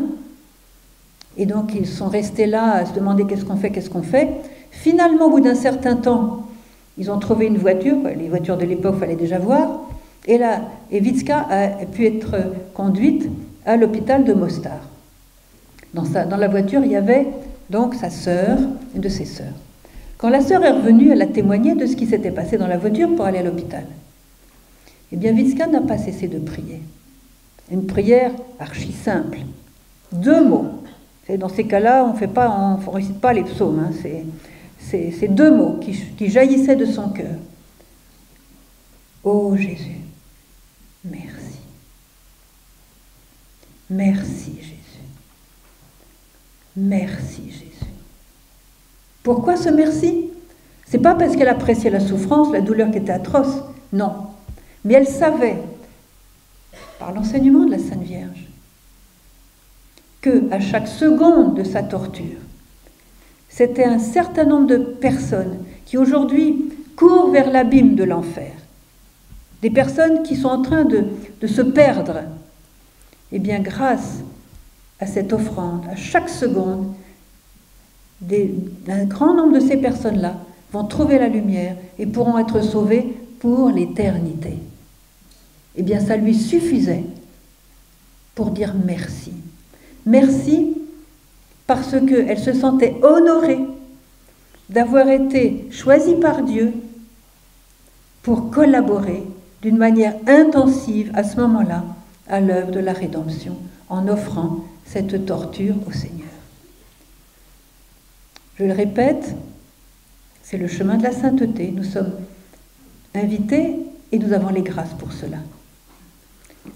Et 1.37 1.45
donc 1.45 1.73
ils 1.73 1.87
sont 1.87 2.07
restés 2.07 2.45
là 2.45 2.73
à 2.73 2.85
se 2.85 2.93
demander 2.93 3.25
qu'est-ce 3.25 3.45
qu'on 3.45 3.55
fait, 3.55 3.69
qu'est-ce 3.69 3.89
qu'on 3.89 4.03
fait. 4.03 4.29
Finalement, 4.71 5.27
au 5.27 5.29
bout 5.31 5.41
d'un 5.41 5.55
certain 5.55 5.95
temps, 5.95 6.47
ils 7.01 7.09
ont 7.09 7.17
trouvé 7.17 7.47
une 7.47 7.57
voiture, 7.57 7.97
les 8.15 8.29
voitures 8.29 8.57
de 8.57 8.65
l'époque, 8.65 8.93
il 8.97 8.99
fallait 8.99 9.15
déjà 9.15 9.39
voir. 9.39 9.79
Et 10.27 10.37
là, 10.37 10.61
Evitska 10.91 11.47
a 11.49 11.67
pu 11.87 12.05
être 12.05 12.35
conduite 12.75 13.27
à 13.65 13.75
l'hôpital 13.75 14.23
de 14.23 14.33
Mostar. 14.33 14.77
Dans, 15.95 16.37
la 16.37 16.47
voiture, 16.47 16.81
il 16.85 16.91
y 16.91 16.95
avait 16.95 17.25
donc 17.71 17.95
sa 17.95 18.11
sœur, 18.11 18.59
une 18.93 19.01
de 19.01 19.09
ses 19.09 19.25
sœurs. 19.25 19.55
Quand 20.19 20.29
la 20.29 20.41
sœur 20.41 20.63
est 20.63 20.69
revenue, 20.69 21.09
elle 21.09 21.23
a 21.23 21.25
témoigné 21.25 21.73
de 21.73 21.87
ce 21.87 21.95
qui 21.95 22.05
s'était 22.05 22.29
passé 22.29 22.59
dans 22.59 22.67
la 22.67 22.77
voiture 22.77 23.15
pour 23.15 23.25
aller 23.25 23.39
à 23.39 23.43
l'hôpital. 23.43 23.85
Eh 25.11 25.15
bien, 25.15 25.33
Vitska 25.33 25.65
n'a 25.65 25.81
pas 25.81 25.97
cessé 25.97 26.27
de 26.27 26.37
prier. 26.37 26.83
Une 27.71 27.87
prière 27.87 28.29
archi 28.59 28.91
simple. 28.91 29.39
Deux 30.11 30.45
mots. 30.45 30.67
Dans 31.39 31.49
ces 31.49 31.63
cas-là, 31.63 32.05
on 32.05 32.13
ne 32.13 32.95
récite 32.95 33.19
pas 33.19 33.33
les 33.33 33.43
psaumes. 33.43 33.87
Hein. 33.89 34.21
C'est 34.91 35.29
deux 35.29 35.55
mots 35.55 35.79
qui, 35.79 36.29
jaillissaient 36.29 36.75
de 36.75 36.85
son 36.85 37.09
cœur. 37.09 37.35
Oh 39.23 39.55
Jésus, 39.55 40.01
merci. 41.05 41.59
Merci 43.89 44.55
Jésus. 44.57 44.75
Merci 46.75 47.43
Jésus. 47.51 47.91
Pourquoi 49.23 49.55
ce 49.55 49.69
merci? 49.69 50.29
C'est 50.87 50.99
pas 50.99 51.15
parce 51.15 51.37
qu'elle 51.37 51.47
appréciait 51.47 51.89
la 51.89 52.01
souffrance, 52.01 52.51
la 52.51 52.59
douleur 52.59 52.91
qui 52.91 52.97
était 52.97 53.13
atroce, 53.13 53.63
non. 53.93 54.27
Mais 54.83 54.95
elle 54.95 55.07
savait, 55.07 55.61
par 56.99 57.13
l'enseignement 57.13 57.65
de 57.65 57.71
la 57.71 57.79
Sainte 57.79 58.03
Vierge, 58.03 58.47
que 60.19 60.51
à 60.51 60.59
chaque 60.59 60.87
seconde 60.87 61.55
de 61.55 61.63
sa 61.63 61.81
torture, 61.81 62.39
c'était 63.51 63.83
un 63.83 63.99
certain 63.99 64.45
nombre 64.45 64.67
de 64.67 64.77
personnes 64.77 65.59
qui 65.85 65.97
aujourd'hui 65.97 66.71
courent 66.95 67.31
vers 67.31 67.51
l'abîme 67.51 67.95
de 67.95 68.05
l'enfer. 68.05 68.53
Des 69.61 69.69
personnes 69.69 70.23
qui 70.23 70.37
sont 70.37 70.47
en 70.47 70.61
train 70.61 70.85
de, 70.85 71.05
se 71.45 71.61
perdre. 71.61 72.21
Eh 73.31 73.39
bien, 73.39 73.59
grâce 73.59 74.19
à 74.99 75.05
cette 75.05 75.33
offrande, 75.33 75.83
à 75.91 75.95
chaque 75.95 76.29
seconde, 76.29 76.93
un 78.31 79.05
grand 79.05 79.35
nombre 79.35 79.59
de 79.59 79.59
ces 79.59 79.77
personnes-là 79.77 80.35
vont 80.71 80.85
trouver 80.85 81.19
la 81.19 81.27
lumière 81.27 81.75
et 81.99 82.05
pourront 82.05 82.37
être 82.37 82.61
sauvées 82.61 83.15
pour 83.39 83.69
l'éternité. 83.69 84.59
Eh 85.75 85.83
bien, 85.83 85.99
ça 85.99 86.15
lui 86.15 86.35
suffisait 86.35 87.03
pour 88.33 88.51
dire 88.51 88.73
merci. 88.85 89.33
Merci 90.05 90.80
parce 91.73 91.95
qu'elle 92.05 92.37
se 92.37 92.51
sentait 92.51 92.97
honorée 93.01 93.61
d'avoir 94.67 95.07
été 95.07 95.69
choisie 95.71 96.15
par 96.15 96.41
Dieu 96.41 96.73
pour 98.23 98.51
collaborer 98.51 99.23
d'une 99.61 99.77
manière 99.77 100.15
intensive 100.27 101.11
à 101.13 101.23
ce 101.23 101.37
moment-là 101.39 101.85
à 102.27 102.41
l'œuvre 102.41 102.71
de 102.71 102.81
la 102.81 102.91
rédemption 102.91 103.55
en 103.87 104.09
offrant 104.09 104.65
cette 104.83 105.25
torture 105.25 105.75
au 105.87 105.93
Seigneur. 105.93 106.27
Je 108.59 108.65
le 108.65 108.73
répète, 108.73 109.33
c'est 110.43 110.57
le 110.57 110.67
chemin 110.67 110.97
de 110.97 111.03
la 111.03 111.13
sainteté. 111.13 111.71
Nous 111.73 111.85
sommes 111.85 112.11
invités 113.15 113.77
et 114.11 114.19
nous 114.19 114.33
avons 114.33 114.49
les 114.49 114.61
grâces 114.61 114.95
pour 114.99 115.13
cela. 115.13 115.37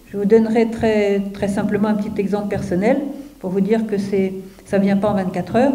Je 0.08 0.16
vous 0.16 0.26
donnerai 0.26 0.72
très, 0.72 1.20
très 1.34 1.50
simplement 1.50 1.90
un 1.90 1.96
petit 1.96 2.22
exemple 2.22 2.48
personnel 2.48 3.02
pour 3.42 3.50
vous 3.50 3.60
dire 3.62 3.86
que 3.86 3.98
c'est, 3.98 4.32
ça 4.66 4.80
ne 4.80 4.84
vient 4.84 4.98
pas 4.98 5.10
en 5.10 5.16
24 5.16 5.56
heures. 5.56 5.74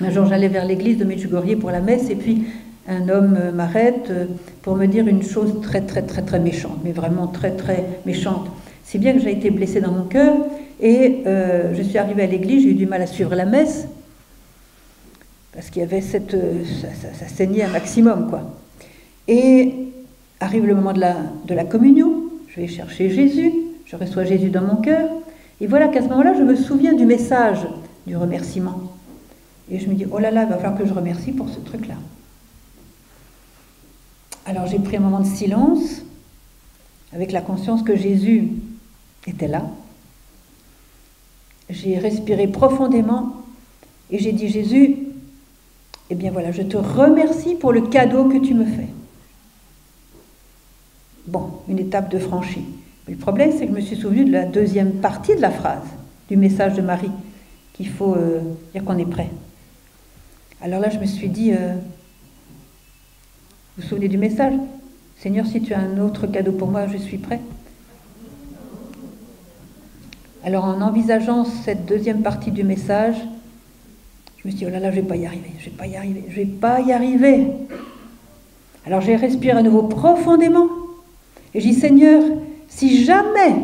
Un 0.00 0.10
jour, 0.10 0.26
j'allais 0.26 0.48
vers 0.48 0.64
l'église 0.64 0.98
de 0.98 1.04
Medjugorje 1.04 1.56
pour 1.56 1.70
la 1.70 1.80
messe 1.80 2.10
et 2.10 2.16
puis 2.16 2.44
un 2.88 3.08
homme 3.08 3.38
m'arrête 3.54 4.10
pour 4.62 4.76
me 4.76 4.86
dire 4.86 5.06
une 5.06 5.22
chose 5.22 5.60
très, 5.62 5.80
très, 5.80 6.02
très, 6.02 6.22
très 6.22 6.38
méchante, 6.38 6.78
mais 6.84 6.92
vraiment 6.92 7.26
très, 7.26 7.52
très 7.52 7.84
méchante. 8.04 8.48
Si 8.84 8.98
bien 8.98 9.14
que 9.14 9.20
j'ai 9.20 9.32
été 9.32 9.50
blessée 9.50 9.80
dans 9.80 9.92
mon 9.92 10.04
cœur 10.04 10.34
et 10.80 11.22
euh, 11.26 11.74
je 11.74 11.82
suis 11.82 11.96
arrivée 11.96 12.24
à 12.24 12.26
l'église, 12.26 12.64
j'ai 12.64 12.70
eu 12.70 12.74
du 12.74 12.86
mal 12.86 13.00
à 13.00 13.06
suivre 13.06 13.34
la 13.34 13.46
messe 13.46 13.86
parce 15.54 15.70
qu'il 15.70 15.80
y 15.80 15.84
avait 15.84 16.00
cette, 16.00 16.34
euh, 16.34 16.62
ça, 17.18 17.28
saignait 17.28 17.62
un 17.62 17.68
maximum, 17.68 18.28
quoi. 18.28 18.42
Et 19.28 19.72
arrive 20.40 20.66
le 20.66 20.74
moment 20.74 20.92
de 20.92 21.00
la, 21.00 21.16
de 21.46 21.54
la 21.54 21.64
communion, 21.64 22.24
je 22.48 22.60
vais 22.60 22.66
chercher 22.66 23.08
Jésus, 23.08 23.52
je 23.86 23.96
reçois 23.96 24.24
Jésus 24.24 24.50
dans 24.50 24.62
mon 24.62 24.76
cœur, 24.76 25.08
et 25.60 25.66
voilà 25.66 25.88
qu'à 25.88 26.02
ce 26.02 26.08
moment-là, 26.08 26.34
je 26.36 26.42
me 26.42 26.56
souviens 26.56 26.92
du 26.92 27.06
message 27.06 27.60
du 28.06 28.16
remerciement. 28.16 28.92
Et 29.70 29.78
je 29.78 29.88
me 29.88 29.94
dis, 29.94 30.06
oh 30.10 30.18
là 30.18 30.30
là, 30.30 30.44
il 30.44 30.48
va 30.48 30.56
falloir 30.56 30.78
que 30.78 30.86
je 30.86 30.92
remercie 30.92 31.32
pour 31.32 31.48
ce 31.48 31.58
truc-là. 31.60 31.96
Alors 34.46 34.66
j'ai 34.66 34.78
pris 34.78 34.96
un 34.96 35.00
moment 35.00 35.20
de 35.20 35.26
silence, 35.26 36.02
avec 37.14 37.32
la 37.32 37.40
conscience 37.40 37.82
que 37.82 37.96
Jésus 37.96 38.48
était 39.26 39.48
là. 39.48 39.62
J'ai 41.70 41.98
respiré 41.98 42.46
profondément 42.46 43.36
et 44.10 44.18
j'ai 44.18 44.32
dit, 44.32 44.48
Jésus, 44.48 44.96
eh 46.10 46.14
bien 46.14 46.30
voilà, 46.30 46.52
je 46.52 46.62
te 46.62 46.76
remercie 46.76 47.54
pour 47.54 47.72
le 47.72 47.82
cadeau 47.82 48.28
que 48.28 48.38
tu 48.38 48.52
me 48.52 48.66
fais. 48.66 48.88
Bon, 51.26 51.50
une 51.68 51.78
étape 51.78 52.10
de 52.10 52.18
franchie. 52.18 52.66
le 53.08 53.16
problème, 53.16 53.50
c'est 53.52 53.66
que 53.66 53.72
je 53.72 53.76
me 53.76 53.80
suis 53.80 53.96
souvenu 53.96 54.26
de 54.26 54.32
la 54.32 54.44
deuxième 54.44 54.92
partie 54.94 55.34
de 55.34 55.40
la 55.40 55.50
phrase, 55.50 55.86
du 56.28 56.36
message 56.36 56.74
de 56.74 56.82
Marie, 56.82 57.10
qu'il 57.74 57.88
faut 57.88 58.14
euh, 58.14 58.40
dire 58.72 58.84
qu'on 58.84 58.96
est 58.96 59.04
prêt. 59.04 59.28
Alors 60.62 60.80
là, 60.80 60.88
je 60.88 60.98
me 60.98 61.04
suis 61.04 61.28
dit, 61.28 61.52
euh, 61.52 61.74
vous 63.76 63.82
vous 63.82 63.88
souvenez 63.88 64.08
du 64.08 64.16
message? 64.16 64.54
Seigneur, 65.18 65.44
si 65.44 65.60
tu 65.60 65.74
as 65.74 65.80
un 65.80 65.98
autre 65.98 66.26
cadeau 66.26 66.52
pour 66.52 66.68
moi, 66.68 66.86
je 66.86 66.96
suis 66.96 67.18
prêt. 67.18 67.40
Alors 70.44 70.64
en 70.64 70.80
envisageant 70.80 71.44
cette 71.44 71.86
deuxième 71.86 72.22
partie 72.22 72.50
du 72.50 72.64
message, 72.64 73.16
je 74.38 74.46
me 74.46 74.50
suis 74.50 74.60
dit, 74.60 74.66
oh 74.66 74.70
là 74.70 74.78
là, 74.78 74.90
je 74.90 74.96
ne 74.96 75.02
vais 75.02 75.08
pas 75.08 75.16
y 75.16 75.26
arriver, 75.26 75.50
je 75.58 75.66
ne 75.66 75.70
vais 75.70 75.76
pas 75.76 75.86
y 75.86 75.96
arriver, 75.96 76.24
je 76.28 76.40
ne 76.40 76.44
vais 76.44 76.50
pas 76.50 76.80
y 76.80 76.92
arriver. 76.92 77.46
Alors 78.86 79.00
j'ai 79.00 79.16
respiré 79.16 79.58
à 79.58 79.62
nouveau 79.62 79.84
profondément 79.84 80.68
et 81.54 81.60
j'ai 81.60 81.70
dit, 81.70 81.80
Seigneur, 81.80 82.22
si 82.68 83.04
jamais 83.04 83.56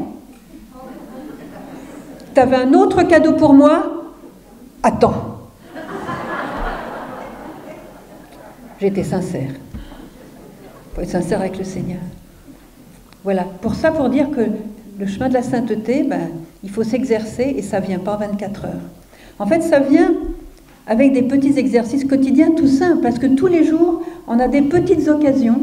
tu 2.34 2.40
avais 2.40 2.56
un 2.56 2.72
autre 2.72 3.02
cadeau 3.02 3.32
pour 3.32 3.52
moi, 3.52 3.99
attends. 4.82 5.30
j'étais 8.80 9.04
sincère. 9.04 9.50
Il 9.50 10.94
faut 10.94 11.02
être 11.02 11.10
sincère 11.10 11.40
avec 11.40 11.58
le 11.58 11.64
Seigneur. 11.64 12.00
Voilà, 13.22 13.44
pour 13.60 13.74
ça, 13.74 13.90
pour 13.90 14.08
dire 14.08 14.30
que 14.30 14.40
le 14.98 15.06
chemin 15.06 15.28
de 15.28 15.34
la 15.34 15.42
sainteté, 15.42 16.02
ben, 16.02 16.28
il 16.62 16.70
faut 16.70 16.82
s'exercer 16.82 17.54
et 17.56 17.62
ça 17.62 17.80
vient 17.80 17.98
pas 17.98 18.14
en 18.14 18.18
24 18.18 18.64
heures. 18.64 18.70
En 19.38 19.46
fait, 19.46 19.60
ça 19.60 19.80
vient 19.80 20.14
avec 20.86 21.12
des 21.12 21.22
petits 21.22 21.58
exercices 21.58 22.04
quotidiens 22.04 22.52
tout 22.52 22.66
simples, 22.66 23.02
parce 23.02 23.18
que 23.18 23.26
tous 23.26 23.46
les 23.46 23.64
jours, 23.64 24.02
on 24.26 24.38
a 24.38 24.48
des 24.48 24.62
petites 24.62 25.08
occasions 25.08 25.60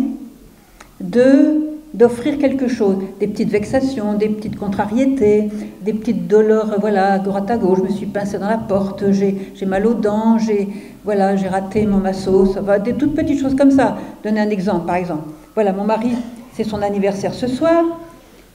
de 1.01 1.66
d'offrir 1.97 2.37
quelque 2.37 2.67
chose, 2.67 2.97
des 3.19 3.27
petites 3.27 3.49
vexations, 3.49 4.13
des 4.13 4.29
petites 4.29 4.55
contrariétés, 4.55 5.49
des 5.81 5.93
petites 5.93 6.27
douleurs, 6.27 6.75
voilà, 6.79 7.13
à 7.13 7.19
droite 7.19 7.49
à 7.49 7.57
gauche, 7.57 7.79
je 7.79 7.83
me 7.85 7.89
suis 7.89 8.05
pincé 8.05 8.37
dans 8.37 8.47
la 8.47 8.59
porte, 8.59 9.11
j'ai 9.11 9.65
mal 9.65 9.85
aux 9.87 9.95
dents, 9.95 10.37
j'ai 10.37 10.69
voilà, 11.03 11.35
j'ai 11.35 11.47
raté 11.47 11.87
mon 11.87 11.97
masseau, 11.97 12.45
ça 12.45 12.61
va, 12.61 12.77
des 12.77 12.93
toutes 12.93 13.15
petites 13.15 13.41
choses 13.41 13.55
comme 13.55 13.71
ça. 13.71 13.97
Donner 14.23 14.41
un 14.41 14.49
exemple, 14.49 14.85
par 14.85 14.97
exemple. 14.97 15.29
Voilà, 15.55 15.73
mon 15.73 15.85
mari, 15.85 16.11
c'est 16.53 16.63
son 16.63 16.81
anniversaire 16.83 17.33
ce 17.33 17.47
soir, 17.47 17.83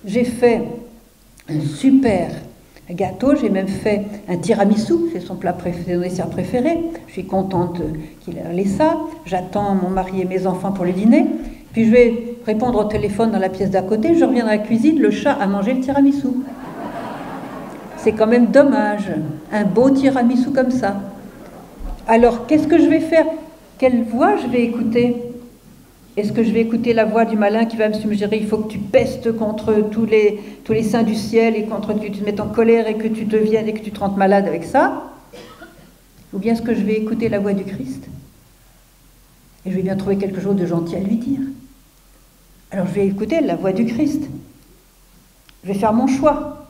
j'ai 0.04 0.24
fait 0.24 0.62
un 1.48 1.60
super 1.60 2.30
gâteau, 2.90 3.34
j'ai 3.34 3.48
même 3.48 3.68
fait 3.68 4.02
un 4.28 4.36
tiramisu, 4.36 4.94
c'est 5.12 5.20
son 5.20 5.34
plat 5.36 5.52
préféré, 5.52 6.10
préféré. 6.30 6.78
Je 7.08 7.12
suis 7.12 7.26
contente 7.26 7.80
qu'il 8.20 8.36
ait 8.38 8.64
ça. 8.66 8.98
J'attends 9.24 9.74
mon 9.74 9.88
mari 9.88 10.20
et 10.20 10.24
mes 10.24 10.46
enfants 10.46 10.72
pour 10.72 10.84
le 10.84 10.92
dîner. 10.92 11.26
Puis 11.72 11.86
je 11.86 11.90
vais 11.90 12.36
répondre 12.46 12.78
au 12.78 12.84
téléphone 12.84 13.30
dans 13.30 13.38
la 13.38 13.48
pièce 13.48 13.70
d'à 13.70 13.82
côté, 13.82 14.14
je 14.14 14.24
reviens 14.24 14.44
dans 14.44 14.50
la 14.50 14.58
cuisine, 14.58 14.98
le 15.00 15.10
chat 15.10 15.32
a 15.32 15.46
mangé 15.46 15.72
le 15.72 15.80
tiramisu. 15.80 16.28
C'est 17.96 18.12
quand 18.12 18.26
même 18.26 18.46
dommage, 18.46 19.10
un 19.52 19.64
beau 19.64 19.88
tiramisu 19.90 20.50
comme 20.50 20.70
ça. 20.70 21.00
Alors, 22.06 22.46
qu'est-ce 22.46 22.66
que 22.66 22.78
je 22.78 22.88
vais 22.88 23.00
faire? 23.00 23.26
Quelle 23.78 24.02
voix 24.02 24.36
je 24.36 24.48
vais 24.48 24.62
écouter? 24.62 25.16
Est-ce 26.16 26.32
que 26.32 26.44
je 26.44 26.50
vais 26.50 26.60
écouter 26.60 26.92
la 26.92 27.06
voix 27.06 27.24
du 27.24 27.36
malin 27.36 27.64
qui 27.64 27.78
va 27.78 27.88
me 27.88 27.94
suggérer 27.94 28.36
il 28.36 28.46
faut 28.46 28.58
que 28.58 28.68
tu 28.68 28.78
pestes 28.78 29.34
contre 29.34 29.72
tous 29.90 30.04
les, 30.04 30.82
saints 30.82 31.04
du 31.04 31.14
ciel 31.14 31.56
et 31.56 31.62
contre 31.64 31.94
que 31.94 32.00
tu 32.00 32.10
te 32.10 32.22
mettes 32.22 32.40
en 32.40 32.48
colère 32.48 32.86
et 32.86 32.96
que 32.96 33.08
tu 33.08 33.24
deviennes 33.24 33.68
et 33.68 33.72
que 33.72 33.82
tu 33.82 33.92
te 33.92 34.00
rentres 34.00 34.18
malade 34.18 34.46
avec 34.46 34.64
ça? 34.64 35.04
Ou 36.34 36.38
bien 36.38 36.52
est-ce 36.52 36.62
que 36.62 36.74
je 36.74 36.82
vais 36.82 36.94
écouter 36.94 37.30
la 37.30 37.38
voix 37.38 37.54
du 37.54 37.64
Christ? 37.64 38.08
Et 39.64 39.70
je 39.70 39.76
vais 39.76 39.82
bien 39.82 39.96
trouver 39.96 40.16
quelque 40.16 40.40
chose 40.40 40.56
de 40.56 40.66
gentil 40.66 40.96
à 40.96 41.00
lui 41.00 41.16
dire 41.16 41.40
alors 42.72 42.86
je 42.86 42.92
vais 42.92 43.06
écouter 43.06 43.40
la 43.42 43.54
voix 43.54 43.72
du 43.72 43.84
Christ. 43.84 44.22
Je 45.62 45.68
vais 45.68 45.78
faire 45.78 45.92
mon 45.92 46.06
choix. 46.06 46.66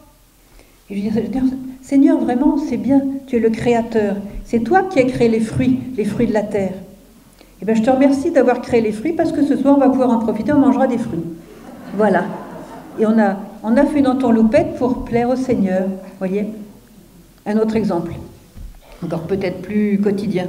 Et 0.90 1.00
je 1.00 1.08
vais 1.08 1.22
dire, 1.22 1.44
Seigneur, 1.80 2.18
vraiment, 2.18 2.58
c'est 2.58 2.76
bien, 2.76 3.00
tu 3.26 3.36
es 3.36 3.38
le 3.38 3.50
Créateur. 3.50 4.16
C'est 4.44 4.60
toi 4.60 4.82
qui 4.82 4.98
as 4.98 5.04
créé 5.04 5.28
les 5.28 5.40
fruits, 5.40 5.78
les 5.96 6.04
fruits 6.04 6.26
de 6.26 6.32
la 6.32 6.42
terre. 6.42 6.74
Eh 7.62 7.64
bien, 7.64 7.74
je 7.74 7.82
te 7.82 7.90
remercie 7.90 8.32
d'avoir 8.32 8.60
créé 8.60 8.80
les 8.80 8.90
fruits 8.90 9.12
parce 9.12 9.30
que 9.30 9.46
ce 9.46 9.56
soir, 9.56 9.76
on 9.76 9.80
va 9.80 9.88
pouvoir 9.88 10.10
en 10.10 10.18
profiter, 10.18 10.52
on 10.52 10.58
mangera 10.58 10.88
des 10.88 10.98
fruits. 10.98 11.22
Voilà. 11.96 12.24
Et 12.98 13.06
on 13.06 13.16
a, 13.18 13.38
on 13.62 13.76
a 13.76 13.86
fait 13.86 14.00
une 14.00 14.48
pour 14.76 15.04
plaire 15.04 15.30
au 15.30 15.36
Seigneur. 15.36 15.88
voyez 16.18 16.46
Un 17.46 17.58
autre 17.58 17.76
exemple, 17.76 18.12
encore 19.04 19.22
peut-être 19.22 19.62
plus 19.62 20.00
quotidien, 20.00 20.48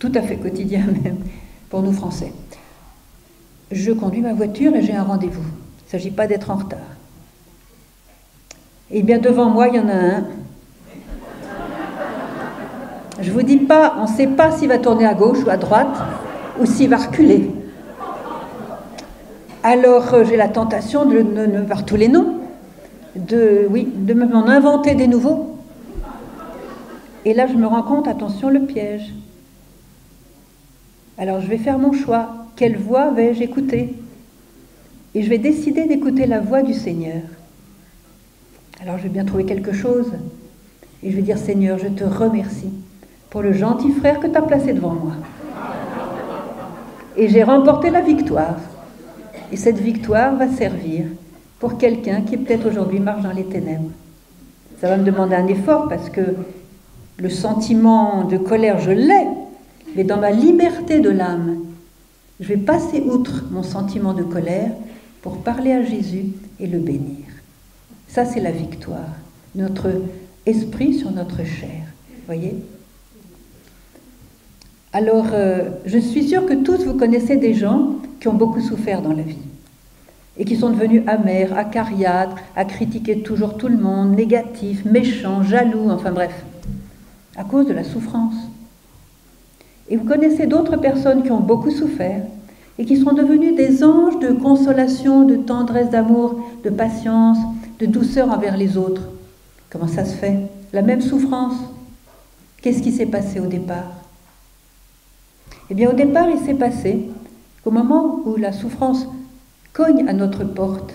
tout 0.00 0.12
à 0.14 0.22
fait 0.22 0.36
quotidien 0.36 0.80
même, 1.04 1.18
pour 1.70 1.82
nous 1.82 1.92
Français 1.92 2.32
je 3.70 3.92
conduis 3.92 4.20
ma 4.20 4.32
voiture 4.32 4.74
et 4.74 4.82
j'ai 4.82 4.94
un 4.94 5.02
rendez-vous. 5.02 5.42
Il 5.42 5.84
ne 5.86 5.90
s'agit 5.90 6.10
pas 6.10 6.26
d'être 6.26 6.50
en 6.50 6.56
retard. 6.56 6.78
Et 8.90 8.98
eh 8.98 9.02
bien 9.02 9.18
devant 9.18 9.48
moi, 9.48 9.68
il 9.68 9.76
y 9.76 9.80
en 9.80 9.88
a 9.88 9.94
un. 9.94 10.24
Je 13.20 13.30
vous 13.30 13.42
dis 13.42 13.56
pas, 13.56 13.96
on 13.98 14.02
ne 14.02 14.06
sait 14.08 14.26
pas 14.26 14.52
s'il 14.52 14.68
va 14.68 14.78
tourner 14.78 15.06
à 15.06 15.14
gauche 15.14 15.38
ou 15.44 15.50
à 15.50 15.56
droite, 15.56 15.96
ou 16.60 16.66
s'il 16.66 16.90
va 16.90 16.98
reculer. 16.98 17.50
Alors 19.62 20.12
euh, 20.12 20.24
j'ai 20.24 20.36
la 20.36 20.48
tentation 20.48 21.06
de 21.06 21.20
ne 21.20 21.60
voir 21.62 21.86
tous 21.86 21.96
les 21.96 22.08
noms, 22.08 22.40
de, 23.16 23.66
oui, 23.70 23.88
de 23.94 24.12
m'en 24.12 24.46
inventer 24.46 24.94
des 24.94 25.06
nouveaux. 25.06 25.58
Et 27.24 27.32
là, 27.32 27.46
je 27.46 27.54
me 27.54 27.66
rends 27.66 27.82
compte, 27.82 28.06
attention, 28.06 28.50
le 28.50 28.60
piège. 28.60 29.14
Alors 31.16 31.40
je 31.40 31.46
vais 31.46 31.58
faire 31.58 31.78
mon 31.78 31.92
choix. 31.92 32.43
Quelle 32.56 32.76
voix 32.76 33.10
vais-je 33.10 33.42
écouter? 33.42 33.94
Et 35.14 35.22
je 35.22 35.28
vais 35.28 35.38
décider 35.38 35.86
d'écouter 35.86 36.26
la 36.26 36.40
voix 36.40 36.62
du 36.62 36.74
Seigneur. 36.74 37.22
Alors 38.80 38.98
je 38.98 39.04
vais 39.04 39.08
bien 39.08 39.24
trouver 39.24 39.44
quelque 39.44 39.72
chose. 39.72 40.12
Et 41.02 41.10
je 41.10 41.16
vais 41.16 41.22
dire, 41.22 41.38
Seigneur, 41.38 41.78
je 41.78 41.88
te 41.88 42.04
remercie 42.04 42.72
pour 43.30 43.42
le 43.42 43.52
gentil 43.52 43.90
frère 43.92 44.20
que 44.20 44.26
tu 44.26 44.36
as 44.36 44.42
placé 44.42 44.72
devant 44.72 44.94
moi. 44.94 45.12
Et 47.16 47.28
j'ai 47.28 47.42
remporté 47.42 47.90
la 47.90 48.00
victoire. 48.00 48.56
Et 49.52 49.56
cette 49.56 49.78
victoire 49.78 50.36
va 50.36 50.48
servir 50.48 51.06
pour 51.58 51.76
quelqu'un 51.76 52.22
qui 52.22 52.36
peut-être 52.36 52.68
aujourd'hui 52.68 53.00
marche 53.00 53.22
dans 53.22 53.32
les 53.32 53.44
ténèbres. 53.44 53.90
Ça 54.80 54.88
va 54.88 54.96
me 54.96 55.04
demander 55.04 55.34
un 55.34 55.46
effort 55.46 55.88
parce 55.88 56.08
que 56.08 56.34
le 57.18 57.28
sentiment 57.28 58.24
de 58.24 58.36
colère, 58.36 58.80
je 58.80 58.90
l'ai, 58.90 59.26
mais 59.96 60.04
dans 60.04 60.18
ma 60.18 60.30
liberté 60.30 61.00
de 61.00 61.10
l'âme, 61.10 61.58
je 62.40 62.48
vais 62.48 62.56
passer 62.56 63.00
outre 63.00 63.44
mon 63.50 63.62
sentiment 63.62 64.12
de 64.12 64.22
colère 64.22 64.72
pour 65.22 65.38
parler 65.38 65.72
à 65.72 65.84
Jésus 65.84 66.26
et 66.60 66.66
le 66.66 66.78
bénir. 66.78 67.24
Ça, 68.08 68.24
c'est 68.24 68.40
la 68.40 68.50
victoire. 68.50 69.08
Notre 69.54 69.90
esprit 70.46 70.94
sur 70.94 71.10
notre 71.10 71.44
chair. 71.44 71.82
Voyez? 72.26 72.56
Alors, 74.92 75.26
euh, 75.32 75.70
je 75.86 75.98
suis 75.98 76.28
sûre 76.28 76.46
que 76.46 76.54
tous 76.54 76.84
vous 76.84 76.94
connaissez 76.94 77.36
des 77.36 77.54
gens 77.54 77.96
qui 78.20 78.28
ont 78.28 78.34
beaucoup 78.34 78.60
souffert 78.60 79.02
dans 79.02 79.12
la 79.12 79.22
vie 79.22 79.38
et 80.36 80.44
qui 80.44 80.56
sont 80.56 80.70
devenus 80.70 81.02
amers, 81.06 81.56
acariâtres, 81.56 82.36
à 82.56 82.64
critiquer 82.64 83.20
toujours 83.20 83.56
tout 83.56 83.68
le 83.68 83.76
monde, 83.76 84.16
négatifs, 84.16 84.84
méchants, 84.84 85.42
jaloux, 85.42 85.90
enfin 85.90 86.10
bref, 86.10 86.44
à 87.36 87.44
cause 87.44 87.66
de 87.66 87.72
la 87.72 87.84
souffrance. 87.84 88.34
Et 89.88 89.96
vous 89.96 90.04
connaissez 90.04 90.46
d'autres 90.46 90.76
personnes 90.76 91.22
qui 91.22 91.30
ont 91.30 91.40
beaucoup 91.40 91.70
souffert 91.70 92.22
et 92.78 92.84
qui 92.84 92.96
sont 92.96 93.12
devenues 93.12 93.54
des 93.54 93.84
anges 93.84 94.18
de 94.18 94.32
consolation, 94.32 95.24
de 95.24 95.36
tendresse, 95.36 95.90
d'amour, 95.90 96.40
de 96.64 96.70
patience, 96.70 97.38
de 97.78 97.86
douceur 97.86 98.30
envers 98.30 98.56
les 98.56 98.76
autres. 98.76 99.02
Comment 99.70 99.88
ça 99.88 100.04
se 100.04 100.14
fait? 100.14 100.38
La 100.72 100.82
même 100.82 101.00
souffrance? 101.00 101.56
Qu'est-ce 102.62 102.82
qui 102.82 102.92
s'est 102.92 103.06
passé 103.06 103.40
au 103.40 103.46
départ? 103.46 103.92
Eh 105.70 105.74
bien, 105.74 105.90
au 105.90 105.94
départ, 105.94 106.28
il 106.30 106.38
s'est 106.44 106.54
passé 106.54 107.08
qu'au 107.62 107.70
moment 107.70 108.20
où 108.24 108.36
la 108.36 108.52
souffrance 108.52 109.06
cogne 109.72 110.08
à 110.08 110.12
notre 110.12 110.44
porte, 110.44 110.94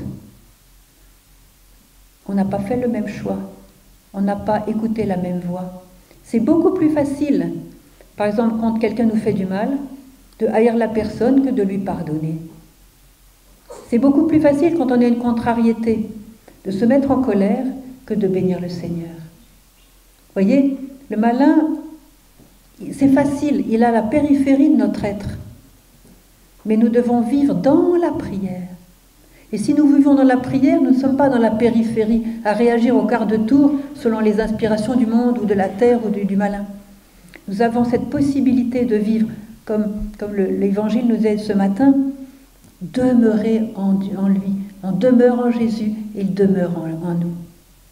on 2.27 2.33
n'a 2.33 2.45
pas 2.45 2.59
fait 2.59 2.77
le 2.77 2.87
même 2.87 3.07
choix, 3.07 3.37
on 4.13 4.21
n'a 4.21 4.35
pas 4.35 4.63
écouté 4.67 5.05
la 5.05 5.17
même 5.17 5.39
voix. 5.39 5.83
C'est 6.23 6.39
beaucoup 6.39 6.71
plus 6.71 6.89
facile 6.89 7.53
par 8.19 8.27
exemple, 8.27 8.55
quand 8.59 8.73
quelqu'un 8.73 9.05
nous 9.05 9.15
fait 9.15 9.31
du 9.31 9.45
mal, 9.45 9.69
de 10.39 10.47
haïr 10.47 10.75
la 10.75 10.89
personne 10.89 11.45
que 11.45 11.51
de 11.51 11.63
lui 11.63 11.77
pardonner. 11.77 12.35
C'est 13.89 13.97
beaucoup 13.97 14.27
plus 14.27 14.41
facile 14.41 14.75
quand 14.75 14.91
on 14.91 14.99
a 14.99 15.05
une 15.05 15.19
contrariété 15.19 16.09
de 16.65 16.71
se 16.71 16.83
mettre 16.83 17.11
en 17.11 17.21
colère 17.21 17.63
que 18.05 18.13
de 18.13 18.27
bénir 18.27 18.59
le 18.59 18.67
Seigneur. 18.67 19.15
Voyez, 20.33 20.75
le 21.09 21.15
malin, 21.15 21.69
c'est 22.91 23.07
facile, 23.07 23.63
il 23.69 23.85
a 23.85 23.91
la 23.91 24.01
périphérie 24.01 24.67
de 24.67 24.75
notre 24.75 25.05
être. 25.05 25.29
Mais 26.65 26.75
nous 26.75 26.89
devons 26.89 27.21
vivre 27.21 27.53
dans 27.53 27.95
la 27.95 28.11
prière. 28.11 28.67
Et 29.53 29.57
si 29.57 29.73
nous 29.73 29.87
vivons 29.95 30.15
dans 30.15 30.23
la 30.23 30.35
prière, 30.35 30.81
nous 30.81 30.91
ne 30.91 30.99
sommes 30.99 31.15
pas 31.15 31.29
dans 31.29 31.39
la 31.39 31.51
périphérie, 31.51 32.23
à 32.43 32.51
réagir 32.51 32.97
au 32.97 33.03
quart 33.03 33.27
de 33.27 33.37
tour 33.37 33.75
selon 33.95 34.19
les 34.19 34.41
inspirations 34.41 34.97
du 34.97 35.05
monde 35.05 35.37
ou 35.37 35.45
de 35.45 35.53
la 35.53 35.69
terre 35.69 36.05
ou 36.05 36.09
du, 36.09 36.25
du 36.25 36.35
malin. 36.35 36.65
Nous 37.49 37.63
avons 37.63 37.83
cette 37.83 38.11
possibilité 38.11 38.85
de 38.85 38.95
vivre, 38.95 39.27
comme, 39.65 39.87
l'Évangile 40.35 41.07
nous 41.07 41.17
dit 41.17 41.39
ce 41.39 41.51
matin, 41.51 41.95
demeurer 42.81 43.71
en, 43.75 43.95
en, 44.17 44.27
lui. 44.27 44.53
On 44.83 44.91
demeure 44.91 45.39
en 45.39 45.49
Jésus, 45.49 45.93
il 46.15 46.35
demeure 46.35 46.71
en, 46.77 47.15
nous. 47.15 47.33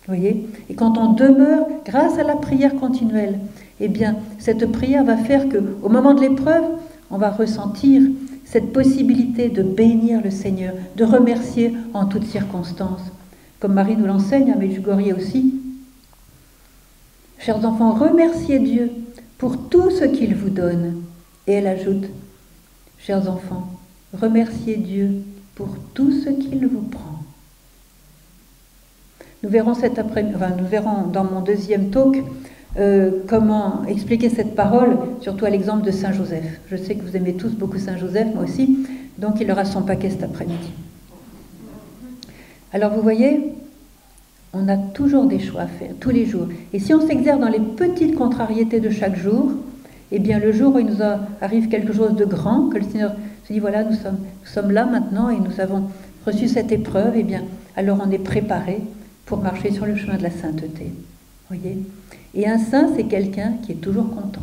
voyez? 0.07 0.47
Et 0.69 0.75
quand 0.75 0.99
on 0.99 1.13
demeure, 1.13 1.65
grâce 1.87 2.19
à 2.19 2.23
la 2.23 2.35
prière 2.35 2.75
continuelle, 2.75 3.39
eh 3.79 3.87
bien, 3.87 4.17
cette 4.37 4.71
prière 4.71 5.03
va 5.03 5.17
faire 5.17 5.49
que, 5.49 5.57
au 5.81 5.89
moment 5.89 6.13
de 6.13 6.21
l'épreuve, 6.21 6.65
on 7.09 7.17
va 7.17 7.31
ressentir 7.31 8.03
cette 8.45 8.71
possibilité 8.71 9.49
de 9.49 9.63
bénir 9.63 10.21
le 10.23 10.29
Seigneur, 10.29 10.75
de 10.95 11.03
remercier 11.03 11.73
en 11.95 12.05
toutes 12.05 12.25
circonstances. 12.27 13.11
Comme 13.59 13.73
Marie 13.73 13.97
nous 13.97 14.05
l'enseigne, 14.05 14.51
à 14.51 14.55
Medjugorje 14.55 15.13
aussi. 15.17 15.55
Chers 17.39 17.65
enfants, 17.65 17.93
remerciez 17.93 18.59
Dieu 18.59 18.91
pour 19.37 19.69
tout 19.69 19.89
ce 19.89 20.05
qu'il 20.05 20.35
vous 20.35 20.49
donne. 20.49 21.03
Et 21.47 21.53
elle 21.53 21.67
ajoute, 21.67 22.05
chers 22.97 23.29
enfants, 23.29 23.69
remerciez 24.13 24.77
Dieu 24.77 25.23
pour 25.55 25.69
tout 25.93 26.11
ce 26.11 26.29
qu'il 26.29 26.67
vous 26.67 26.81
prend. 26.81 27.23
Nous 29.43 29.49
verrons, 29.49 29.75
cet 29.75 29.99
après, 29.99 30.25
enfin, 30.35 30.49
nous 30.57 30.67
verrons 30.67 31.07
dans 31.07 31.23
mon 31.23 31.41
deuxième 31.41 31.89
talk 31.89 32.23
euh, 32.77 33.11
comment 33.27 33.85
expliquer 33.85 34.29
cette 34.29 34.55
parole, 34.55 34.97
surtout 35.21 35.45
à 35.45 35.49
l'exemple 35.49 35.85
de 35.85 35.91
Saint 35.91 36.11
Joseph. 36.11 36.59
Je 36.69 36.75
sais 36.75 36.95
que 36.95 37.03
vous 37.03 37.15
aimez 37.15 37.33
tous 37.33 37.51
beaucoup 37.51 37.77
Saint 37.77 37.97
Joseph, 37.97 38.27
moi 38.33 38.43
aussi, 38.43 38.85
donc 39.17 39.39
il 39.39 39.49
aura 39.51 39.65
son 39.65 39.83
paquet 39.83 40.09
cet 40.09 40.23
après-midi. 40.23 40.71
Alors 42.73 42.93
vous 42.93 43.01
voyez, 43.01 43.53
on 44.57 44.67
a 44.67 44.77
toujours 44.77 45.25
des 45.25 45.39
choix 45.39 45.61
à 45.61 45.67
faire, 45.67 45.91
tous 45.99 46.09
les 46.09 46.25
jours. 46.25 46.47
Et 46.73 46.79
si 46.79 46.93
on 46.93 47.05
s'exerce 47.05 47.39
dans 47.39 47.49
les 47.49 47.59
petites 47.59 48.15
contrariétés 48.15 48.79
de 48.79 48.89
chaque 48.89 49.17
jour, 49.17 49.51
eh 50.11 50.19
bien 50.19 50.39
le 50.39 50.51
jour 50.51 50.75
où 50.75 50.79
il 50.79 50.85
nous 50.85 51.03
arrive 51.41 51.67
quelque 51.67 51.93
chose 51.93 52.15
de 52.15 52.25
grand, 52.25 52.69
que 52.69 52.77
le 52.77 52.83
Seigneur 52.83 53.13
se 53.45 53.53
dit, 53.53 53.59
voilà, 53.59 53.83
nous 53.83 53.95
sommes, 53.95 54.19
sommes 54.43 54.71
là 54.71 54.85
maintenant 54.85 55.29
et 55.29 55.37
nous 55.39 55.59
avons 55.59 55.83
reçu 56.25 56.47
cette 56.47 56.71
épreuve, 56.71 57.13
eh 57.15 57.23
bien 57.23 57.43
alors 57.75 57.99
on 58.05 58.11
est 58.11 58.17
préparé 58.17 58.81
pour 59.25 59.39
marcher 59.39 59.71
sur 59.71 59.85
le 59.85 59.95
chemin 59.95 60.17
de 60.17 60.23
la 60.23 60.31
sainteté. 60.31 60.91
Voyez? 61.49 61.77
Et 62.33 62.47
un 62.47 62.57
saint, 62.57 62.89
c'est 62.95 63.05
quelqu'un 63.05 63.53
qui 63.63 63.73
est 63.73 63.75
toujours 63.75 64.09
content. 64.09 64.41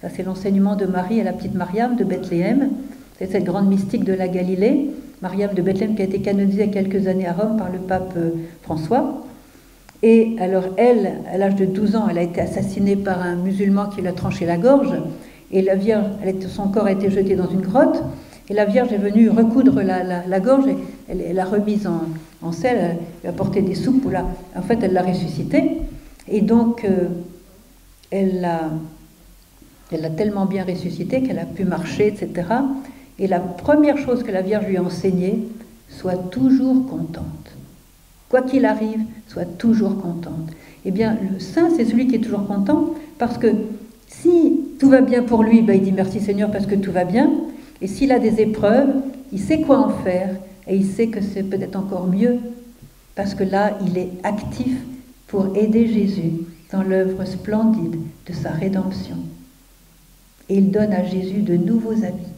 Ça, 0.00 0.08
c'est 0.08 0.22
l'enseignement 0.22 0.76
de 0.76 0.86
Marie 0.86 1.18
et 1.18 1.22
la 1.22 1.32
petite 1.32 1.54
Mariam 1.54 1.96
de 1.96 2.04
Bethléem. 2.04 2.70
C'est 3.18 3.30
cette 3.30 3.44
grande 3.44 3.68
mystique 3.68 4.04
de 4.04 4.14
la 4.14 4.28
Galilée, 4.28 4.90
Mariam 5.22 5.52
de 5.54 5.62
Bethléem, 5.62 5.94
qui 5.94 6.02
a 6.02 6.04
été 6.04 6.20
canonisée 6.20 6.64
il 6.64 6.66
y 6.66 6.78
a 6.78 6.82
quelques 6.82 7.06
années 7.06 7.26
à 7.26 7.32
Rome 7.32 7.56
par 7.56 7.70
le 7.70 7.78
pape 7.78 8.14
euh, 8.16 8.30
François. 8.62 9.22
Et 10.02 10.36
alors, 10.40 10.64
elle, 10.76 11.12
à 11.30 11.36
l'âge 11.36 11.56
de 11.56 11.66
12 11.66 11.96
ans, 11.96 12.08
elle 12.10 12.18
a 12.18 12.22
été 12.22 12.40
assassinée 12.40 12.96
par 12.96 13.20
un 13.20 13.36
musulman 13.36 13.86
qui 13.86 14.00
lui 14.00 14.08
a 14.08 14.12
tranché 14.12 14.46
la 14.46 14.56
gorge. 14.56 14.94
Et 15.52 15.60
la 15.60 15.74
Vierge, 15.74 16.06
son 16.48 16.68
corps 16.68 16.86
a 16.86 16.92
été 16.92 17.10
jeté 17.10 17.36
dans 17.36 17.48
une 17.48 17.60
grotte. 17.60 18.02
Et 18.48 18.54
la 18.54 18.64
Vierge 18.64 18.92
est 18.92 18.98
venue 18.98 19.28
recoudre 19.28 19.82
la, 19.82 20.40
gorge 20.40 20.66
et 20.68 20.76
elle 21.08 21.34
l'a 21.34 21.44
remise 21.44 21.86
en, 21.86 22.02
en 22.42 22.50
sel, 22.50 22.78
elle 22.78 22.96
lui 23.22 23.28
a 23.28 23.30
apporté 23.30 23.62
des 23.62 23.74
soupes. 23.74 24.10
Là. 24.10 24.26
En 24.56 24.62
fait, 24.62 24.78
elle 24.82 24.92
l'a 24.92 25.02
ressuscité. 25.02 25.82
Et 26.28 26.40
donc, 26.40 26.84
euh, 26.84 27.08
elle 28.10 28.40
l'a 28.40 28.70
elle 29.92 30.02
l'a 30.02 30.10
tellement 30.10 30.46
bien 30.46 30.64
ressuscité 30.64 31.22
qu'elle 31.22 31.38
a 31.38 31.44
pu 31.44 31.64
marcher, 31.64 32.06
etc. 32.06 32.46
Et 33.20 33.26
la 33.26 33.38
première 33.38 33.98
chose 33.98 34.22
que 34.22 34.32
la 34.32 34.40
Vierge 34.40 34.66
lui 34.66 34.78
a 34.78 34.82
enseignée, 34.82 35.46
sois 35.90 36.16
toujours 36.16 36.86
contente. 36.86 37.52
Quoi 38.30 38.40
qu'il 38.40 38.64
arrive, 38.64 39.02
sois 39.28 39.44
toujours 39.44 40.00
contente. 40.00 40.50
Eh 40.86 40.90
bien, 40.90 41.18
le 41.30 41.38
saint, 41.38 41.68
c'est 41.76 41.84
celui 41.84 42.08
qui 42.08 42.16
est 42.16 42.20
toujours 42.20 42.46
content, 42.46 42.94
parce 43.18 43.36
que 43.36 43.48
si 44.08 44.60
tout 44.78 44.88
va 44.88 45.02
bien 45.02 45.22
pour 45.22 45.42
lui, 45.42 45.60
ben, 45.60 45.76
il 45.76 45.82
dit 45.82 45.92
merci 45.92 46.20
Seigneur 46.20 46.50
parce 46.50 46.66
que 46.66 46.74
tout 46.74 46.92
va 46.92 47.04
bien. 47.04 47.30
Et 47.82 47.86
s'il 47.86 48.10
a 48.10 48.18
des 48.18 48.40
épreuves, 48.40 48.88
il 49.32 49.38
sait 49.38 49.60
quoi 49.60 49.78
en 49.78 49.90
faire, 49.90 50.36
et 50.66 50.74
il 50.74 50.86
sait 50.86 51.08
que 51.08 51.20
c'est 51.20 51.42
peut-être 51.42 51.76
encore 51.76 52.06
mieux, 52.06 52.38
parce 53.14 53.34
que 53.34 53.44
là, 53.44 53.76
il 53.86 53.98
est 53.98 54.12
actif 54.22 54.78
pour 55.26 55.54
aider 55.58 55.86
Jésus 55.86 56.32
dans 56.72 56.82
l'œuvre 56.82 57.26
splendide 57.26 57.96
de 58.26 58.32
sa 58.32 58.50
rédemption. 58.50 59.16
Et 60.48 60.56
il 60.56 60.70
donne 60.70 60.94
à 60.94 61.04
Jésus 61.04 61.42
de 61.42 61.56
nouveaux 61.56 62.02
amis 62.02 62.29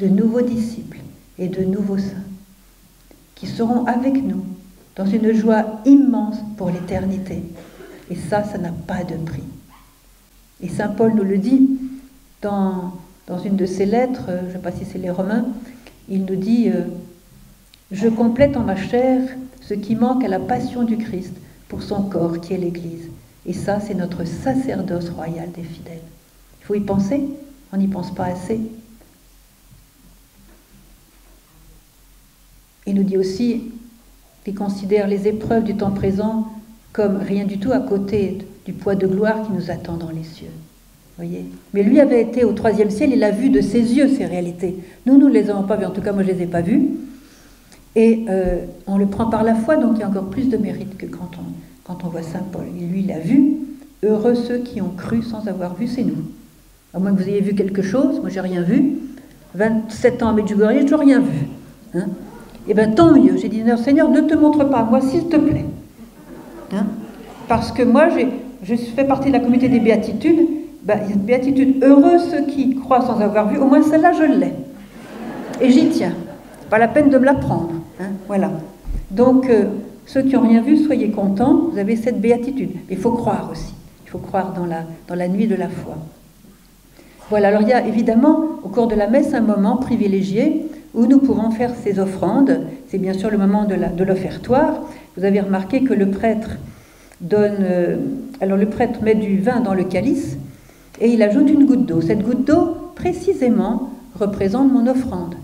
de 0.00 0.06
nouveaux 0.06 0.42
disciples 0.42 1.00
et 1.38 1.48
de 1.48 1.64
nouveaux 1.64 1.98
saints 1.98 2.24
qui 3.34 3.46
seront 3.46 3.84
avec 3.86 4.22
nous 4.22 4.44
dans 4.96 5.06
une 5.06 5.32
joie 5.32 5.80
immense 5.84 6.38
pour 6.56 6.70
l'éternité. 6.70 7.42
Et 8.10 8.16
ça, 8.16 8.42
ça 8.42 8.58
n'a 8.58 8.72
pas 8.72 9.04
de 9.04 9.16
prix. 9.16 9.44
Et 10.60 10.68
Saint 10.68 10.88
Paul 10.88 11.14
nous 11.14 11.22
le 11.22 11.38
dit 11.38 11.78
dans, 12.42 12.92
une 13.44 13.56
de 13.56 13.66
ses 13.66 13.86
lettres, 13.86 14.28
je 14.42 14.46
ne 14.46 14.52
sais 14.52 14.58
pas 14.58 14.72
si 14.72 14.84
c'est 14.84 14.98
les 14.98 15.10
Romains, 15.10 15.46
il 16.08 16.24
nous 16.24 16.36
dit 16.36 16.68
euh, 16.68 16.82
Je 17.92 18.08
complète 18.08 18.56
en 18.56 18.64
ma 18.64 18.76
chair 18.76 19.20
ce 19.60 19.74
qui 19.74 19.94
manque 19.94 20.24
à 20.24 20.28
la 20.28 20.40
passion 20.40 20.82
du 20.82 20.96
Christ 20.96 21.34
pour 21.68 21.82
son 21.82 22.02
corps 22.02 22.40
qui 22.40 22.54
est 22.54 22.58
l'Église. 22.58 23.08
Et 23.46 23.52
ça, 23.52 23.78
c'est 23.80 23.94
notre 23.94 24.24
sacerdoce 24.24 25.10
royal 25.10 25.50
des 25.52 25.62
fidèles. 25.62 26.00
Il 26.60 26.64
faut 26.64 26.74
y 26.74 26.80
penser, 26.80 27.22
on 27.72 27.76
n'y 27.76 27.86
pense 27.86 28.12
pas 28.14 28.24
assez. 28.24 28.60
Il 32.88 32.94
nous 32.94 33.02
dit 33.02 33.18
aussi 33.18 33.64
qu'il 34.44 34.54
considère 34.54 35.06
les 35.06 35.28
épreuves 35.28 35.64
du 35.64 35.76
temps 35.76 35.90
présent 35.90 36.48
comme 36.94 37.18
rien 37.18 37.44
du 37.44 37.58
tout 37.58 37.70
à 37.70 37.80
côté 37.80 38.38
du 38.64 38.72
poids 38.72 38.94
de 38.94 39.06
gloire 39.06 39.42
qui 39.42 39.52
nous 39.52 39.70
attend 39.70 39.98
dans 39.98 40.08
les 40.08 40.24
cieux. 40.24 40.48
Voyez? 41.18 41.44
Mais 41.74 41.82
lui 41.82 42.00
avait 42.00 42.22
été 42.22 42.44
au 42.44 42.52
troisième 42.52 42.88
ciel, 42.88 43.10
il 43.12 43.22
a 43.22 43.30
vu 43.30 43.50
de 43.50 43.60
ses 43.60 43.94
yeux 43.94 44.08
ces 44.08 44.24
réalités. 44.24 44.76
Nous, 45.04 45.18
nous 45.18 45.28
ne 45.28 45.34
les 45.34 45.50
avons 45.50 45.64
pas 45.64 45.76
vues, 45.76 45.84
en 45.84 45.90
tout 45.90 46.00
cas 46.00 46.12
moi 46.12 46.22
je 46.22 46.28
ne 46.28 46.32
les 46.34 46.44
ai 46.44 46.46
pas 46.46 46.62
vues. 46.62 46.88
Et 47.94 48.24
euh, 48.30 48.64
on 48.86 48.96
le 48.96 49.06
prend 49.06 49.26
par 49.26 49.42
la 49.42 49.54
foi, 49.54 49.76
donc 49.76 49.96
il 49.96 50.00
y 50.00 50.02
a 50.02 50.08
encore 50.08 50.30
plus 50.30 50.48
de 50.48 50.56
mérite 50.56 50.96
que 50.96 51.06
quand 51.06 51.30
on, 51.88 52.08
voit 52.08 52.22
Saint 52.22 52.44
Paul. 52.50 52.64
Et 52.80 52.86
lui, 52.86 53.02
il 53.02 53.12
a 53.12 53.18
vu. 53.18 53.56
Heureux 54.02 54.34
ceux 54.34 54.58
qui 54.58 54.80
ont 54.80 54.92
cru 54.96 55.22
sans 55.22 55.46
avoir 55.46 55.74
vu, 55.74 55.88
c'est 55.88 56.04
nous. 56.04 56.24
À 56.94 57.00
moins 57.00 57.12
que 57.12 57.20
vous 57.22 57.28
ayez 57.28 57.40
vu 57.40 57.54
quelque 57.54 57.82
chose, 57.82 58.20
moi 58.20 58.30
j'ai 58.30 58.40
rien 58.40 58.62
vu. 58.62 58.94
27 59.54 60.22
ans 60.22 60.28
à 60.28 60.32
Medjugorje, 60.32 60.74
j'ai 60.74 60.84
toujours 60.84 61.00
rien 61.00 61.20
vu. 61.20 61.48
Hein 61.94 62.06
eh 62.68 62.74
bien, 62.74 62.90
tant 62.90 63.12
mieux. 63.12 63.36
J'ai 63.36 63.48
dit, 63.48 63.62
Seigneur, 63.82 64.10
ne 64.10 64.20
te 64.20 64.34
montre 64.34 64.64
pas, 64.64 64.82
moi, 64.82 65.00
s'il 65.00 65.28
te 65.28 65.36
plaît. 65.36 65.64
Hein? 66.72 66.86
Parce 67.48 67.72
que 67.72 67.82
moi, 67.82 68.08
je 68.62 68.74
fais 68.74 69.04
partie 69.04 69.28
de 69.28 69.32
la 69.32 69.40
communauté 69.40 69.68
des 69.68 69.80
béatitudes. 69.80 70.48
Ben, 70.82 71.00
il 71.04 71.08
y 71.08 71.12
a 71.12 71.16
une 71.16 71.22
béatitude. 71.22 71.82
Heureux 71.82 72.18
ceux 72.18 72.46
qui 72.46 72.76
croient 72.76 73.00
sans 73.00 73.20
avoir 73.20 73.48
vu. 73.48 73.58
Au 73.58 73.66
moins, 73.66 73.82
celle-là, 73.82 74.12
je 74.12 74.24
l'ai. 74.24 74.52
Et 75.60 75.70
j'y 75.70 75.88
tiens. 75.88 76.14
Pas 76.68 76.78
la 76.78 76.88
peine 76.88 77.08
de 77.08 77.18
me 77.18 77.24
la 77.24 77.34
prendre. 77.34 77.72
Hein 78.00 78.10
voilà. 78.26 78.50
Donc, 79.10 79.48
euh, 79.48 79.64
ceux 80.04 80.22
qui 80.22 80.34
n'ont 80.34 80.42
rien 80.42 80.60
vu, 80.60 80.76
soyez 80.76 81.10
contents. 81.10 81.68
Vous 81.72 81.78
avez 81.78 81.96
cette 81.96 82.20
béatitude. 82.20 82.72
Il 82.90 82.98
faut 82.98 83.12
croire 83.12 83.48
aussi. 83.50 83.74
Il 84.06 84.10
faut 84.10 84.18
croire 84.18 84.52
dans 84.52 84.66
la, 84.66 84.84
dans 85.06 85.14
la 85.14 85.28
nuit 85.28 85.46
de 85.46 85.54
la 85.54 85.68
foi. 85.68 85.96
Voilà, 87.30 87.48
alors 87.48 87.62
il 87.62 87.68
y 87.68 87.72
a 87.72 87.86
évidemment 87.86 88.40
au 88.62 88.68
cours 88.68 88.86
de 88.86 88.94
la 88.94 89.06
messe 89.06 89.34
un 89.34 89.42
moment 89.42 89.76
privilégié 89.76 90.66
où 90.98 91.06
nous 91.06 91.20
pourrons 91.20 91.52
faire 91.52 91.72
ces 91.84 92.00
offrandes. 92.00 92.60
C'est 92.88 92.98
bien 92.98 93.14
sûr 93.14 93.30
le 93.30 93.38
moment 93.38 93.64
de 93.64 94.04
l'offertoire. 94.04 94.82
Vous 95.16 95.24
avez 95.24 95.40
remarqué 95.40 95.84
que 95.84 95.94
le 95.94 96.10
prêtre 96.10 96.58
donne. 97.20 97.58
Euh, 97.60 97.96
alors 98.40 98.58
le 98.58 98.66
prêtre 98.66 99.00
met 99.02 99.14
du 99.14 99.38
vin 99.38 99.60
dans 99.60 99.74
le 99.74 99.84
calice 99.84 100.36
et 101.00 101.08
il 101.08 101.22
ajoute 101.22 101.48
une 101.48 101.66
goutte 101.66 101.86
d'eau. 101.86 102.00
Cette 102.00 102.22
goutte 102.22 102.44
d'eau, 102.44 102.76
précisément, 102.96 103.90
représente 104.18 104.72
mon 104.72 104.86
offrande. 104.88 105.36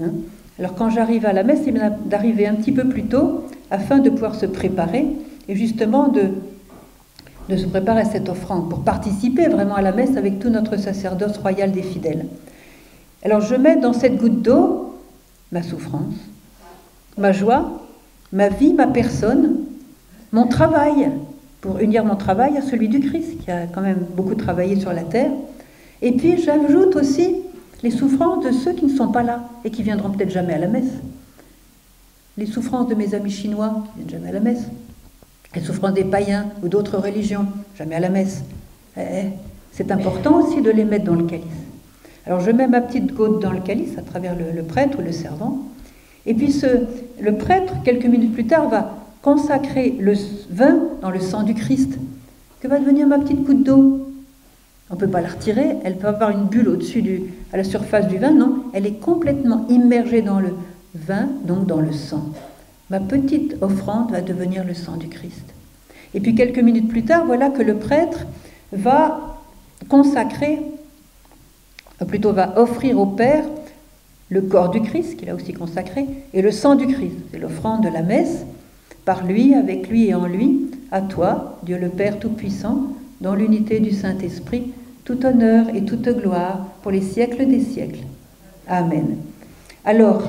Hein. 0.00 0.10
alors 0.58 0.74
quand 0.74 0.88
j'arrive 0.88 1.26
à 1.26 1.32
la 1.32 1.42
messe, 1.42 1.60
c'est 1.64 1.74
d'arriver 2.08 2.46
un 2.46 2.54
petit 2.54 2.72
peu 2.72 2.88
plus 2.88 3.04
tôt 3.04 3.44
afin 3.70 3.98
de 3.98 4.08
pouvoir 4.08 4.34
se 4.34 4.46
préparer 4.46 5.06
et 5.48 5.56
justement 5.56 6.08
de 6.08 7.56
se 7.56 7.66
préparer 7.66 8.00
à 8.00 8.04
cette 8.04 8.28
offrande 8.28 8.70
pour 8.70 8.82
participer 8.82 9.48
vraiment 9.48 9.74
à 9.74 9.82
la 9.82 9.92
messe 9.92 10.16
avec 10.16 10.38
tout 10.38 10.48
notre 10.48 10.78
sacerdoce 10.78 11.36
royal 11.38 11.72
des 11.72 11.82
fidèles. 11.82 12.26
Alors 13.24 13.40
je 13.40 13.54
mets 13.54 13.76
dans 13.76 13.92
cette 13.92 14.16
goutte 14.16 14.42
d'eau 14.42 14.81
ma 15.52 15.62
souffrance, 15.62 16.14
ma 17.16 17.30
joie, 17.32 17.86
ma 18.32 18.48
vie, 18.48 18.72
ma 18.72 18.86
personne, 18.86 19.56
mon 20.32 20.48
travail, 20.48 21.10
pour 21.60 21.78
unir 21.78 22.04
mon 22.04 22.16
travail 22.16 22.56
à 22.56 22.62
celui 22.62 22.88
du 22.88 23.00
Christ, 23.00 23.38
qui 23.44 23.50
a 23.50 23.66
quand 23.66 23.82
même 23.82 24.04
beaucoup 24.16 24.34
travaillé 24.34 24.80
sur 24.80 24.92
la 24.92 25.02
terre. 25.02 25.30
Et 26.00 26.12
puis 26.12 26.42
j'ajoute 26.42 26.96
aussi 26.96 27.36
les 27.82 27.90
souffrances 27.90 28.44
de 28.44 28.50
ceux 28.50 28.72
qui 28.72 28.86
ne 28.86 28.96
sont 28.96 29.08
pas 29.08 29.22
là 29.22 29.44
et 29.64 29.70
qui 29.70 29.82
viendront 29.82 30.10
peut-être 30.10 30.30
jamais 30.30 30.54
à 30.54 30.58
la 30.58 30.68
messe. 30.68 30.90
Les 32.36 32.46
souffrances 32.46 32.88
de 32.88 32.94
mes 32.94 33.14
amis 33.14 33.30
chinois 33.30 33.84
qui 33.92 33.98
viennent 33.98 34.10
jamais 34.10 34.30
à 34.30 34.32
la 34.32 34.40
messe. 34.40 34.64
Les 35.54 35.60
souffrances 35.60 35.92
des 35.92 36.04
païens 36.04 36.46
ou 36.62 36.68
d'autres 36.68 36.96
religions, 36.96 37.46
jamais 37.76 37.96
à 37.96 38.00
la 38.00 38.08
messe. 38.08 38.42
Eh, 38.96 39.00
eh, 39.00 39.24
c'est 39.70 39.92
important 39.92 40.40
aussi 40.40 40.62
de 40.62 40.70
les 40.70 40.84
mettre 40.84 41.04
dans 41.04 41.14
le 41.14 41.24
calice. 41.24 41.44
Alors 42.26 42.40
je 42.40 42.50
mets 42.50 42.68
ma 42.68 42.80
petite 42.80 43.14
goutte 43.14 43.42
dans 43.42 43.52
le 43.52 43.60
calice 43.60 43.98
à 43.98 44.02
travers 44.02 44.34
le, 44.36 44.62
prêtre 44.62 44.98
ou 45.00 45.02
le 45.02 45.12
servant. 45.12 45.58
Et 46.26 46.34
puis 46.34 46.54
le 47.20 47.36
prêtre, 47.36 47.74
quelques 47.84 48.06
minutes 48.06 48.32
plus 48.32 48.46
tard, 48.46 48.68
va 48.68 48.96
consacrer 49.22 49.96
le 49.98 50.14
vin 50.50 50.78
dans 51.00 51.10
le 51.10 51.20
sang 51.20 51.42
du 51.42 51.54
Christ. 51.54 51.98
Que 52.60 52.68
va 52.68 52.78
devenir 52.78 53.06
ma 53.06 53.18
petite 53.18 53.42
goutte 53.42 53.64
d'eau? 53.64 54.08
On 54.90 54.94
ne 54.94 55.00
peut 55.00 55.08
pas 55.08 55.20
la 55.20 55.28
retirer, 55.28 55.76
elle 55.84 55.96
peut 55.96 56.06
avoir 56.06 56.30
une 56.30 56.44
bulle 56.44 56.68
au-dessus, 56.68 57.02
du, 57.02 57.22
à 57.52 57.56
la 57.56 57.64
surface 57.64 58.08
du 58.08 58.18
vin, 58.18 58.30
non, 58.30 58.64
elle 58.74 58.86
est 58.86 59.00
complètement 59.00 59.66
immergée 59.68 60.20
dans 60.20 60.38
le 60.38 60.50
vin, 60.94 61.28
donc 61.44 61.66
dans 61.66 61.80
le 61.80 61.92
sang. 61.92 62.26
Ma 62.90 63.00
petite 63.00 63.56
offrande 63.62 64.10
va 64.10 64.20
devenir 64.20 64.64
le 64.64 64.74
sang 64.74 64.98
du 64.98 65.08
Christ. 65.08 65.54
Et 66.12 66.20
puis 66.20 66.34
quelques 66.34 66.58
minutes 66.58 66.88
plus 66.88 67.04
tard, 67.04 67.24
voilà 67.24 67.48
que 67.48 67.62
le 67.62 67.76
prêtre 67.76 68.26
va 68.72 69.38
consacrer 69.88 70.60
plutôt 72.04 72.32
va 72.32 72.58
offrir 72.58 72.98
au 72.98 73.06
Père 73.06 73.44
le 74.28 74.40
corps 74.40 74.70
du 74.70 74.80
Christ, 74.80 75.16
qu'il 75.16 75.28
a 75.28 75.34
aussi 75.34 75.52
consacré, 75.52 76.06
et 76.32 76.42
le 76.42 76.50
sang 76.50 76.74
du 76.74 76.86
Christ. 76.86 77.16
C'est 77.30 77.38
l'offrande 77.38 77.84
de 77.84 77.88
la 77.88 78.02
messe, 78.02 78.46
par 79.04 79.26
lui, 79.26 79.54
avec 79.54 79.88
lui 79.88 80.08
et 80.08 80.14
en 80.14 80.26
lui, 80.26 80.70
à 80.90 81.02
toi, 81.02 81.58
Dieu 81.64 81.78
le 81.78 81.88
Père 81.88 82.18
Tout-Puissant, 82.18 82.84
dans 83.20 83.34
l'unité 83.34 83.80
du 83.80 83.92
Saint-Esprit, 83.92 84.72
tout 85.04 85.26
honneur 85.26 85.66
et 85.74 85.84
toute 85.84 86.08
gloire 86.08 86.66
pour 86.82 86.92
les 86.92 87.00
siècles 87.02 87.46
des 87.46 87.60
siècles. 87.60 88.04
Amen. 88.68 89.16
Alors, 89.84 90.22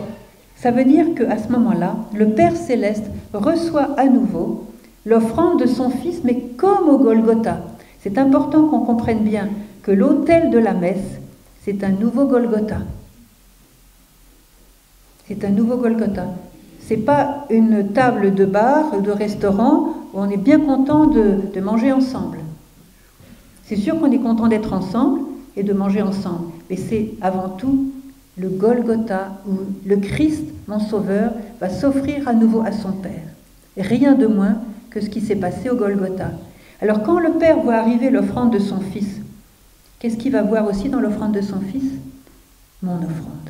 ça 0.57 0.71
veut 0.71 0.85
dire 0.85 1.13
qu'à 1.15 1.37
ce 1.37 1.51
moment-là, 1.51 1.95
le 2.15 2.29
Père 2.29 2.55
céleste 2.55 3.05
reçoit 3.33 3.89
à 3.97 4.05
nouveau 4.05 4.65
l'offrande 5.05 5.61
de 5.61 5.67
son 5.67 5.89
Fils, 5.89 6.21
mais 6.23 6.39
comme 6.57 6.89
au 6.89 6.97
Golgotha. 6.97 7.61
C'est 8.01 8.17
important 8.17 8.67
qu'on 8.67 8.79
comprenne 8.79 9.23
bien 9.23 9.49
que 9.81 9.91
l'autel 9.91 10.49
de 10.49 10.57
la 10.57 10.73
messe, 10.73 11.19
c'est 11.63 11.83
un 11.83 11.91
nouveau 11.91 12.25
Golgotha. 12.25 12.79
C'est 15.27 15.45
un 15.45 15.49
nouveau 15.49 15.77
Golgotha. 15.77 16.25
C'est 16.79 16.97
pas 16.97 17.45
une 17.49 17.93
table 17.93 18.33
de 18.33 18.45
bar 18.45 18.97
ou 18.97 19.01
de 19.01 19.11
restaurant 19.11 19.93
où 20.13 20.19
on 20.19 20.29
est 20.29 20.37
bien 20.37 20.59
content 20.59 21.07
de, 21.07 21.37
de 21.53 21.61
manger 21.61 21.93
ensemble. 21.93 22.39
C'est 23.65 23.77
sûr 23.77 23.99
qu'on 23.99 24.11
est 24.11 24.19
content 24.19 24.47
d'être 24.47 24.73
ensemble 24.73 25.21
et 25.55 25.63
de 25.63 25.71
manger 25.71 26.01
ensemble, 26.01 26.47
mais 26.69 26.75
c'est 26.75 27.11
avant 27.21 27.49
tout 27.49 27.91
le 28.37 28.49
Golgotha 28.49 29.37
où 29.47 29.53
le 29.85 29.97
Christ, 29.97 30.43
mon 30.67 30.79
Sauveur, 30.79 31.31
va 31.61 31.69
s'offrir 31.69 32.27
à 32.27 32.33
nouveau 32.33 32.61
à 32.61 32.71
son 32.71 32.91
Père. 32.91 33.11
rien 33.77 34.15
de 34.15 34.27
moins 34.27 34.57
que 34.89 34.99
ce 34.99 35.09
qui 35.09 35.21
s'est 35.21 35.35
passé 35.35 35.69
au 35.69 35.75
Golgotha. 35.75 36.31
Alors 36.81 37.03
quand 37.03 37.19
le 37.19 37.31
Père 37.33 37.59
voit 37.59 37.75
arriver 37.75 38.09
l'offrande 38.09 38.51
de 38.51 38.59
son 38.59 38.79
Fils, 38.79 39.21
qu'est-ce 40.03 40.17
qu'il 40.17 40.33
va 40.33 40.41
voir 40.41 40.67
aussi 40.67 40.89
dans 40.89 40.99
l'offrande 40.99 41.31
de 41.31 41.39
son 41.39 41.61
Fils? 41.61 41.93
Mon 42.81 42.97
offrande. 42.97 43.49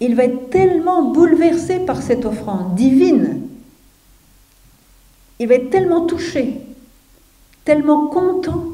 Il 0.00 0.14
va 0.14 0.24
être 0.24 0.48
tellement 0.48 1.12
bouleversé 1.12 1.80
par 1.80 2.00
cette 2.00 2.24
offrande 2.24 2.74
divine. 2.74 3.42
Il 5.38 5.48
va 5.48 5.56
être 5.56 5.68
tellement 5.68 6.06
touché, 6.06 6.60
tellement 7.66 8.06
content, 8.06 8.64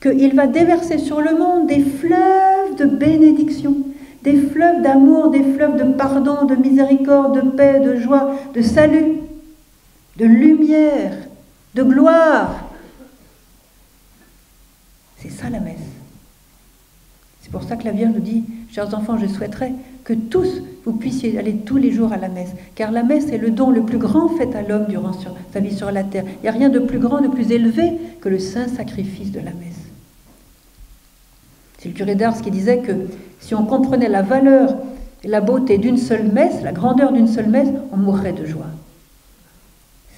qu'il 0.00 0.36
va 0.36 0.46
déverser 0.46 0.98
sur 0.98 1.20
le 1.20 1.36
monde 1.36 1.66
des 1.66 1.80
fleuves 1.80 2.76
de 2.78 2.84
bénédiction, 2.84 3.74
des 4.22 4.36
fleuves 4.36 4.82
d'amour, 4.82 5.30
des 5.30 5.42
fleuves 5.42 5.76
de 5.76 5.92
pardon, 5.92 6.44
de 6.44 6.54
miséricorde, 6.54 7.34
de 7.34 7.50
paix, 7.50 7.80
de 7.80 7.96
joie, 7.96 8.30
de 8.54 8.62
salut, 8.62 9.16
de 10.18 10.24
lumière, 10.24 11.14
de 11.74 11.82
gloire. 11.82 12.65
C'est 15.26 15.42
ça 15.42 15.50
la 15.50 15.60
messe. 15.60 15.74
C'est 17.42 17.50
pour 17.50 17.62
ça 17.62 17.76
que 17.76 17.84
la 17.84 17.92
Vierge 17.92 18.12
nous 18.14 18.20
dit, 18.20 18.44
chers 18.72 18.92
enfants, 18.94 19.18
je 19.18 19.26
souhaiterais 19.26 19.72
que 20.04 20.12
tous 20.12 20.62
vous 20.84 20.92
puissiez 20.92 21.38
aller 21.38 21.56
tous 21.56 21.76
les 21.76 21.90
jours 21.90 22.12
à 22.12 22.16
la 22.16 22.28
messe, 22.28 22.50
car 22.74 22.92
la 22.92 23.02
messe 23.02 23.28
est 23.30 23.38
le 23.38 23.50
don 23.50 23.70
le 23.70 23.82
plus 23.82 23.98
grand 23.98 24.28
fait 24.28 24.54
à 24.54 24.62
l'homme 24.62 24.86
durant 24.88 25.12
sa 25.52 25.60
vie 25.60 25.76
sur 25.76 25.90
la 25.90 26.04
terre. 26.04 26.24
Il 26.26 26.42
n'y 26.42 26.48
a 26.48 26.52
rien 26.52 26.68
de 26.68 26.78
plus 26.78 26.98
grand, 26.98 27.20
de 27.20 27.28
plus 27.28 27.50
élevé 27.50 27.92
que 28.20 28.28
le 28.28 28.38
saint 28.38 28.68
sacrifice 28.68 29.32
de 29.32 29.40
la 29.40 29.52
messe. 29.52 29.76
C'est 31.78 31.88
le 31.88 31.94
curé 31.94 32.14
d'Ars 32.14 32.40
qui 32.40 32.50
disait 32.50 32.78
que 32.78 32.92
si 33.40 33.54
on 33.54 33.64
comprenait 33.64 34.08
la 34.08 34.22
valeur 34.22 34.76
et 35.24 35.28
la 35.28 35.40
beauté 35.40 35.78
d'une 35.78 35.98
seule 35.98 36.30
messe, 36.32 36.62
la 36.62 36.72
grandeur 36.72 37.12
d'une 37.12 37.28
seule 37.28 37.48
messe, 37.48 37.68
on 37.92 37.96
mourrait 37.96 38.32
de 38.32 38.44
joie. 38.44 38.66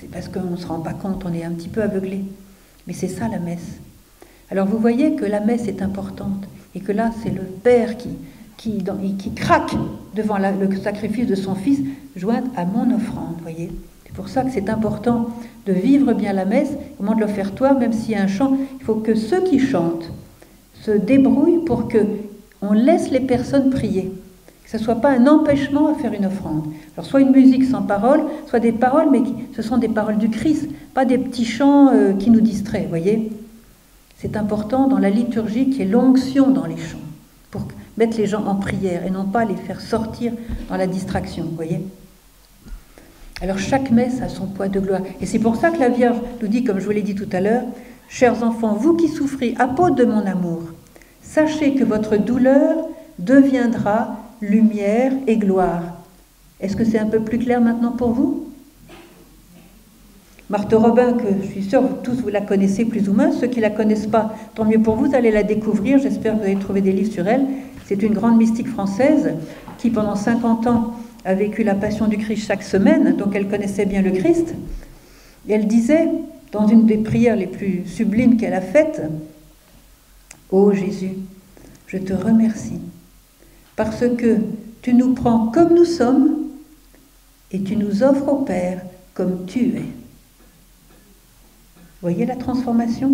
C'est 0.01 0.11
parce 0.11 0.29
qu'on 0.29 0.51
ne 0.51 0.57
se 0.57 0.67
rend 0.67 0.81
pas 0.81 0.93
compte, 0.93 1.25
on 1.25 1.33
est 1.33 1.45
un 1.45 1.53
petit 1.53 1.69
peu 1.69 1.83
aveuglé. 1.83 2.25
Mais 2.87 2.93
c'est 2.93 3.09
ça 3.09 3.29
la 3.29 3.39
messe. 3.39 3.81
Alors 4.51 4.67
vous 4.67 4.79
voyez 4.79 5.15
que 5.15 5.27
la 5.27 5.41
messe 5.41 5.69
est 5.69 5.83
importante 5.83 6.49
et 6.75 6.81
que 6.81 6.93
là 6.93 7.11
c'est 7.23 7.31
le 7.31 7.43
Père 7.43 7.99
qui, 7.99 8.11
qui, 8.57 8.83
qui 9.19 9.33
craque 9.33 9.75
devant 10.15 10.39
le 10.39 10.75
sacrifice 10.77 11.27
de 11.27 11.35
son 11.35 11.55
Fils, 11.55 11.81
joint 12.17 12.45
à 12.57 12.65
mon 12.65 12.95
offrande, 12.95 13.37
voyez. 13.43 13.71
C'est 14.07 14.15
pour 14.15 14.31
ça 14.31 14.43
que 14.43 14.51
c'est 14.51 14.71
important 14.71 15.29
de 15.67 15.73
vivre 15.73 16.15
bien 16.15 16.33
la 16.33 16.47
messe, 16.47 16.71
au 16.99 17.03
moment 17.03 17.15
de 17.15 17.21
l'offertoire, 17.21 17.79
même 17.79 17.93
s'il 17.93 18.13
y 18.13 18.15
a 18.15 18.23
un 18.23 18.27
chant, 18.27 18.57
il 18.81 18.85
faut 18.85 18.97
que 18.97 19.15
ceux 19.15 19.43
qui 19.45 19.59
chantent 19.59 20.11
se 20.83 20.93
débrouillent 20.93 21.65
pour 21.65 21.89
que 21.89 21.99
on 22.63 22.73
laisse 22.73 23.11
les 23.11 23.21
personnes 23.21 23.71
prier. 23.71 24.11
Que 24.65 24.71
ce 24.71 24.79
ne 24.79 24.83
soit 24.83 24.97
pas 24.97 25.11
un 25.11 25.27
empêchement 25.27 25.89
à 25.89 25.95
faire 25.95 26.13
une 26.15 26.27
offrande. 26.27 26.65
Alors 26.97 27.07
soit 27.07 27.21
une 27.21 27.31
musique 27.33 27.65
sans 27.65 27.83
parole, 27.83 28.23
soit 28.47 28.61
des 28.61 28.73
paroles, 28.73 29.11
mais 29.11 29.23
ce 29.55 29.63
sont 29.63 29.77
des 29.77 29.89
paroles 29.89 30.19
du 30.19 30.31
Christ, 30.31 30.69
pas 30.95 31.05
des 31.05 31.19
petits 31.19 31.45
chants 31.45 31.93
euh, 31.93 32.15
qui 32.15 32.31
nous 32.31 32.41
distraient, 32.41 32.87
voyez 32.89 33.31
C'est 34.19 34.37
important 34.37 34.89
dans 34.89 34.99
la 34.99 35.11
liturgie 35.11 35.71
qu'il 35.71 35.79
y 35.79 35.83
ait 35.83 35.85
l'onction 35.87 36.51
dans 36.51 36.67
les 36.67 36.77
chants, 36.77 36.99
pour 37.51 37.63
mettre 37.97 38.17
les 38.19 38.27
gens 38.27 38.45
en 38.45 38.57
prière 38.57 39.07
et 39.07 39.11
non 39.11 39.25
pas 39.25 39.45
les 39.45 39.57
faire 39.57 39.81
sortir 39.81 40.33
dans 40.69 40.77
la 40.77 40.87
distraction, 40.87 41.47
voyez 41.55 41.81
alors 43.41 43.59
chaque 43.59 43.93
messe 43.93 44.21
a 44.21 44.29
son 44.29 44.47
poids 44.47 44.67
de 44.67 44.81
gloire. 44.81 45.03
Et 45.21 45.27
c'est 45.27 45.39
pour 45.39 45.55
ça 45.55 45.71
que 45.71 45.79
la 45.79 45.89
Vierge 45.89 46.17
nous 46.43 46.49
dit, 46.49 46.65
comme 46.65 46.81
je 46.81 46.85
vous 46.85 46.91
l'ai 46.91 47.03
dit 47.03 47.15
tout 47.15 47.29
à 47.31 47.41
l'heure, 47.41 47.63
Chers 48.09 48.43
enfants, 48.43 48.73
vous 48.73 48.97
qui 48.97 49.09
souffrez, 49.09 49.55
apôtres 49.59 49.95
de 49.95 50.07
mon 50.07 50.25
amour, 50.25 50.63
sachez 51.23 51.75
que 51.75 51.85
votre 51.85 52.17
douleur 52.17 52.89
deviendra 53.19 54.17
lumière 54.41 55.13
et 55.27 55.37
gloire. 55.37 55.83
Est-ce 56.59 56.75
que 56.75 56.85
c'est 56.85 56.99
un 56.99 57.07
peu 57.07 57.21
plus 57.21 57.39
clair 57.39 57.61
maintenant 57.61 57.93
pour 57.93 58.13
vous? 58.13 58.48
Marthe 60.51 60.73
Robin, 60.73 61.13
que 61.13 61.27
je 61.43 61.47
suis 61.47 61.63
sûre 61.63 61.83
tous 62.03 62.23
vous 62.23 62.31
la 62.31 62.41
connaissez 62.41 62.87
plus 62.87 63.11
ou 63.11 63.13
moins, 63.13 63.33
ceux 63.33 63.49
qui 63.49 63.59
ne 63.59 63.63
la 63.63 63.71
connaissent 63.71 64.07
pas, 64.07 64.35
tant 64.55 64.65
mieux 64.65 64.81
pour 64.81 64.97
vous, 64.97 65.15
allez 65.15 65.31
la 65.31 65.43
découvrir, 65.43 65.99
j'espère 65.99 66.35
que 66.35 66.39
vous 66.39 66.45
allez 66.45 66.57
trouver 66.57 66.81
des 66.81 66.93
livres 66.93 67.13
sur 67.13 67.29
elle. 67.29 67.45
C'est 67.85 68.03
une 68.03 68.15
grande 68.15 68.39
mystique 68.39 68.69
française 68.69 69.35
qui 69.77 69.91
pendant 69.91 70.17
50 70.17 70.67
ans 70.67 70.95
a 71.27 71.35
vécu 71.35 71.65
la 71.65 71.75
passion 71.75 72.07
du 72.07 72.17
Christ 72.17 72.47
chaque 72.47 72.63
semaine, 72.63 73.17
donc 73.17 73.35
elle 73.35 73.49
connaissait 73.49 73.85
bien 73.85 74.01
le 74.01 74.13
Christ. 74.13 74.55
Et 75.49 75.53
elle 75.53 75.67
disait, 75.67 76.09
dans 76.51 76.67
une 76.67 76.87
des 76.87 76.97
prières 76.97 77.37
les 77.37 77.47
plus 77.47 77.83
sublimes 77.87 78.39
qu'elle 78.39 78.55
a 78.55 78.63
faites, 78.63 79.03
Ô 80.51 80.73
Jésus, 80.73 81.13
je 81.89 81.99
te 81.99 82.15
remercie 82.15 82.81
parce 83.77 84.05
que 84.17 84.39
tu 84.81 84.95
nous 84.95 85.13
prends 85.13 85.49
comme 85.49 85.75
nous 85.75 85.85
sommes 85.85 86.39
et 87.53 87.61
tu 87.61 87.77
nous 87.77 88.03
offres 88.03 88.29
au 88.29 88.37
Père 88.37 88.81
comme 89.13 89.45
tu 89.47 89.77
es. 89.77 89.98
Voyez 92.03 92.27
la 92.27 92.37
transformation? 92.37 93.13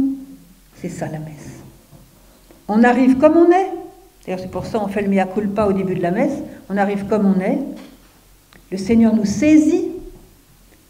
C'est 0.76 0.88
ça 0.88 1.06
la 1.06 1.18
messe. 1.18 1.60
On 2.68 2.82
arrive 2.82 3.18
comme 3.18 3.36
on 3.36 3.50
est. 3.50 3.70
D'ailleurs, 4.24 4.40
c'est 4.40 4.50
pour 4.50 4.66
ça 4.66 4.78
qu'on 4.78 4.88
fait 4.88 5.02
le 5.02 5.08
mea 5.08 5.26
culpa 5.26 5.66
au 5.66 5.72
début 5.72 5.94
de 5.94 6.02
la 6.02 6.10
messe. 6.10 6.38
On 6.68 6.76
arrive 6.76 7.06
comme 7.06 7.26
on 7.26 7.40
est. 7.40 7.58
Le 8.70 8.78
Seigneur 8.78 9.14
nous 9.14 9.24
saisit 9.24 9.88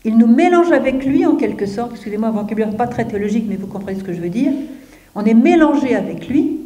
il 0.04 0.18
nous 0.18 0.26
mélange 0.26 0.70
avec 0.70 1.04
lui 1.04 1.24
en 1.24 1.34
quelque 1.36 1.64
sorte, 1.64 1.92
excusez-moi, 1.92 2.28
un 2.28 2.32
vocabulaire 2.32 2.76
pas 2.76 2.86
très 2.86 3.06
théologique, 3.06 3.46
mais 3.48 3.56
vous 3.56 3.66
comprenez 3.66 3.98
ce 3.98 4.04
que 4.04 4.12
je 4.12 4.20
veux 4.20 4.28
dire. 4.28 4.52
On 5.14 5.24
est 5.24 5.34
mélangé 5.34 5.94
avec 5.94 6.28
lui, 6.28 6.60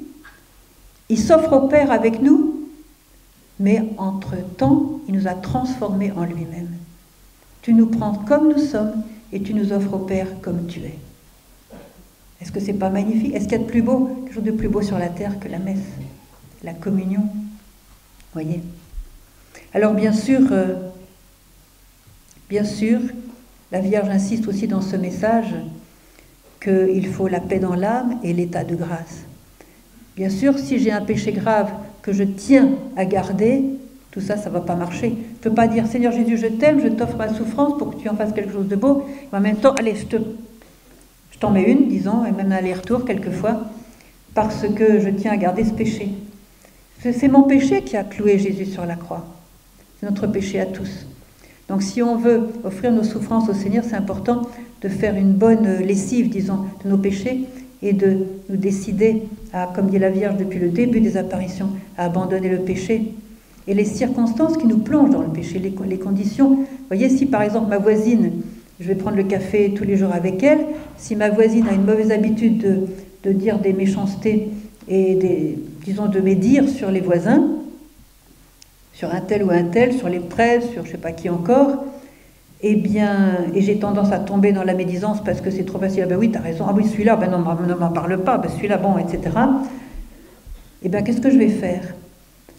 il 1.09 1.19
s'offre 1.19 1.53
au 1.53 1.69
Père 1.69 1.93
avec 1.93 2.21
nous, 2.21 2.69
mais 3.61 3.85
entre-temps, 3.97 5.01
il 5.07 5.15
nous 5.15 5.29
a 5.29 5.35
transformés 5.35 6.11
en 6.13 6.25
lui-même. 6.25 6.71
Tu 7.63 7.75
nous 7.75 7.87
prends 7.87 8.15
comme 8.15 8.53
nous 8.53 8.59
sommes 8.59 9.05
et 9.33 9.41
tu 9.41 9.55
nous 9.55 9.73
offres 9.73 9.95
au 9.95 9.99
Père 9.99 10.27
comme 10.43 10.67
tu 10.67 10.81
es. 10.81 10.99
Est-ce 12.41 12.53
que 12.53 12.61
c'est 12.61 12.73
pas 12.75 12.91
magnifique? 12.91 13.35
Est-ce 13.35 13.45
qu'il 13.45 13.53
y 13.53 13.61
a 13.61 13.65
de 13.65 13.71
plus 13.71 13.83
beau, 13.83 14.11
quelque 14.25 14.35
chose 14.35 14.45
de 14.45 14.53
plus 14.53 14.69
beau 14.69 14.83
sur 14.83 14.99
la 14.99 15.09
terre 15.09 15.39
que 15.41 15.49
la 15.49 15.59
messe, 15.59 15.79
la 16.63 16.73
communion? 16.73 17.23
Voyez. 18.33 18.61
Alors 19.75 19.95
bien 19.95 20.13
sûr, 20.13 20.41
euh, 20.53 20.75
bien 22.49 22.65
sûr, 22.65 23.01
la 23.73 23.81
Vierge 23.81 24.09
insiste 24.09 24.47
aussi 24.49 24.69
dans 24.69 24.81
ce 24.81 24.97
message 24.97 25.55
qu'il 26.63 27.07
faut 27.09 27.29
la 27.29 27.41
paix 27.41 27.59
dans 27.59 27.75
l'âme 27.75 28.19
et 28.23 28.33
l'état 28.33 28.65
de 28.65 28.75
grâce. 28.75 29.25
Bien 30.17 30.31
sûr, 30.31 30.59
si 30.59 30.79
j'ai 30.79 30.91
un 30.91 31.03
péché 31.03 31.33
grave 31.33 31.71
que 32.03 32.13
je 32.13 32.25
tiens 32.25 32.71
à 32.97 33.05
garder, 33.05 33.65
tout 34.11 34.21
ça, 34.21 34.37
ça 34.37 34.49
ne 34.49 34.55
va 34.55 34.61
pas 34.61 34.75
marcher. 34.75 35.11
Je 35.11 35.15
ne 35.15 35.43
peux 35.43 35.55
pas 35.55 35.69
dire 35.69 35.87
Seigneur 35.87 36.13
Jésus, 36.13 36.39
je 36.39 36.47
t'aime, 36.47 36.81
je 36.83 36.89
t'offre 36.89 37.17
ma 37.17 37.33
souffrance 37.33 37.79
pour 37.79 37.95
que 37.95 38.01
tu 38.01 38.09
en 38.09 38.17
fasses 38.17 38.33
quelque 38.33 38.53
chose 38.53 38.69
de 38.69 38.77
beau. 38.77 39.05
Mais 39.31 39.39
en 39.39 39.41
même 39.41 39.57
temps, 39.57 39.75
allez, 39.75 39.95
je, 39.95 40.07
te, 40.07 40.17
je 41.39 41.43
t'en 41.43 41.53
mets 41.53 41.71
une, 41.71 41.87
disons, 41.87 42.27
et 42.27 42.33
même 42.33 42.51
aller-retour 42.51 43.05
quelquefois, 43.05 43.61
parce 44.35 44.67
que 44.75 44.99
je 44.99 45.09
tiens 45.09 45.31
à 45.31 45.37
garder 45.37 45.65
ce 45.65 45.71
péché. 45.71 46.09
C'est 47.01 47.29
mon 47.29 47.45
péché 47.45 47.83
qui 47.83 47.97
a 47.97 48.03
cloué 48.03 48.41
Jésus 48.41 48.67
sur 48.67 48.85
la 48.85 48.97
croix. 48.97 49.25
C'est 50.01 50.07
notre 50.07 50.27
péché 50.27 50.59
à 50.59 50.67
tous. 50.67 51.07
Donc 51.69 51.85
si 51.85 52.03
on 52.03 52.17
veut 52.17 52.49
offrir 52.65 52.91
nos 52.91 53.05
souffrances 53.05 53.49
au 53.49 53.55
Seigneur, 53.55 53.85
c'est 53.85 53.95
important 53.95 54.43
de 54.83 54.89
faire 54.89 55.15
une 55.15 55.33
bonne 55.33 55.79
lessive, 55.79 56.29
disons, 56.29 56.67
de 56.85 56.91
nos 56.91 56.99
péchés 56.99 57.45
et 57.83 57.93
de 57.93 58.27
nous 58.49 58.57
décider 58.57 59.23
à, 59.53 59.71
comme 59.73 59.91
dit 59.91 60.01
la 60.01 60.11
Vierge 60.11 60.39
depuis 60.39 60.59
le 60.59 60.71
début 60.71 61.01
des 61.01 61.17
apparitions, 61.17 61.69
à 61.97 62.07
abandonner 62.07 62.49
le 62.49 62.63
péché. 62.63 63.13
Et 63.69 63.75
les 63.75 63.85
circonstances 63.85 64.57
qui 64.57 64.67
nous 64.67 64.79
plongent 64.79 65.11
dans 65.11 65.23
le 65.23 65.29
péché, 65.29 65.61
les, 65.61 65.99
conditions. 65.99 66.49
Vous 66.49 66.67
voyez, 66.89 67.09
si 67.09 67.27
par 67.27 67.43
exemple 67.43 67.69
ma 67.69 67.79
voisine, 67.79 68.33
je 68.81 68.87
vais 68.87 68.95
prendre 68.95 69.17
le 69.17 69.25
café 69.25 69.75
tous 69.75 69.85
les 69.85 69.97
jours 69.97 70.13
avec 70.13 70.43
elle, 70.43 70.61
si 70.97 71.17
ma 71.17 71.31
voisine 71.31 71.67
a 71.69 71.73
une 71.73 71.85
mauvaise 71.85 72.13
habitude 72.13 72.59
de, 73.25 73.33
dire 73.33 73.59
des 73.59 73.73
méchancetés 73.73 74.49
et 74.89 75.15
des, 75.17 75.59
disons, 75.85 76.07
de 76.07 76.21
médire 76.21 76.69
sur 76.69 76.91
les 76.91 77.01
voisins, 77.01 77.47
sur 78.95 79.13
un 79.13 79.21
tel 79.21 79.45
ou 79.45 79.51
un 79.51 79.65
tel, 79.65 79.93
sur 79.93 80.09
les 80.09 80.21
prêtres, 80.21 80.67
sur 80.73 80.85
je 80.85 80.89
ne 80.89 80.93
sais 80.93 80.99
pas 80.99 81.13
qui 81.13 81.29
encore, 81.29 81.85
eh 82.63 82.75
bien, 82.75 83.47
et 83.55 83.61
j'ai 83.61 83.79
tendance 83.79 84.13
à 84.13 84.19
tomber 84.19 84.53
dans 84.53 84.65
la 84.65 84.75
médisance 84.75 85.23
parce 85.23 85.41
que 85.41 85.51
c'est 85.51 85.65
trop 85.65 85.79
facile. 85.79 86.03
Ah 86.05 86.09
ben 86.09 86.17
oui, 86.19 86.31
tu 86.31 86.39
as 86.39 86.41
raison. 86.41 86.65
Ah 86.69 86.73
oui, 86.75 86.85
celui-là, 86.89 87.17
ben 87.17 87.31
non, 87.31 87.39
ne 87.39 87.75
m'en 87.75 87.91
parle 87.91 88.19
pas. 88.23 88.39
Ben 88.39 88.49
celui-là, 88.49 88.79
bon, 88.79 88.99
etc. 88.99 89.21
Eh 90.83 90.89
bien, 90.89 91.03
qu'est-ce 91.03 91.21
que 91.21 91.31
je 91.31 91.39
vais 91.39 91.49
faire? 91.49 91.95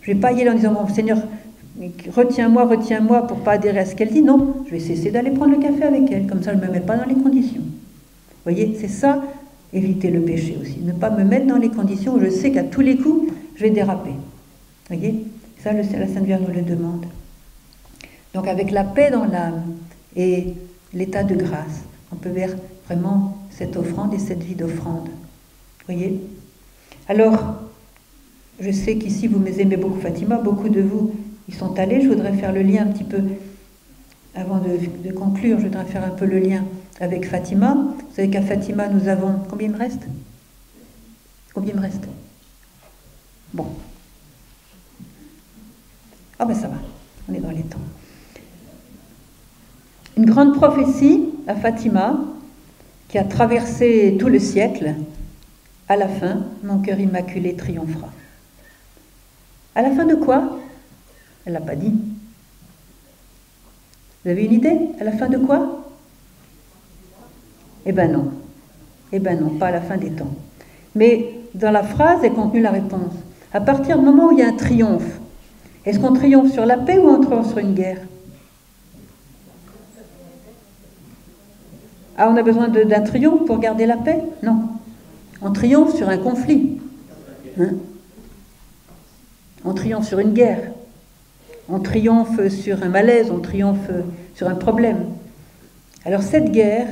Je 0.01 0.11
ne 0.11 0.15
vais 0.15 0.21
pas 0.21 0.31
y 0.31 0.41
aller 0.41 0.49
en 0.49 0.55
disant, 0.55 0.71
bon, 0.71 0.87
Seigneur, 0.87 1.17
retiens-moi, 2.15 2.65
retiens-moi 2.65 3.27
pour 3.27 3.39
pas 3.39 3.53
adhérer 3.53 3.79
à 3.79 3.85
ce 3.85 3.95
qu'elle 3.95 4.11
dit. 4.11 4.21
Non, 4.21 4.63
je 4.65 4.71
vais 4.71 4.79
cesser 4.79 5.11
d'aller 5.11 5.31
prendre 5.31 5.55
le 5.55 5.61
café 5.61 5.83
avec 5.83 6.11
elle, 6.11 6.27
comme 6.27 6.43
ça 6.43 6.53
je 6.53 6.57
ne 6.57 6.65
me 6.65 6.71
mets 6.71 6.81
pas 6.81 6.97
dans 6.97 7.05
les 7.05 7.15
conditions. 7.15 7.61
Vous 7.61 8.43
voyez, 8.43 8.77
c'est 8.79 8.87
ça, 8.87 9.23
éviter 9.73 10.09
le 10.09 10.21
péché 10.21 10.57
aussi. 10.61 10.79
Ne 10.81 10.93
pas 10.93 11.09
me 11.09 11.23
mettre 11.23 11.47
dans 11.47 11.57
les 11.57 11.69
conditions 11.69 12.15
où 12.15 12.19
je 12.19 12.29
sais 12.29 12.51
qu'à 12.51 12.63
tous 12.63 12.81
les 12.81 12.97
coups, 12.97 13.31
je 13.55 13.61
vais 13.61 13.69
déraper. 13.69 14.11
Vous 14.11 14.95
voyez 14.95 15.25
Ça, 15.63 15.73
la 15.73 15.83
Sainte 15.83 16.25
Vierge 16.25 16.41
nous 16.47 16.53
le 16.53 16.61
demande. 16.61 17.05
Donc 18.33 18.47
avec 18.47 18.71
la 18.71 18.83
paix 18.83 19.09
dans 19.11 19.25
l'âme 19.25 19.63
et 20.15 20.53
l'état 20.93 21.23
de 21.23 21.35
grâce, 21.35 21.83
on 22.11 22.15
peut 22.15 22.29
vers 22.29 22.55
vraiment 22.85 23.37
cette 23.49 23.75
offrande 23.77 24.13
et 24.13 24.19
cette 24.19 24.43
vie 24.43 24.55
d'offrande. 24.55 25.07
Vous 25.07 25.93
voyez 25.93 26.19
Alors, 27.07 27.55
je 28.59 28.71
sais 28.71 28.97
qu'ici, 28.97 29.27
vous 29.27 29.39
m'aimez 29.39 29.77
beaucoup 29.77 29.99
Fatima, 29.99 30.37
beaucoup 30.37 30.69
de 30.69 30.81
vous 30.81 31.11
y 31.49 31.51
sont 31.51 31.77
allés. 31.79 32.01
Je 32.01 32.07
voudrais 32.07 32.33
faire 32.33 32.53
le 32.53 32.61
lien 32.61 32.83
un 32.83 32.91
petit 32.91 33.03
peu, 33.03 33.21
avant 34.35 34.59
de, 34.59 35.11
conclure, 35.11 35.59
je 35.59 35.65
voudrais 35.65 35.85
faire 35.85 36.03
un 36.03 36.11
peu 36.11 36.25
le 36.25 36.39
lien 36.39 36.63
avec 36.99 37.27
Fatima. 37.27 37.73
Vous 37.73 38.15
savez 38.15 38.29
qu'à 38.29 38.41
Fatima, 38.41 38.87
nous 38.87 39.07
avons... 39.07 39.39
Combien 39.49 39.67
il 39.67 39.73
me 39.73 39.79
reste? 39.79 40.03
Combien 41.53 41.73
il 41.73 41.77
me 41.77 41.81
reste? 41.81 42.07
Bon. 43.53 43.65
Ah 46.37 46.45
ben 46.45 46.53
ça 46.53 46.67
va, 46.67 46.77
on 47.27 47.33
est 47.33 47.39
dans 47.39 47.51
les 47.51 47.63
temps. 47.63 47.79
Une 50.15 50.25
grande 50.25 50.53
prophétie 50.53 51.29
à 51.47 51.55
Fatima 51.55 52.19
qui 53.07 53.17
a 53.17 53.23
traversé 53.23 54.15
tout 54.19 54.27
le 54.27 54.39
siècle. 54.39 54.93
À 55.87 55.97
la 55.97 56.07
fin, 56.07 56.45
mon 56.63 56.79
cœur 56.79 56.99
immaculé 56.99 57.55
triomphera. 57.55 58.09
À 59.73 59.81
la 59.81 59.91
fin 59.91 60.05
de 60.05 60.15
quoi? 60.15 60.59
Elle 61.45 61.53
l'a 61.53 61.61
pas 61.61 61.75
dit. 61.75 61.93
Vous 64.23 64.31
avez 64.31 64.45
une 64.45 64.53
idée 64.53 64.77
À 64.99 65.03
la 65.03 65.11
fin 65.11 65.27
de 65.27 65.37
quoi? 65.37 65.85
Eh 67.85 67.91
ben 67.91 68.11
non. 68.11 68.31
Eh 69.11 69.19
ben 69.19 69.39
non, 69.39 69.51
pas 69.51 69.67
à 69.67 69.71
la 69.71 69.81
fin 69.81 69.97
des 69.97 70.11
temps. 70.11 70.33
Mais 70.95 71.33
dans 71.55 71.71
la 71.71 71.83
phrase 71.83 72.23
est 72.23 72.31
contenue 72.31 72.61
la 72.61 72.71
réponse. 72.71 73.13
À 73.53 73.61
partir 73.61 73.97
du 73.97 74.05
moment 74.05 74.27
où 74.27 74.31
il 74.33 74.39
y 74.39 74.43
a 74.43 74.47
un 74.47 74.53
triomphe, 74.53 75.19
est-ce 75.85 75.99
qu'on 75.99 76.13
triomphe 76.13 76.51
sur 76.51 76.65
la 76.65 76.77
paix 76.77 76.99
ou 76.99 77.07
on 77.07 77.21
triomphe 77.21 77.49
sur 77.49 77.57
une 77.57 77.73
guerre? 77.73 78.01
Ah, 82.17 82.29
on 82.29 82.35
a 82.35 82.43
besoin 82.43 82.67
d'un 82.67 83.01
triomphe 83.01 83.45
pour 83.45 83.59
garder 83.59 83.85
la 83.85 83.95
paix? 83.95 84.21
Non. 84.43 84.63
On 85.41 85.51
triomphe 85.51 85.95
sur 85.95 86.09
un 86.09 86.17
conflit. 86.17 86.81
Hein? 87.57 87.75
On 89.63 89.73
triomphe 89.73 90.05
sur 90.05 90.19
une 90.19 90.33
guerre. 90.33 90.71
On 91.69 91.79
triomphe 91.79 92.47
sur 92.49 92.83
un 92.83 92.89
malaise, 92.89 93.31
on 93.31 93.39
triomphe 93.39 93.89
sur 94.35 94.47
un 94.47 94.55
problème. 94.55 95.05
Alors 96.05 96.23
cette 96.23 96.51
guerre, 96.51 96.87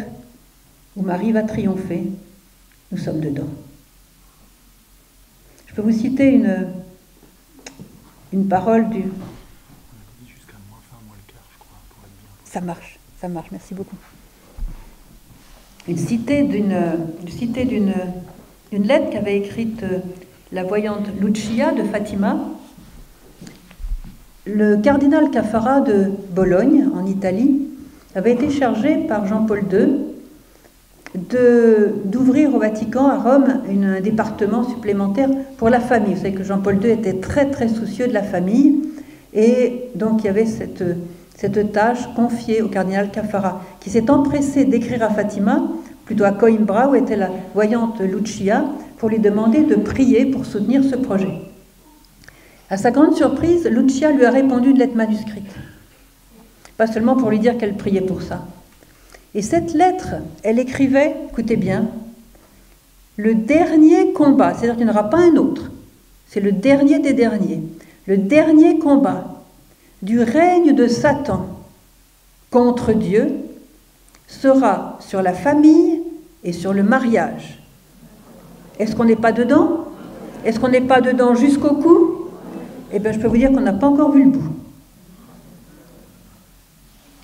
où 0.96 1.02
Marie 1.02 1.32
va 1.32 1.44
triompher, 1.44 2.04
nous 2.92 2.98
sommes 2.98 3.20
dedans. 3.20 3.48
Je 5.68 5.74
peux 5.74 5.82
vous 5.82 5.98
citer 5.98 6.30
une, 6.30 6.68
parole 8.48 8.90
du... 8.90 9.04
Ça 12.46 12.62
marche, 12.62 13.00
ça 13.20 13.28
marche, 13.28 13.50
merci 13.52 13.74
beaucoup 13.74 13.98
une 15.88 15.98
cité 15.98 16.44
d'une 16.44 17.94
lettre 18.72 19.10
qu'avait 19.10 19.38
écrite 19.38 19.84
la 20.52 20.64
voyante 20.64 21.08
Lucia 21.20 21.72
de 21.72 21.84
Fatima. 21.84 22.38
Le 24.48 24.78
cardinal 24.78 25.30
Cafara 25.30 25.82
de 25.82 26.06
Bologne, 26.34 26.86
en 26.96 27.06
Italie, 27.06 27.68
avait 28.16 28.32
été 28.32 28.50
chargé 28.50 28.96
par 28.96 29.28
Jean-Paul 29.28 29.64
II 29.72 29.88
d'ouvrir 32.06 32.56
au 32.56 32.60
Vatican, 32.60 33.08
à 33.08 33.18
Rome, 33.18 33.62
un 33.70 34.00
département 34.00 34.64
supplémentaire 34.64 35.30
pour 35.58 35.70
la 35.70 35.82
famille. 35.82 36.14
Vous 36.14 36.22
savez 36.22 36.34
que 36.34 36.44
Jean-Paul 36.44 36.80
II 36.82 36.92
était 36.92 37.16
très 37.16 37.50
très 37.50 37.68
soucieux 37.68 38.08
de 38.08 38.14
la 38.14 38.24
famille, 38.24 38.84
et 39.34 39.90
donc 39.96 40.24
il 40.24 40.28
y 40.28 40.30
avait 40.30 40.46
cette, 40.46 40.84
tâche 41.74 42.08
confiée 42.16 42.62
au 42.62 42.70
cardinal 42.70 43.12
Cafara, 43.12 43.62
qui 43.82 43.90
s'est 43.90 44.10
empressé 44.10 44.64
d'écrire 44.64 45.04
à 45.04 45.10
Fatima, 45.10 45.62
plutôt 46.06 46.24
à 46.24 46.32
Coimbra, 46.32 46.88
où 46.88 46.96
était 46.96 47.18
la 47.18 47.32
voyante 47.54 48.00
Lucia, 48.00 48.64
pour 48.98 49.10
lui 49.10 49.20
demander 49.20 49.64
de 49.64 49.76
prier 49.76 50.28
pour 50.28 50.46
soutenir 50.46 50.86
ce 50.86 50.96
projet. 50.96 51.47
À 52.70 52.76
sa 52.76 52.92
grande 52.92 53.16
surprise, 53.16 53.66
Lucia 53.66 54.12
lui 54.12 54.26
a 54.26 54.32
répondu 54.32 54.72
une 54.72 54.78
lettre 54.78 54.96
manuscrite. 54.96 55.52
Pas 56.76 56.88
seulement 56.88 57.16
pour 57.16 57.30
lui 57.30 57.40
dire 57.40 57.58
qu'elle 57.58 57.76
priait 57.76 58.02
pour 58.02 58.22
ça. 58.22 58.46
Et 59.34 59.42
cette 59.42 59.74
lettre, 59.74 60.16
elle 60.44 60.60
écrivait, 60.60 61.16
écoutez 61.30 61.56
bien, 61.56 61.88
le 63.16 63.36
dernier 63.36 64.12
combat, 64.14 64.54
c'est-à-dire 64.54 64.76
qu'il 64.76 64.86
n'y 64.86 64.92
en 64.92 64.94
aura 64.94 65.10
pas 65.10 65.20
un 65.20 65.36
autre, 65.38 65.72
c'est 66.28 66.40
le 66.40 66.52
dernier 66.52 67.00
des 67.00 67.14
derniers, 67.14 67.62
le 68.06 68.18
dernier 68.18 68.80
combat 68.80 69.44
du 70.02 70.22
règne 70.22 70.76
de 70.76 70.88
Satan 70.88 71.48
contre 72.52 72.94
Dieu 72.94 73.30
sera 74.28 74.98
sur 75.00 75.22
la 75.22 75.34
famille 75.34 76.02
et 76.44 76.52
sur 76.52 76.74
le 76.74 76.84
mariage. 76.84 77.60
Est-ce 78.78 78.96
qu'on 78.96 79.06
n'est 79.06 79.16
pas 79.16 79.32
dedans? 79.32 79.86
Est-ce 80.46 80.60
qu'on 80.60 80.70
n'est 80.70 80.82
pas 80.82 81.02
dedans 81.02 81.34
jusqu'au 81.34 81.76
cou? 81.76 82.17
Eh 82.92 83.00
bien, 83.00 83.12
je 83.12 83.20
peux 83.20 83.28
vous 83.28 83.38
dire 83.38 83.52
qu'on 83.52 83.62
n'a 83.62 83.74
pas 83.74 83.88
encore 83.88 84.12
vu 84.12 84.24
le 84.24 84.32
bout. 84.32 84.54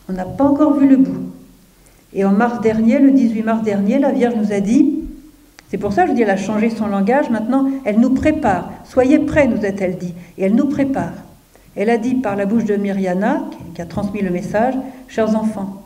On 0.09 0.13
n'a 0.13 0.25
pas 0.25 0.43
encore 0.43 0.77
vu 0.77 0.87
le 0.87 0.97
bout. 0.97 1.31
Et 2.13 2.25
en 2.25 2.31
mars 2.31 2.61
dernier, 2.61 2.99
le 2.99 3.11
18 3.11 3.43
mars 3.43 3.63
dernier, 3.63 3.99
la 3.99 4.11
Vierge 4.11 4.35
nous 4.35 4.51
a 4.51 4.59
dit, 4.59 4.99
c'est 5.69 5.77
pour 5.77 5.93
ça 5.93 6.03
que 6.03 6.09
je 6.09 6.15
dis, 6.15 6.21
elle 6.21 6.29
a 6.29 6.37
changé 6.37 6.69
son 6.69 6.87
langage, 6.87 7.29
maintenant, 7.29 7.67
elle 7.85 7.99
nous 7.99 8.11
prépare. 8.11 8.71
Soyez 8.83 9.19
prêts, 9.19 9.47
nous 9.47 9.65
a-t-elle 9.65 9.97
dit. 9.97 10.13
Et 10.37 10.43
elle 10.43 10.55
nous 10.55 10.67
prépare. 10.67 11.13
Elle 11.75 11.89
a 11.89 11.97
dit 11.97 12.15
par 12.15 12.35
la 12.35 12.45
bouche 12.45 12.65
de 12.65 12.75
Myriana, 12.75 13.45
qui 13.73 13.81
a 13.81 13.85
transmis 13.85 14.21
le 14.21 14.29
message, 14.29 14.75
Chers 15.07 15.35
enfants, 15.35 15.83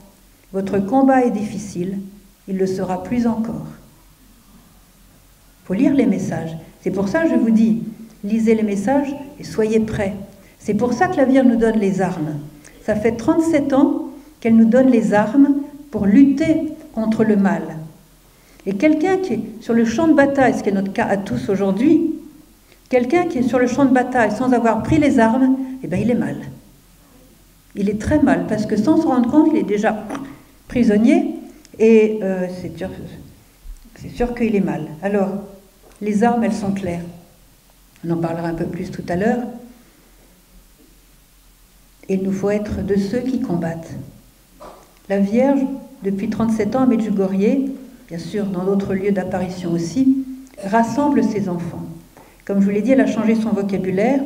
votre 0.54 0.80
combat 0.80 1.26
est 1.26 1.32
difficile, 1.32 2.00
il 2.48 2.58
le 2.58 2.66
sera 2.66 3.04
plus 3.04 3.28
encore. 3.28 3.66
Il 5.64 5.68
faut 5.68 5.74
lire 5.74 5.94
les 5.94 6.06
messages. 6.06 6.56
C'est 6.80 6.92
pour 6.92 7.10
ça 7.10 7.24
que 7.24 7.32
je 7.32 7.36
vous 7.36 7.50
dis, 7.50 7.84
lisez 8.28 8.56
les 8.56 8.64
messages 8.64 9.16
et 9.40 9.44
soyez 9.44 9.80
prêts. 9.80 10.14
C'est 10.60 10.74
pour 10.74 10.94
ça 10.94 11.08
que 11.08 11.18
la 11.18 11.26
Vierge 11.26 11.48
nous 11.48 11.56
donne 11.56 11.80
les 11.80 12.02
armes. 12.02 12.36
Ça 12.84 12.96
fait 12.96 13.14
37 13.14 13.74
ans 13.74 14.10
qu'elle 14.40 14.56
nous 14.56 14.66
donne 14.66 14.88
les 14.88 15.14
armes 15.14 15.56
pour 15.92 16.06
lutter 16.06 16.64
contre 16.94 17.24
le 17.24 17.36
mal. 17.36 17.78
Et 18.66 18.76
quelqu'un 18.76 19.18
qui 19.18 19.34
est 19.34 19.42
sur 19.62 19.74
le 19.74 19.86
champ 19.86 20.08
de 20.08 20.14
bataille, 20.14 20.54
ce 20.54 20.64
qui 20.64 20.70
est 20.70 20.74
notre 20.74 20.92
cas 20.92 21.06
à 21.06 21.16
tous 21.16 21.50
aujourd'hui, 21.50 22.16
quelqu'un 22.90 23.26
qui 23.26 23.40
est 23.40 23.44
sur 23.44 23.60
le 23.60 23.68
champ 23.68 23.86
de 23.86 23.94
bataille 23.94 24.32
sans 24.32 24.52
avoir 24.52 24.84
pris 24.84 24.98
les 24.98 25.20
armes, 25.20 25.58
eh 25.84 25.88
bien, 25.88 26.00
il 26.00 26.12
est 26.12 26.16
mal. 26.16 26.36
Il 27.76 27.90
est 27.90 28.00
très 28.02 28.20
mal, 28.20 28.46
parce 28.48 28.66
que 28.66 28.76
sans 28.76 29.02
se 29.02 29.08
rendre 29.08 29.30
compte, 29.30 29.50
il 29.54 29.60
est 29.60 29.64
déjà 29.64 30.06
prisonnier, 30.68 31.36
et 31.80 32.20
euh, 32.24 32.48
c'est 32.62 32.78
sûr, 32.78 32.90
sûr 34.16 34.36
qu'il 34.36 34.56
est 34.56 34.62
mal. 34.62 34.88
Alors, 35.02 35.30
les 36.02 36.24
armes, 36.24 36.44
elles 36.44 36.54
sont 36.54 36.72
claires. 36.72 37.04
On 38.08 38.14
en 38.14 38.18
parlera 38.18 38.48
un 38.48 38.54
peu 38.54 38.66
plus 38.66 38.90
tout 38.90 39.04
à 39.10 39.16
l'heure. 39.16 39.40
Il 42.08 42.24
nous 42.24 42.32
faut 42.32 42.50
être 42.50 42.86
de 42.86 42.96
ceux 42.96 43.20
qui 43.20 43.42
combattent. 43.42 43.92
La 45.10 45.20
Vierge, 45.20 45.60
depuis 46.04 46.30
37 46.30 46.76
ans 46.76 46.84
à 46.84 46.86
Medjugorje, 46.86 47.58
bien 48.08 48.18
sûr 48.18 48.46
dans 48.46 48.64
d'autres 48.64 48.94
lieux 48.94 49.12
d'apparition 49.12 49.74
aussi, 49.74 50.26
rassemble 50.64 51.24
ses 51.24 51.50
enfants. 51.50 51.84
Comme 52.46 52.62
je 52.62 52.66
vous 52.66 52.72
l'ai 52.72 52.82
dit, 52.82 52.92
elle 52.92 53.02
a 53.02 53.08
changé 53.08 53.36
son 53.36 53.50
vocabulaire. 53.50 54.22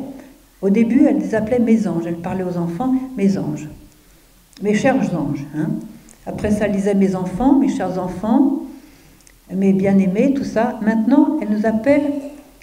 Au 0.60 0.70
début, 0.70 1.06
elle 1.06 1.18
les 1.18 1.34
appelait 1.34 1.58
mes 1.58 1.88
anges. 1.88 2.04
Elle 2.06 2.18
parlait 2.18 2.44
aux 2.44 2.58
enfants, 2.58 2.94
mes 3.16 3.36
anges. 3.36 3.68
Mes 4.62 4.74
chers 4.74 4.96
anges. 5.18 5.44
Hein. 5.56 5.70
Après 6.24 6.52
ça, 6.52 6.66
elle 6.66 6.72
disait 6.72 6.94
mes 6.94 7.16
enfants, 7.16 7.58
mes 7.58 7.68
chers 7.68 7.98
enfants, 7.98 8.62
mes 9.52 9.72
bien-aimés, 9.72 10.34
tout 10.34 10.44
ça. 10.44 10.78
Maintenant, 10.82 11.38
elle 11.42 11.48
nous 11.48 11.66
appelle 11.66 12.02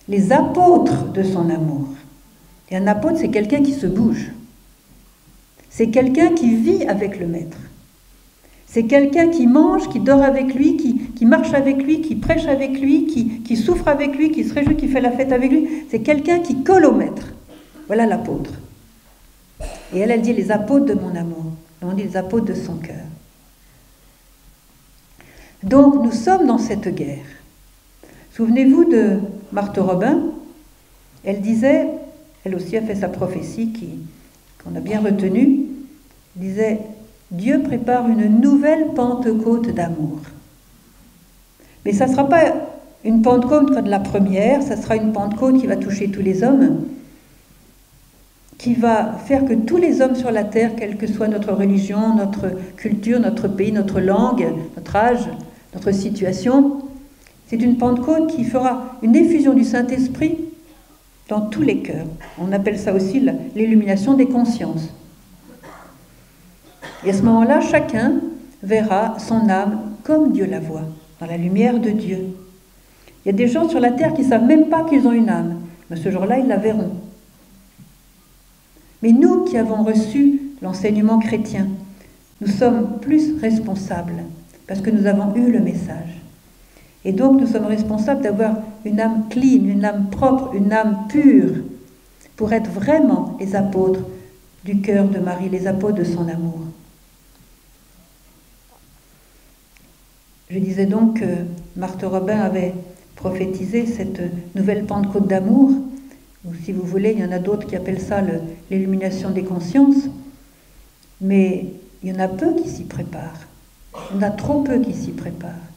les 0.10 0.32
apôtres 0.34 1.12
de 1.14 1.24
son 1.24 1.50
amour. 1.50 1.88
Et 2.70 2.76
un 2.76 2.88
apôtre, 2.88 3.18
c'est 3.20 3.30
quelqu'un 3.30 3.62
qui 3.62 3.74
se 3.74 3.88
bouge. 3.88 4.32
C'est 5.70 5.90
quelqu'un 5.90 6.34
qui 6.34 6.56
vit 6.56 6.84
avec 6.86 7.20
le 7.20 7.28
Maître. 7.28 7.58
C'est 8.66 8.84
quelqu'un 8.84 9.30
qui 9.30 9.48
mange, 9.48 9.88
qui 9.90 10.00
dort 10.00 10.22
avec 10.22 10.54
lui, 10.54 10.78
qui, 10.78 11.26
marche 11.26 11.54
avec 11.54 11.82
lui, 11.82 12.02
qui 12.02 12.16
prêche 12.16 12.46
avec 12.48 12.80
lui, 12.80 13.06
qui, 13.06 13.42
qui 13.42 13.56
souffre 13.56 13.88
avec 13.88 14.16
lui, 14.16 14.32
qui 14.32 14.44
se 14.44 14.54
réjouit, 14.54 14.76
qui 14.76 14.88
fait 14.88 15.02
la 15.02 15.12
fête 15.12 15.32
avec 15.32 15.52
lui. 15.52 15.86
C'est 15.90 16.02
quelqu'un 16.02 16.40
qui 16.40 16.64
colle 16.64 16.86
au 16.86 16.92
Maître. 16.92 17.34
Voilà 17.88 18.06
l'apôtre. 18.06 18.52
Et 19.94 20.00
elle, 20.00 20.12
elle 20.12 20.22
dit 20.22 20.34
les 20.34 20.52
apôtres 20.52 20.86
de 20.86 20.94
mon 20.94 21.16
amour. 21.16 21.46
On 21.82 21.94
dit 21.94 22.04
les 22.04 22.18
apôtres 22.18 22.46
de 22.46 22.54
son 22.54 22.76
cœur. 22.76 22.96
Donc 25.64 25.96
nous 26.04 26.12
sommes 26.12 26.46
dans 26.46 26.58
cette 26.58 26.94
guerre. 26.94 27.26
Souvenez-vous 28.40 28.86
de 28.86 29.18
Marthe 29.52 29.80
Robin? 29.80 30.22
Elle 31.26 31.42
disait, 31.42 31.88
elle 32.46 32.56
aussi 32.56 32.78
a 32.78 32.82
fait 32.82 32.96
sa 32.96 33.10
prophétie 33.10 33.74
qui 33.74 34.00
qu'on 34.64 34.78
a 34.78 34.80
bien 34.80 35.02
retenu, 35.02 35.66
disait 36.38 36.80
Dieu 37.32 37.62
prépare 37.62 38.08
une 38.08 38.40
nouvelle 38.40 38.94
Pentecôte 38.96 39.76
d'amour. 39.76 40.20
Mais 41.84 41.92
ça 41.92 42.08
ne 42.08 42.14
sera 42.14 42.30
pas 42.30 42.54
une 43.04 43.24
Pentecôte 43.24 43.74
comme 43.74 43.88
la 43.88 44.00
première, 44.00 44.64
ça 44.64 44.78
sera 44.78 44.96
une 44.96 45.12
Pentecôte 45.12 45.60
qui 45.60 45.68
va 45.68 45.76
toucher 45.76 46.10
tous 46.10 46.22
les 46.22 46.42
hommes, 46.42 46.86
qui 48.58 48.74
va 48.74 49.18
faire 49.26 49.44
que 49.44 49.54
tous 49.54 49.76
les 49.76 50.00
hommes 50.00 50.16
sur 50.16 50.32
la 50.32 50.46
terre, 50.46 50.78
quelle 50.78 50.96
que 50.96 51.08
soit 51.08 51.28
notre 51.28 51.52
religion, 51.52 52.16
notre 52.16 52.52
culture, 52.78 53.20
notre 53.20 53.50
pays, 53.50 53.74
notre 53.74 54.00
langue, 54.00 54.48
notre 54.78 54.96
âge, 54.96 55.28
notre 55.74 55.92
situation, 55.92 56.84
c'est 57.50 57.62
une 57.64 57.78
Pentecôte 57.78 58.28
qui 58.28 58.44
fera 58.44 58.98
une 59.02 59.16
effusion 59.16 59.56
du 59.56 59.64
Saint-Esprit 59.64 60.38
dans 61.28 61.42
tous 61.42 61.64
les 61.64 61.80
cœurs. 61.80 62.06
On 62.40 62.52
appelle 62.52 62.78
ça 62.78 62.94
aussi 62.94 63.20
l'illumination 63.56 64.14
des 64.14 64.28
consciences. 64.28 64.94
Et 67.04 67.10
à 67.10 67.14
ce 67.14 67.24
moment-là, 67.24 67.60
chacun 67.60 68.22
verra 68.62 69.18
son 69.18 69.50
âme 69.50 69.80
comme 70.04 70.32
Dieu 70.32 70.46
la 70.46 70.60
voit, 70.60 70.86
dans 71.20 71.26
la 71.26 71.38
lumière 71.38 71.80
de 71.80 71.90
Dieu. 71.90 72.20
Il 73.26 73.28
y 73.28 73.30
a 73.30 73.34
des 73.34 73.48
gens 73.48 73.68
sur 73.68 73.80
la 73.80 73.92
terre 73.92 74.14
qui 74.14 74.22
ne 74.22 74.30
savent 74.30 74.46
même 74.46 74.70
pas 74.70 74.84
qu'ils 74.84 75.08
ont 75.08 75.12
une 75.12 75.30
âme, 75.30 75.62
mais 75.90 75.98
ce 75.98 76.12
jour-là, 76.12 76.38
ils 76.38 76.48
la 76.48 76.58
verront. 76.58 76.92
Mais 79.02 79.12
nous 79.12 79.46
qui 79.46 79.58
avons 79.58 79.84
reçu 79.84 80.40
l'enseignement 80.62 81.18
chrétien, 81.18 81.68
nous 82.42 82.48
sommes 82.48 83.00
plus 83.00 83.40
responsables 83.42 84.24
parce 84.68 84.82
que 84.82 84.92
nous 84.92 85.08
avons 85.08 85.34
eu 85.36 85.52
le 85.52 85.60
message. 85.60 86.20
Et 87.06 87.14
donc 87.14 87.40
nous 87.40 87.48
sommes 87.48 87.66
responsables 87.66 88.22
d'avoir 88.22 88.58
une 88.86 89.00
âme 89.00 89.26
clean, 89.30 89.64
une 89.66 89.86
âme 89.86 90.10
propre, 90.10 90.54
une 90.54 90.74
âme 90.74 91.06
pure, 91.08 91.56
pour 92.36 92.54
être 92.54 92.70
vraiment 92.70 93.38
les 93.40 93.56
apôtres 93.56 94.02
du 94.66 94.82
cœur 94.82 95.08
de 95.08 95.20
Marie, 95.20 95.50
les 95.50 95.68
apôtres 95.68 95.98
de 95.98 96.04
son 96.04 96.28
amour. 96.28 96.60
Je 100.50 100.60
disais 100.60 100.88
donc 100.88 101.20
que 101.20 101.26
Marthe 101.76 102.04
Robin 102.04 102.40
avait 102.40 102.74
prophétisé 103.16 103.86
cette 103.86 104.22
nouvelle 104.56 104.86
Pentecôte 104.86 105.28
d'amour, 105.28 105.72
ou 106.46 106.54
si 106.64 106.72
vous 106.72 106.84
voulez, 106.84 107.12
il 107.12 107.20
y 107.20 107.26
en 107.26 107.32
a 107.32 107.40
d'autres 107.40 107.68
qui 107.68 107.76
appellent 107.76 108.02
ça 108.02 108.22
l'illumination 108.72 109.30
des 109.30 109.44
consciences, 109.44 110.08
mais 111.22 111.66
il 112.02 112.10
y 112.10 112.16
en 112.16 112.20
a 112.20 112.28
peu 112.28 112.56
qui 112.56 112.70
s'y 112.70 112.84
préparent. 112.84 113.48
Il 114.12 114.16
y 114.16 114.20
en 114.20 114.28
a 114.28 114.32
trop 114.32 114.64
peu 114.64 114.80
qui 114.80 114.94
s'y 114.94 115.12
préparent. 115.12 115.69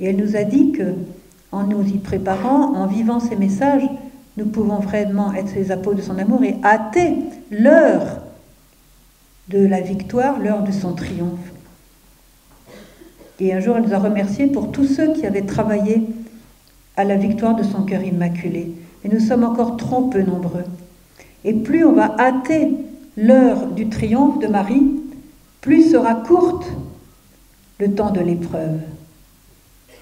Et 0.00 0.06
elle 0.06 0.16
nous 0.16 0.36
a 0.36 0.44
dit 0.44 0.72
que, 0.72 0.94
en 1.52 1.64
nous 1.64 1.82
y 1.82 1.98
préparant, 1.98 2.74
en 2.74 2.86
vivant 2.86 3.20
ces 3.20 3.36
messages, 3.36 3.88
nous 4.36 4.46
pouvons 4.46 4.78
vraiment 4.78 5.32
être 5.34 5.54
les 5.54 5.72
apôtres 5.72 5.96
de 5.96 6.02
son 6.02 6.18
amour 6.18 6.44
et 6.44 6.56
hâter 6.62 7.16
l'heure 7.50 8.20
de 9.48 9.66
la 9.66 9.80
victoire, 9.80 10.38
l'heure 10.38 10.62
de 10.62 10.72
son 10.72 10.92
triomphe. 10.92 11.52
Et 13.40 13.52
un 13.52 13.60
jour, 13.60 13.76
elle 13.76 13.84
nous 13.84 13.94
a 13.94 13.98
remerciés 13.98 14.46
pour 14.46 14.70
tous 14.72 14.84
ceux 14.84 15.12
qui 15.12 15.26
avaient 15.26 15.42
travaillé 15.42 16.02
à 16.96 17.04
la 17.04 17.16
victoire 17.16 17.54
de 17.54 17.62
son 17.62 17.82
cœur 17.82 18.02
immaculé. 18.02 18.72
Et 19.04 19.08
nous 19.08 19.20
sommes 19.20 19.44
encore 19.44 19.76
trop 19.76 20.02
peu 20.08 20.22
nombreux. 20.22 20.64
Et 21.44 21.54
plus 21.54 21.84
on 21.84 21.92
va 21.92 22.16
hâter 22.18 22.72
l'heure 23.16 23.68
du 23.68 23.88
triomphe 23.88 24.40
de 24.40 24.48
Marie, 24.48 25.00
plus 25.60 25.90
sera 25.90 26.14
courte 26.14 26.66
le 27.78 27.92
temps 27.94 28.10
de 28.10 28.20
l'épreuve. 28.20 28.80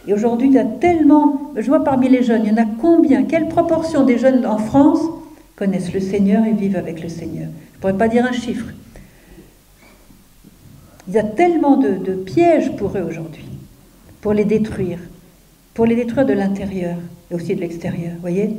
Et 0.06 0.14
aujourd'hui, 0.14 0.48
il 0.48 0.54
y 0.54 0.58
a 0.58 0.64
tellement, 0.64 1.52
je 1.56 1.66
vois 1.66 1.82
parmi 1.82 2.08
les 2.08 2.22
jeunes, 2.22 2.42
il 2.44 2.52
y 2.52 2.54
en 2.54 2.62
a 2.62 2.66
combien, 2.80 3.24
quelle 3.24 3.48
proportion 3.48 4.04
des 4.04 4.18
jeunes 4.18 4.46
en 4.46 4.58
France 4.58 5.00
connaissent 5.56 5.92
le 5.92 6.00
Seigneur 6.00 6.44
et 6.44 6.52
vivent 6.52 6.76
avec 6.76 7.02
le 7.02 7.08
Seigneur? 7.08 7.48
Je 7.72 7.76
ne 7.76 7.80
pourrais 7.80 7.98
pas 7.98 8.08
dire 8.08 8.24
un 8.24 8.32
chiffre. 8.32 8.66
Il 11.08 11.14
y 11.14 11.18
a 11.18 11.24
tellement 11.24 11.76
de, 11.76 12.14
pièges 12.14 12.74
pour 12.76 12.96
eux 12.96 13.02
aujourd'hui, 13.02 13.44
pour 14.20 14.32
les 14.32 14.44
détruire, 14.44 14.98
pour 15.74 15.86
les 15.86 15.96
détruire 15.96 16.26
de 16.26 16.32
l'intérieur 16.32 16.96
et 17.30 17.34
aussi 17.34 17.54
de 17.54 17.60
l'extérieur, 17.60 18.12
voyez? 18.20 18.56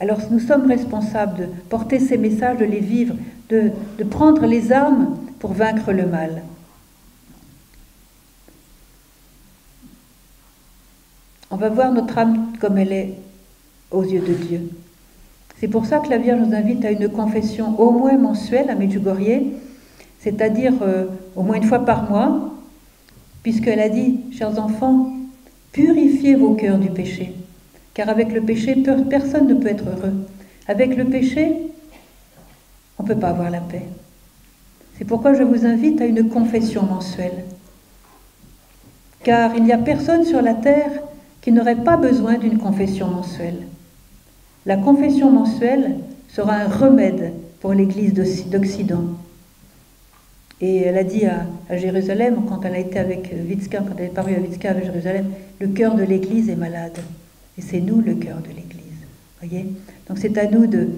Alors 0.00 0.18
nous 0.30 0.40
sommes 0.40 0.66
responsables 0.66 1.36
de 1.38 1.46
porter 1.68 2.00
ces 2.00 2.18
messages, 2.18 2.58
de 2.58 2.64
les 2.64 2.80
vivre, 2.80 3.14
de 3.48 3.70
prendre 4.10 4.44
les 4.46 4.72
armes 4.72 5.16
pour 5.38 5.52
vaincre 5.52 5.92
le 5.92 6.06
mal. 6.06 6.42
On 11.54 11.56
va 11.56 11.68
voir 11.68 11.92
notre 11.92 12.18
âme 12.18 12.48
comme 12.58 12.78
elle 12.78 12.92
est 12.92 13.14
aux 13.92 14.02
yeux 14.02 14.22
de 14.22 14.34
Dieu. 14.34 14.70
C'est 15.60 15.68
pour 15.68 15.86
ça 15.86 16.00
que 16.00 16.10
la 16.10 16.18
Vierge 16.18 16.40
nous 16.40 16.52
invite 16.52 16.84
à 16.84 16.90
une 16.90 17.08
confession 17.08 17.80
au 17.80 17.92
moins 17.92 18.18
mensuelle 18.18 18.68
à 18.70 18.74
Medjugorje, 18.74 19.40
c'est-à-dire 20.18 20.72
euh, 20.82 21.04
au 21.36 21.44
moins 21.44 21.54
une 21.54 21.62
fois 21.62 21.84
par 21.84 22.10
mois, 22.10 22.52
puisqu'elle 23.44 23.78
a 23.78 23.88
dit, 23.88 24.18
chers 24.36 24.58
enfants, 24.58 25.12
purifiez 25.70 26.34
vos 26.34 26.54
cœurs 26.54 26.78
du 26.78 26.90
péché, 26.90 27.32
car 27.94 28.08
avec 28.08 28.32
le 28.32 28.40
péché, 28.40 28.82
personne 29.08 29.46
ne 29.46 29.54
peut 29.54 29.68
être 29.68 29.84
heureux. 29.84 30.26
Avec 30.66 30.96
le 30.96 31.04
péché, 31.04 31.52
on 32.98 33.04
ne 33.04 33.08
peut 33.08 33.20
pas 33.20 33.28
avoir 33.28 33.52
la 33.52 33.60
paix. 33.60 33.86
C'est 34.98 35.04
pourquoi 35.04 35.34
je 35.34 35.44
vous 35.44 35.64
invite 35.64 36.00
à 36.00 36.06
une 36.06 36.28
confession 36.28 36.82
mensuelle. 36.82 37.44
Car 39.22 39.54
il 39.54 39.62
n'y 39.62 39.72
a 39.72 39.78
personne 39.78 40.24
sur 40.24 40.42
la 40.42 40.54
terre 40.54 40.90
qui 41.44 41.52
n'aurait 41.52 41.84
pas 41.84 41.98
besoin 41.98 42.38
d'une 42.38 42.56
confession 42.56 43.06
mensuelle. 43.06 43.66
La 44.64 44.78
confession 44.78 45.30
mensuelle 45.30 45.96
sera 46.26 46.54
un 46.54 46.68
remède 46.68 47.34
pour 47.60 47.74
l'Église 47.74 48.14
d'Occident. 48.14 49.04
Et 50.62 50.78
elle 50.78 50.96
a 50.96 51.04
dit 51.04 51.26
à, 51.26 51.76
Jérusalem, 51.76 52.44
quand 52.48 52.64
elle 52.64 52.74
a 52.74 52.78
été 52.78 52.98
avec 52.98 53.30
Witzka, 53.46 53.80
quand 53.80 53.94
elle 53.98 54.06
est 54.06 54.08
parue 54.08 54.34
à 54.34 54.38
Witzka 54.38 54.70
avec 54.70 54.86
Jérusalem, 54.86 55.26
le 55.60 55.68
cœur 55.68 55.94
de 55.94 56.02
l'Église 56.02 56.48
est 56.48 56.56
malade. 56.56 56.96
Et 57.58 57.60
c'est 57.60 57.80
nous 57.80 58.00
le 58.00 58.14
cœur 58.14 58.38
de 58.38 58.48
l'Église. 58.48 59.04
Voyez? 59.42 59.66
Donc 60.08 60.16
c'est 60.16 60.38
à 60.38 60.46
nous 60.46 60.66
de, 60.66 60.88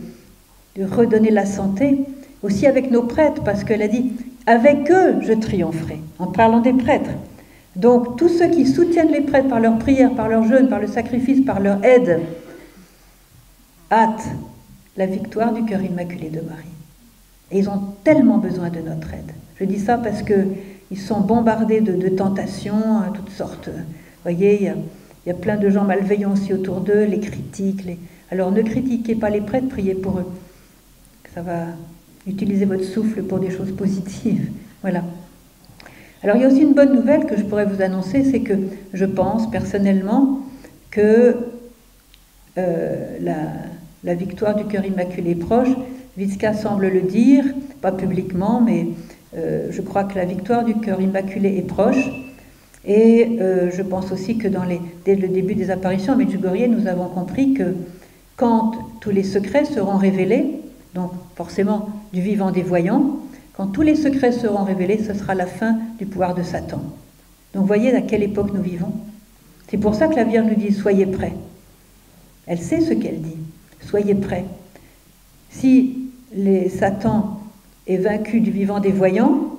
de 0.76 0.84
redonner 0.84 1.32
la 1.32 1.44
santé, 1.44 2.04
aussi 2.44 2.68
avec 2.68 2.92
nos 2.92 3.02
prêtres, 3.02 3.42
parce 3.42 3.64
qu'elle 3.64 3.82
a 3.82 3.88
dit, 3.88 4.12
avec 4.46 4.88
eux 4.92 5.16
je 5.22 5.32
triompherai, 5.32 5.98
en 6.20 6.28
parlant 6.28 6.60
des 6.60 6.72
prêtres. 6.72 7.10
Donc 7.76 8.16
tous 8.16 8.30
ceux 8.30 8.48
qui 8.48 8.66
soutiennent 8.66 9.12
les 9.12 9.20
prêtres 9.20 9.48
par 9.48 9.60
leur 9.60 9.78
prière, 9.78 10.14
par 10.14 10.28
leur 10.28 10.44
jeûne, 10.44 10.68
par 10.68 10.80
le 10.80 10.86
sacrifice, 10.86 11.44
par 11.44 11.60
leur 11.60 11.84
aide, 11.84 12.20
hâtent 13.92 14.28
la 14.96 15.04
victoire 15.04 15.52
du 15.52 15.64
cœur 15.64 15.82
immaculé 15.82 16.30
de 16.30 16.40
Marie. 16.40 16.64
Et 17.50 17.58
ils 17.58 17.68
ont 17.68 17.82
tellement 18.02 18.38
besoin 18.38 18.70
de 18.70 18.80
notre 18.80 19.12
aide. 19.12 19.30
Je 19.60 19.64
dis 19.64 19.78
ça 19.78 19.98
parce 19.98 20.22
qu'ils 20.22 20.98
sont 20.98 21.20
bombardés 21.20 21.82
de, 21.82 22.08
tentations, 22.08 23.02
à 23.02 23.10
toutes 23.14 23.30
sortes. 23.30 23.68
Vous 23.68 24.22
voyez, 24.22 24.56
il 24.62 24.74
y, 25.26 25.30
a, 25.30 25.34
plein 25.34 25.56
de 25.56 25.68
gens 25.68 25.84
malveillants 25.84 26.32
aussi 26.32 26.54
autour 26.54 26.80
d'eux, 26.80 27.04
les 27.04 27.20
critiques. 27.20 27.86
Alors 28.30 28.52
ne 28.52 28.62
critiquez 28.62 29.14
pas 29.14 29.28
les 29.28 29.42
prêtres, 29.42 29.68
priez 29.68 29.94
pour 29.94 30.18
eux. 30.18 30.32
Ça 31.34 31.42
va 31.42 31.66
utiliser 32.26 32.64
votre 32.64 32.84
souffle 32.84 33.22
pour 33.22 33.38
des 33.38 33.50
choses 33.50 33.72
positives. 33.72 34.50
Voilà. 34.82 35.02
Alors 36.26 36.38
il 36.38 36.42
y 36.42 36.44
a 36.44 36.48
aussi 36.48 36.62
une 36.62 36.72
bonne 36.72 36.92
nouvelle 36.92 37.24
que 37.24 37.36
je 37.36 37.44
pourrais 37.44 37.66
vous 37.66 37.82
annoncer, 37.82 38.24
c'est 38.24 38.40
que 38.40 38.54
je 38.92 39.04
pense 39.04 39.48
personnellement 39.48 40.40
que 40.90 41.36
euh, 42.58 43.18
la, 44.02 44.14
victoire 44.16 44.56
du 44.56 44.64
cœur 44.64 44.84
immaculé 44.84 45.30
est 45.30 45.34
proche. 45.36 45.68
Viska 46.16 46.52
semble 46.54 46.88
le 46.88 47.02
dire, 47.02 47.44
pas 47.80 47.92
publiquement, 47.92 48.60
mais 48.60 48.88
euh, 49.36 49.68
je 49.70 49.80
crois 49.82 50.02
que 50.02 50.16
la 50.16 50.24
victoire 50.24 50.64
du 50.64 50.74
cœur 50.74 51.00
immaculé 51.00 51.58
est 51.58 51.66
proche. 51.68 52.10
Et 52.84 53.38
euh, 53.40 53.70
je 53.72 53.82
pense 53.82 54.10
aussi 54.10 54.36
que 54.36 54.48
dès 55.04 55.14
le 55.14 55.28
début 55.28 55.54
des 55.54 55.70
apparitions 55.70 56.14
à 56.14 56.16
Medjugorje, 56.16 56.66
nous 56.66 56.88
avons 56.88 57.06
compris 57.06 57.54
que 57.54 57.76
quand 58.36 58.72
tous 59.00 59.10
les 59.10 59.22
secrets 59.22 59.64
seront 59.64 59.96
révélés, 59.96 60.54
donc 60.92 61.12
forcément 61.36 61.88
du 62.12 62.20
vivant 62.20 62.50
des 62.50 62.62
voyants, 62.62 63.20
quand 63.56 63.68
tous 63.68 63.82
les 63.82 63.96
secrets 63.96 64.32
seront 64.32 64.64
révélés, 64.64 65.02
ce 65.02 65.14
sera 65.14 65.34
la 65.34 65.46
fin 65.46 65.78
du 65.98 66.06
pouvoir 66.06 66.34
de 66.34 66.42
Satan. 66.42 66.82
Donc 67.54 67.66
voyez 67.66 67.94
à 67.94 68.02
quelle 68.02 68.22
époque 68.22 68.52
nous 68.52 68.62
vivons. 68.62 68.92
C'est 69.68 69.78
pour 69.78 69.94
ça 69.94 70.08
que 70.08 70.14
la 70.14 70.24
Vierge 70.24 70.46
nous 70.46 70.54
dit 70.54 70.72
soyez 70.72 71.06
prêts. 71.06 71.32
Elle 72.46 72.58
sait 72.58 72.80
ce 72.80 72.92
qu'elle 72.92 73.20
dit. 73.20 73.38
Soyez 73.80 74.14
prêts. 74.14 74.44
Si 75.50 76.10
Satan 76.78 77.40
est 77.86 77.96
vaincu 77.96 78.40
du 78.40 78.50
vivant 78.50 78.80
des 78.80 78.92
voyants, 78.92 79.56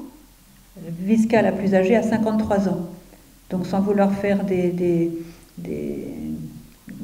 Visca, 1.01 1.41
la 1.41 1.51
plus 1.51 1.73
âgée, 1.73 1.95
a 1.95 2.03
53 2.03 2.69
ans. 2.69 2.87
Donc 3.49 3.65
sans 3.65 3.81
vouloir 3.81 4.13
faire 4.13 4.43
des, 4.43 5.11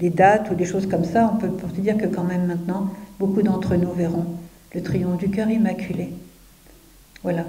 dates 0.10 0.52
ou 0.52 0.56
des 0.56 0.66
choses 0.66 0.88
comme 0.88 1.06
ça, 1.06 1.32
on 1.34 1.38
peut 1.38 1.48
pour 1.48 1.70
dire 1.70 1.98
que 1.98 2.06
quand 2.06 2.24
même 2.24 2.46
maintenant, 2.46 2.89
beaucoup 3.20 3.41
d'entre 3.41 3.76
nous 3.76 3.91
verront 3.94 4.26
le 4.74 4.84
triomphe 4.84 5.18
du 5.18 5.30
cœur 5.30 5.50
immaculé. 5.50 6.10
Voilà. 7.24 7.45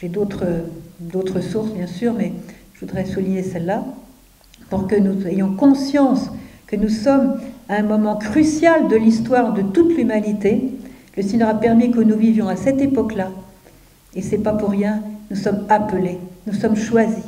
J'ai 0.00 0.08
d'autres, 0.08 1.40
sources, 1.40 1.70
bien 1.70 1.86
sûr, 1.86 2.12
mais 2.12 2.32
je 2.74 2.80
voudrais 2.80 3.06
souligner 3.06 3.42
celle-là 3.42 3.84
pour 4.68 4.86
que 4.86 4.96
nous 4.96 5.26
ayons 5.26 5.54
conscience 5.54 6.30
que 6.66 6.76
nous 6.76 6.88
sommes 6.88 7.40
à 7.68 7.76
un 7.76 7.82
moment 7.82 8.16
crucial 8.16 8.88
de 8.88 8.96
l'histoire 8.96 9.54
de 9.54 9.62
toute 9.62 9.96
l'humanité. 9.96 10.72
Le 11.16 11.22
Seigneur 11.22 11.48
a 11.48 11.54
permis 11.54 11.90
que 11.90 12.00
nous 12.00 12.16
vivions 12.16 12.48
à 12.48 12.56
cette 12.56 12.80
époque-là. 12.80 13.30
Et 14.14 14.22
c'est 14.22 14.38
pas 14.38 14.52
pour 14.52 14.70
rien, 14.70 15.02
nous 15.30 15.36
sommes 15.36 15.64
appelés, 15.68 16.18
nous 16.46 16.52
sommes 16.54 16.76
choisis. 16.76 17.24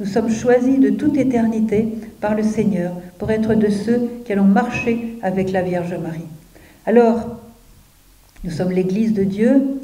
Nous 0.00 0.06
sommes 0.06 0.30
choisis 0.30 0.80
de 0.80 0.90
toute 0.90 1.16
éternité 1.16 1.88
par 2.20 2.34
le 2.34 2.42
Seigneur 2.42 2.92
pour 3.18 3.30
être 3.30 3.54
de 3.54 3.70
ceux 3.70 4.08
qui 4.24 4.32
allons 4.32 4.44
marcher 4.44 5.18
avec 5.22 5.52
la 5.52 5.62
Vierge 5.62 5.94
Marie. 5.94 6.26
Alors, 6.84 7.38
nous 8.42 8.50
sommes 8.50 8.72
l'Église 8.72 9.14
de 9.14 9.22
Dieu, 9.24 9.80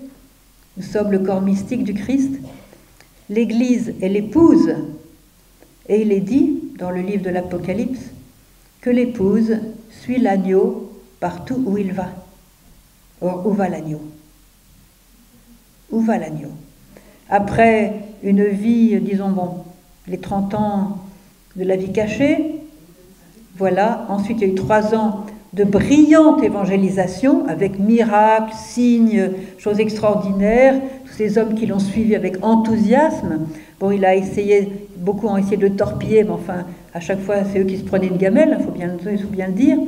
nous 0.80 0.86
sommes 0.86 1.12
le 1.12 1.18
corps 1.18 1.42
mystique 1.42 1.84
du 1.84 1.92
Christ. 1.92 2.32
L'Église 3.28 3.92
est 4.00 4.08
l'épouse, 4.08 4.74
et 5.90 6.00
il 6.00 6.10
est 6.10 6.20
dit 6.20 6.58
dans 6.78 6.90
le 6.90 7.02
livre 7.02 7.22
de 7.22 7.28
l'Apocalypse 7.28 8.00
que 8.80 8.88
l'épouse 8.88 9.58
suit 9.90 10.18
l'agneau 10.18 10.90
partout 11.20 11.62
où 11.66 11.76
il 11.76 11.92
va. 11.92 12.08
Or, 13.20 13.46
où 13.46 13.52
va 13.52 13.68
l'agneau? 13.68 14.00
Où 15.90 16.00
va 16.00 16.16
l'agneau? 16.16 16.52
Après 17.28 17.92
une 18.22 18.44
vie, 18.46 18.98
disons, 19.00 19.28
bon, 19.28 19.64
les 20.06 20.16
30 20.18 20.54
ans 20.54 20.98
de 21.56 21.64
la 21.64 21.76
vie 21.76 21.92
cachée, 21.92 22.54
voilà, 23.58 24.06
ensuite 24.08 24.38
il 24.40 24.46
y 24.46 24.50
a 24.50 24.52
eu 24.54 24.54
trois 24.54 24.94
ans 24.94 25.26
de 25.52 25.64
brillante 25.64 26.42
évangélisation 26.42 27.46
avec 27.48 27.78
miracles, 27.78 28.54
signes, 28.54 29.30
choses 29.58 29.80
extraordinaires, 29.80 30.80
tous 31.06 31.12
ces 31.12 31.38
hommes 31.38 31.54
qui 31.54 31.66
l'ont 31.66 31.80
suivi 31.80 32.14
avec 32.14 32.44
enthousiasme. 32.44 33.40
Bon, 33.80 33.90
il 33.90 34.04
a 34.04 34.14
essayé, 34.14 34.68
beaucoup 34.96 35.26
ont 35.26 35.36
essayé 35.36 35.56
de 35.56 35.66
le 35.66 35.74
torpiller, 35.74 36.22
mais 36.22 36.30
enfin, 36.30 36.66
à 36.94 37.00
chaque 37.00 37.20
fois, 37.20 37.36
c'est 37.50 37.60
eux 37.60 37.64
qui 37.64 37.78
se 37.78 37.84
prenaient 37.84 38.06
une 38.06 38.16
gamelle, 38.16 38.56
il 38.58 38.64
faut 38.64 38.70
bien, 38.70 38.96
faut 39.00 39.28
bien 39.28 39.48
le 39.48 39.52
dire. 39.52 39.78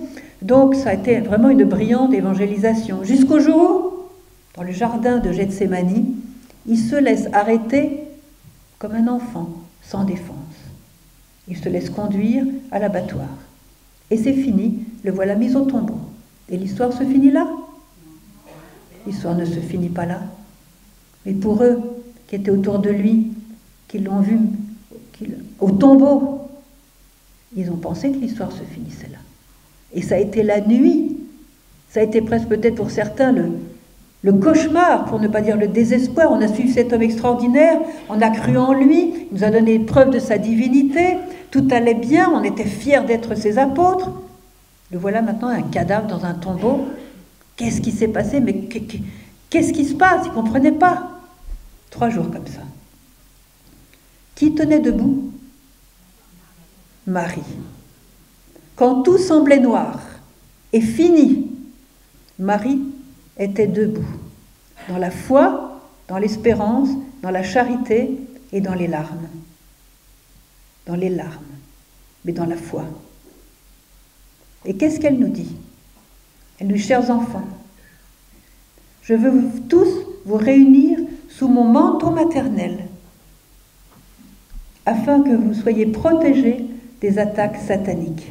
Donc, 0.40 0.74
ça 0.74 0.90
a 0.90 0.94
été 0.94 1.20
vraiment 1.20 1.50
une 1.50 1.64
brillante 1.64 2.12
évangélisation. 2.12 3.04
Jusqu'au 3.04 3.38
jour 3.38 3.92
où, 3.92 4.56
dans 4.56 4.64
le 4.64 4.72
jardin 4.72 5.18
de 5.18 5.30
Gethsemane, 5.30 6.06
il 6.66 6.78
se 6.78 6.96
laisse 6.96 7.28
arrêter 7.32 8.00
comme 8.78 8.92
un 8.92 9.06
enfant, 9.06 9.48
sans 9.82 10.04
défense. 10.04 10.36
Il 11.46 11.56
se 11.56 11.68
laisse 11.68 11.90
conduire 11.90 12.44
à 12.72 12.80
l'abattoir. 12.80 13.28
Et 14.10 14.16
c'est 14.16 14.32
fini, 14.32 14.80
le 15.04 15.12
voilà 15.12 15.34
mis 15.34 15.54
au 15.56 15.62
tombeau. 15.62 15.98
Et 16.48 16.56
l'histoire 16.56 16.92
se 16.92 17.04
finit 17.04 17.30
là 17.30 17.46
L'histoire 19.06 19.34
ne 19.34 19.44
se 19.44 19.58
finit 19.58 19.88
pas 19.88 20.06
là. 20.06 20.20
Mais 21.26 21.32
pour 21.32 21.62
eux 21.62 21.80
qui 22.28 22.36
étaient 22.36 22.50
autour 22.50 22.78
de 22.78 22.90
lui, 22.90 23.32
qui 23.88 23.98
l'ont 23.98 24.20
vu 24.20 24.38
au 25.60 25.70
tombeau, 25.70 26.48
ils 27.56 27.70
ont 27.70 27.76
pensé 27.76 28.10
que 28.10 28.18
l'histoire 28.18 28.52
se 28.52 28.62
finissait 28.62 29.08
là. 29.10 29.18
Et 29.92 30.02
ça 30.02 30.14
a 30.14 30.18
été 30.18 30.42
la 30.42 30.60
nuit. 30.60 31.16
Ça 31.90 32.00
a 32.00 32.02
été 32.02 32.22
presque 32.22 32.48
peut-être 32.48 32.76
pour 32.76 32.90
certains 32.90 33.32
le, 33.32 33.50
le 34.22 34.32
cauchemar, 34.32 35.04
pour 35.04 35.20
ne 35.20 35.28
pas 35.28 35.42
dire 35.42 35.56
le 35.56 35.68
désespoir. 35.68 36.30
On 36.30 36.40
a 36.40 36.48
suivi 36.48 36.72
cet 36.72 36.92
homme 36.92 37.02
extraordinaire, 37.02 37.78
on 38.08 38.20
a 38.20 38.30
cru 38.30 38.56
en 38.56 38.72
lui, 38.72 39.26
il 39.30 39.36
nous 39.36 39.44
a 39.44 39.50
donné 39.50 39.78
preuve 39.80 40.10
de 40.10 40.18
sa 40.18 40.38
divinité, 40.38 41.18
tout 41.50 41.68
allait 41.70 41.94
bien, 41.94 42.30
on 42.32 42.42
était 42.42 42.64
fiers 42.64 43.02
d'être 43.06 43.36
ses 43.36 43.58
apôtres. 43.58 44.10
Le 44.92 44.98
voilà 44.98 45.22
maintenant 45.22 45.48
un 45.48 45.62
cadavre 45.62 46.06
dans 46.06 46.24
un 46.24 46.34
tombeau. 46.34 46.86
Qu'est-ce 47.56 47.80
qui 47.80 47.90
s'est 47.90 48.08
passé? 48.08 48.40
Mais 48.40 48.68
qu'est-ce 49.50 49.72
qui 49.72 49.84
se 49.84 49.94
passe? 49.94 50.26
Il 50.26 50.28
ne 50.28 50.34
comprenait 50.34 50.72
pas. 50.72 51.10
Trois 51.90 52.10
jours 52.10 52.30
comme 52.30 52.46
ça. 52.46 52.60
Qui 54.34 54.54
tenait 54.54 54.78
debout? 54.78 55.32
Marie. 57.06 57.42
Quand 58.76 59.02
tout 59.02 59.18
semblait 59.18 59.58
noir 59.58 59.98
et 60.72 60.80
fini, 60.80 61.50
Marie 62.38 62.80
était 63.38 63.66
debout, 63.66 64.06
dans 64.88 64.98
la 64.98 65.10
foi, 65.10 65.80
dans 66.08 66.18
l'espérance, 66.18 66.90
dans 67.22 67.30
la 67.30 67.42
charité 67.42 68.18
et 68.52 68.60
dans 68.60 68.74
les 68.74 68.86
larmes 68.86 69.26
dans 70.86 70.96
les 70.96 71.08
larmes, 71.08 71.44
mais 72.24 72.32
dans 72.32 72.46
la 72.46 72.56
foi. 72.56 72.84
Et 74.64 74.74
qu'est-ce 74.74 75.00
qu'elle 75.00 75.18
nous 75.18 75.28
dit? 75.28 75.56
Elle 76.58 76.68
nous 76.68 76.74
dit, 76.74 76.82
chers 76.82 77.10
enfants, 77.10 77.46
je 79.02 79.14
veux 79.14 79.42
tous 79.68 79.88
vous 80.24 80.36
réunir 80.36 80.98
sous 81.28 81.48
mon 81.48 81.64
manteau 81.64 82.10
maternel, 82.10 82.78
afin 84.86 85.22
que 85.22 85.34
vous 85.34 85.54
soyez 85.54 85.86
protégés 85.86 86.66
des 87.00 87.18
attaques 87.18 87.56
sataniques. 87.56 88.30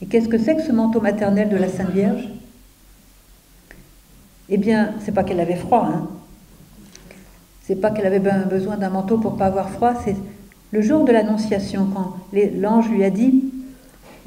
Et 0.00 0.06
qu'est-ce 0.06 0.28
que 0.28 0.38
c'est 0.38 0.54
que 0.54 0.62
ce 0.62 0.70
manteau 0.70 1.00
maternel 1.00 1.48
de 1.48 1.56
la 1.56 1.68
Sainte 1.68 1.90
Vierge? 1.90 2.28
Eh 4.48 4.56
bien, 4.56 4.94
c'est 5.04 5.12
pas 5.12 5.24
qu'elle 5.24 5.40
avait 5.40 5.56
froid, 5.56 5.88
hein. 5.92 6.08
C'est 7.64 7.76
pas 7.76 7.90
qu'elle 7.90 8.06
avait 8.06 8.46
besoin 8.46 8.76
d'un 8.76 8.88
manteau 8.90 9.18
pour 9.18 9.36
pas 9.36 9.46
avoir 9.46 9.70
froid, 9.70 9.94
c'est 10.04 10.16
le 10.70 10.80
jour 10.80 11.04
de 11.04 11.12
l'Annonciation, 11.12 11.86
quand 11.92 12.16
l'ange 12.32 12.88
lui 12.88 13.02
a 13.04 13.10
dit 13.10 13.44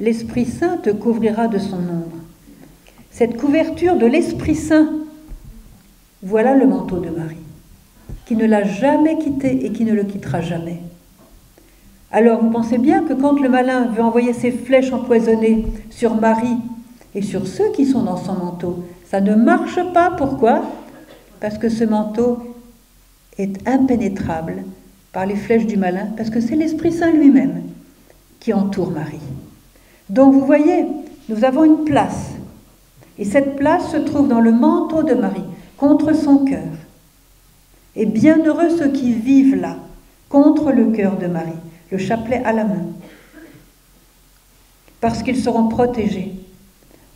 L'Esprit 0.00 0.46
Saint 0.46 0.78
te 0.78 0.90
couvrira 0.90 1.48
de 1.48 1.58
son 1.58 1.76
ombre. 1.76 2.16
Cette 3.10 3.36
couverture 3.36 3.96
de 3.96 4.06
l'Esprit 4.06 4.56
Saint, 4.56 4.88
voilà 6.22 6.54
le 6.54 6.66
manteau 6.66 6.98
de 6.98 7.10
Marie, 7.10 7.36
qui 8.26 8.36
ne 8.36 8.46
l'a 8.46 8.64
jamais 8.64 9.18
quitté 9.18 9.66
et 9.66 9.72
qui 9.72 9.84
ne 9.84 9.92
le 9.92 10.04
quittera 10.04 10.40
jamais. 10.40 10.80
Alors 12.10 12.42
vous 12.42 12.50
pensez 12.50 12.78
bien 12.78 13.04
que 13.04 13.12
quand 13.12 13.40
le 13.40 13.48
malin 13.48 13.86
veut 13.86 14.02
envoyer 14.02 14.32
ses 14.32 14.50
flèches 14.50 14.92
empoisonnées 14.92 15.66
sur 15.90 16.14
Marie 16.14 16.58
et 17.14 17.22
sur 17.22 17.46
ceux 17.46 17.70
qui 17.72 17.86
sont 17.86 18.02
dans 18.02 18.16
son 18.16 18.34
manteau, 18.34 18.84
ça 19.08 19.20
ne 19.20 19.34
marche 19.34 19.78
pas. 19.92 20.10
Pourquoi? 20.10 20.62
Parce 21.40 21.58
que 21.58 21.68
ce 21.68 21.84
manteau 21.84 22.38
est 23.38 23.66
impénétrable 23.68 24.64
par 25.12 25.26
les 25.26 25.36
flèches 25.36 25.66
du 25.66 25.76
malin, 25.76 26.08
parce 26.16 26.30
que 26.30 26.40
c'est 26.40 26.56
l'Esprit 26.56 26.92
Saint 26.92 27.12
lui-même 27.12 27.62
qui 28.40 28.52
entoure 28.52 28.90
Marie. 28.90 29.20
Donc 30.12 30.34
vous 30.34 30.44
voyez, 30.44 30.84
nous 31.30 31.42
avons 31.42 31.64
une 31.64 31.84
place. 31.84 32.32
Et 33.18 33.24
cette 33.24 33.56
place 33.56 33.90
se 33.92 33.96
trouve 33.96 34.28
dans 34.28 34.40
le 34.40 34.52
manteau 34.52 35.02
de 35.02 35.14
Marie, 35.14 35.44
contre 35.78 36.14
son 36.14 36.44
cœur. 36.44 36.68
Et 37.96 38.04
bienheureux 38.04 38.68
ceux 38.76 38.88
qui 38.88 39.14
vivent 39.14 39.56
là, 39.56 39.76
contre 40.28 40.70
le 40.70 40.92
cœur 40.92 41.16
de 41.16 41.26
Marie, 41.28 41.50
le 41.90 41.96
chapelet 41.96 42.42
à 42.44 42.52
la 42.52 42.64
main, 42.64 42.84
parce 45.00 45.22
qu'ils 45.22 45.42
seront 45.42 45.68
protégés. 45.68 46.32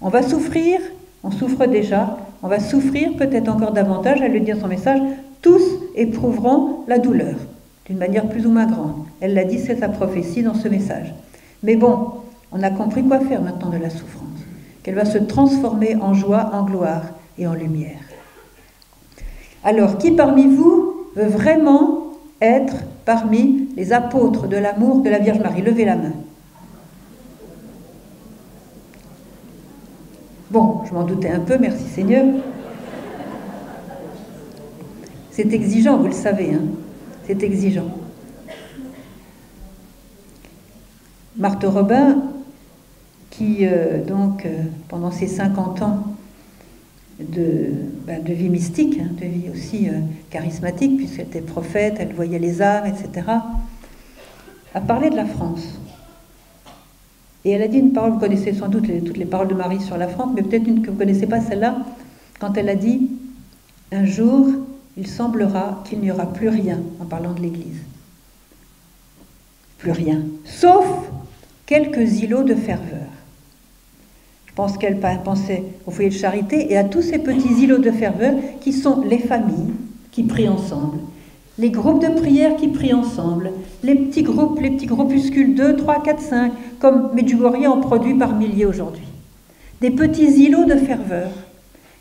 On 0.00 0.08
va 0.08 0.22
souffrir, 0.22 0.80
on 1.22 1.30
souffre 1.30 1.66
déjà, 1.66 2.16
on 2.42 2.48
va 2.48 2.60
souffrir 2.60 3.14
peut-être 3.16 3.50
encore 3.50 3.72
davantage, 3.72 4.22
elle 4.22 4.32
lui 4.32 4.40
dire 4.40 4.58
son 4.58 4.68
message, 4.68 5.00
tous 5.42 5.62
éprouveront 5.96 6.84
la 6.88 6.98
douleur 6.98 7.36
d'une 7.84 7.98
manière 7.98 8.28
plus 8.28 8.46
ou 8.46 8.50
moins 8.50 8.66
grande. 8.66 9.04
Elle 9.20 9.34
l'a 9.34 9.44
dit, 9.44 9.58
c'est 9.58 9.80
sa 9.80 9.90
prophétie 9.90 10.42
dans 10.42 10.54
ce 10.54 10.68
message. 10.68 11.14
Mais 11.62 11.76
bon, 11.76 12.10
on 12.56 12.62
a 12.62 12.70
compris 12.70 13.04
quoi 13.04 13.20
faire 13.20 13.42
maintenant 13.42 13.70
de 13.70 13.76
la 13.76 13.90
souffrance, 13.90 14.40
qu'elle 14.82 14.94
va 14.94 15.04
se 15.04 15.18
transformer 15.18 15.96
en 15.96 16.14
joie, 16.14 16.50
en 16.52 16.64
gloire 16.64 17.02
et 17.38 17.46
en 17.46 17.54
lumière. 17.54 18.00
Alors, 19.64 19.98
qui 19.98 20.12
parmi 20.12 20.46
vous 20.46 20.94
veut 21.14 21.26
vraiment 21.26 22.12
être 22.40 22.76
parmi 23.04 23.68
les 23.76 23.92
apôtres 23.92 24.46
de 24.46 24.56
l'amour 24.56 25.02
de 25.02 25.10
la 25.10 25.18
Vierge 25.18 25.40
Marie? 25.40 25.62
Levez 25.62 25.84
la 25.84 25.96
main. 25.96 26.12
Bon, 30.50 30.82
je 30.88 30.94
m'en 30.94 31.04
doutais 31.04 31.30
un 31.30 31.40
peu, 31.40 31.58
merci 31.58 31.84
Seigneur. 31.84 32.24
C'est 35.32 35.52
exigeant, 35.52 35.98
vous 35.98 36.06
le 36.06 36.12
savez. 36.12 36.54
Hein 36.54 36.62
c'est 37.26 37.42
exigeant. 37.42 37.90
Marthe 41.36 41.64
Robin, 41.64 42.22
qui, 43.36 43.66
euh, 43.66 44.02
donc, 44.02 44.46
euh, 44.46 44.62
pendant 44.88 45.10
ses 45.10 45.26
50 45.26 45.82
ans 45.82 46.04
de, 47.20 47.70
ben, 48.06 48.22
de 48.22 48.32
vie 48.32 48.48
mystique, 48.48 48.98
hein, 48.98 49.10
de 49.20 49.26
vie 49.26 49.50
aussi 49.52 49.88
euh, 49.88 50.00
charismatique, 50.30 50.96
puisqu'elle 50.96 51.26
était 51.26 51.40
prophète, 51.40 51.96
elle 51.98 52.14
voyait 52.14 52.38
les 52.38 52.62
âmes, 52.62 52.86
etc., 52.86 53.26
a 54.74 54.80
parlé 54.80 55.10
de 55.10 55.16
la 55.16 55.26
France. 55.26 55.80
Et 57.44 57.50
elle 57.50 57.62
a 57.62 57.68
dit 57.68 57.78
une 57.78 57.92
parole, 57.92 58.12
vous 58.12 58.18
connaissez 58.18 58.52
sans 58.54 58.68
doute 58.68 58.90
toutes 59.04 59.16
les 59.16 59.24
paroles 59.24 59.48
de 59.48 59.54
Marie 59.54 59.80
sur 59.80 59.96
la 59.96 60.08
France, 60.08 60.30
mais 60.34 60.42
peut-être 60.42 60.66
une 60.66 60.80
que 60.80 60.86
vous 60.86 60.94
ne 60.94 60.98
connaissez 60.98 61.26
pas, 61.26 61.40
celle-là, 61.40 61.78
quand 62.40 62.56
elle 62.56 62.68
a 62.68 62.74
dit 62.74 63.10
Un 63.92 64.04
jour, 64.04 64.48
il 64.96 65.06
semblera 65.06 65.82
qu'il 65.86 66.00
n'y 66.00 66.10
aura 66.10 66.26
plus 66.26 66.48
rien 66.48 66.80
en 67.00 67.04
parlant 67.04 67.32
de 67.32 67.40
l'Église. 67.40 67.82
Plus 69.78 69.92
rien, 69.92 70.22
sauf 70.44 70.86
quelques 71.66 72.22
îlots 72.22 72.44
de 72.44 72.54
ferveur. 72.54 73.15
Pense 74.56 74.78
qu'elle 74.78 74.98
pensait 75.22 75.64
au 75.86 75.90
foyer 75.90 76.08
de 76.08 76.14
charité 76.14 76.72
et 76.72 76.78
à 76.78 76.84
tous 76.84 77.02
ces 77.02 77.18
petits 77.18 77.62
îlots 77.62 77.76
de 77.76 77.90
ferveur 77.90 78.32
qui 78.62 78.72
sont 78.72 79.02
les 79.02 79.18
familles 79.18 79.74
qui 80.10 80.22
prient 80.22 80.48
ensemble, 80.48 80.98
les 81.58 81.68
groupes 81.68 82.02
de 82.02 82.18
prière 82.18 82.56
qui 82.56 82.68
prient 82.68 82.94
ensemble, 82.94 83.52
les 83.82 83.94
petits 83.94 84.22
groupes, 84.22 84.58
les 84.58 84.70
petits 84.70 84.86
groupuscules 84.86 85.54
2, 85.54 85.76
3, 85.76 86.02
4, 86.02 86.20
5, 86.20 86.52
comme 86.80 87.10
Medjugorje 87.12 87.66
en 87.66 87.80
produit 87.80 88.14
par 88.14 88.34
milliers 88.34 88.64
aujourd'hui. 88.64 89.06
Des 89.82 89.90
petits 89.90 90.42
îlots 90.42 90.64
de 90.64 90.76
ferveur 90.76 91.28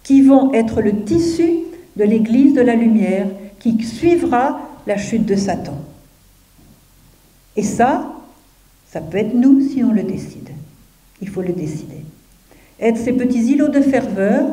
qui 0.03 0.21
vont 0.21 0.53
être 0.53 0.81
le 0.81 1.03
tissu 1.03 1.49
de 1.97 2.05
l'Église 2.05 2.53
de 2.53 2.61
la 2.61 2.75
lumière 2.75 3.27
qui 3.59 3.83
suivra 3.83 4.61
la 4.87 4.95
chute 4.95 5.25
de 5.25 5.35
Satan. 5.35 5.77
Et 7.57 7.63
ça, 7.63 8.13
ça 8.89 9.01
peut 9.01 9.17
être 9.17 9.33
nous 9.33 9.59
si 9.59 9.83
on 9.83 9.91
le 9.91 10.03
décide. 10.03 10.51
Il 11.21 11.27
faut 11.27 11.41
le 11.41 11.51
décider. 11.51 12.05
Être 12.79 12.97
ces 12.97 13.13
petits 13.13 13.51
îlots 13.53 13.69
de 13.69 13.81
ferveur, 13.81 14.43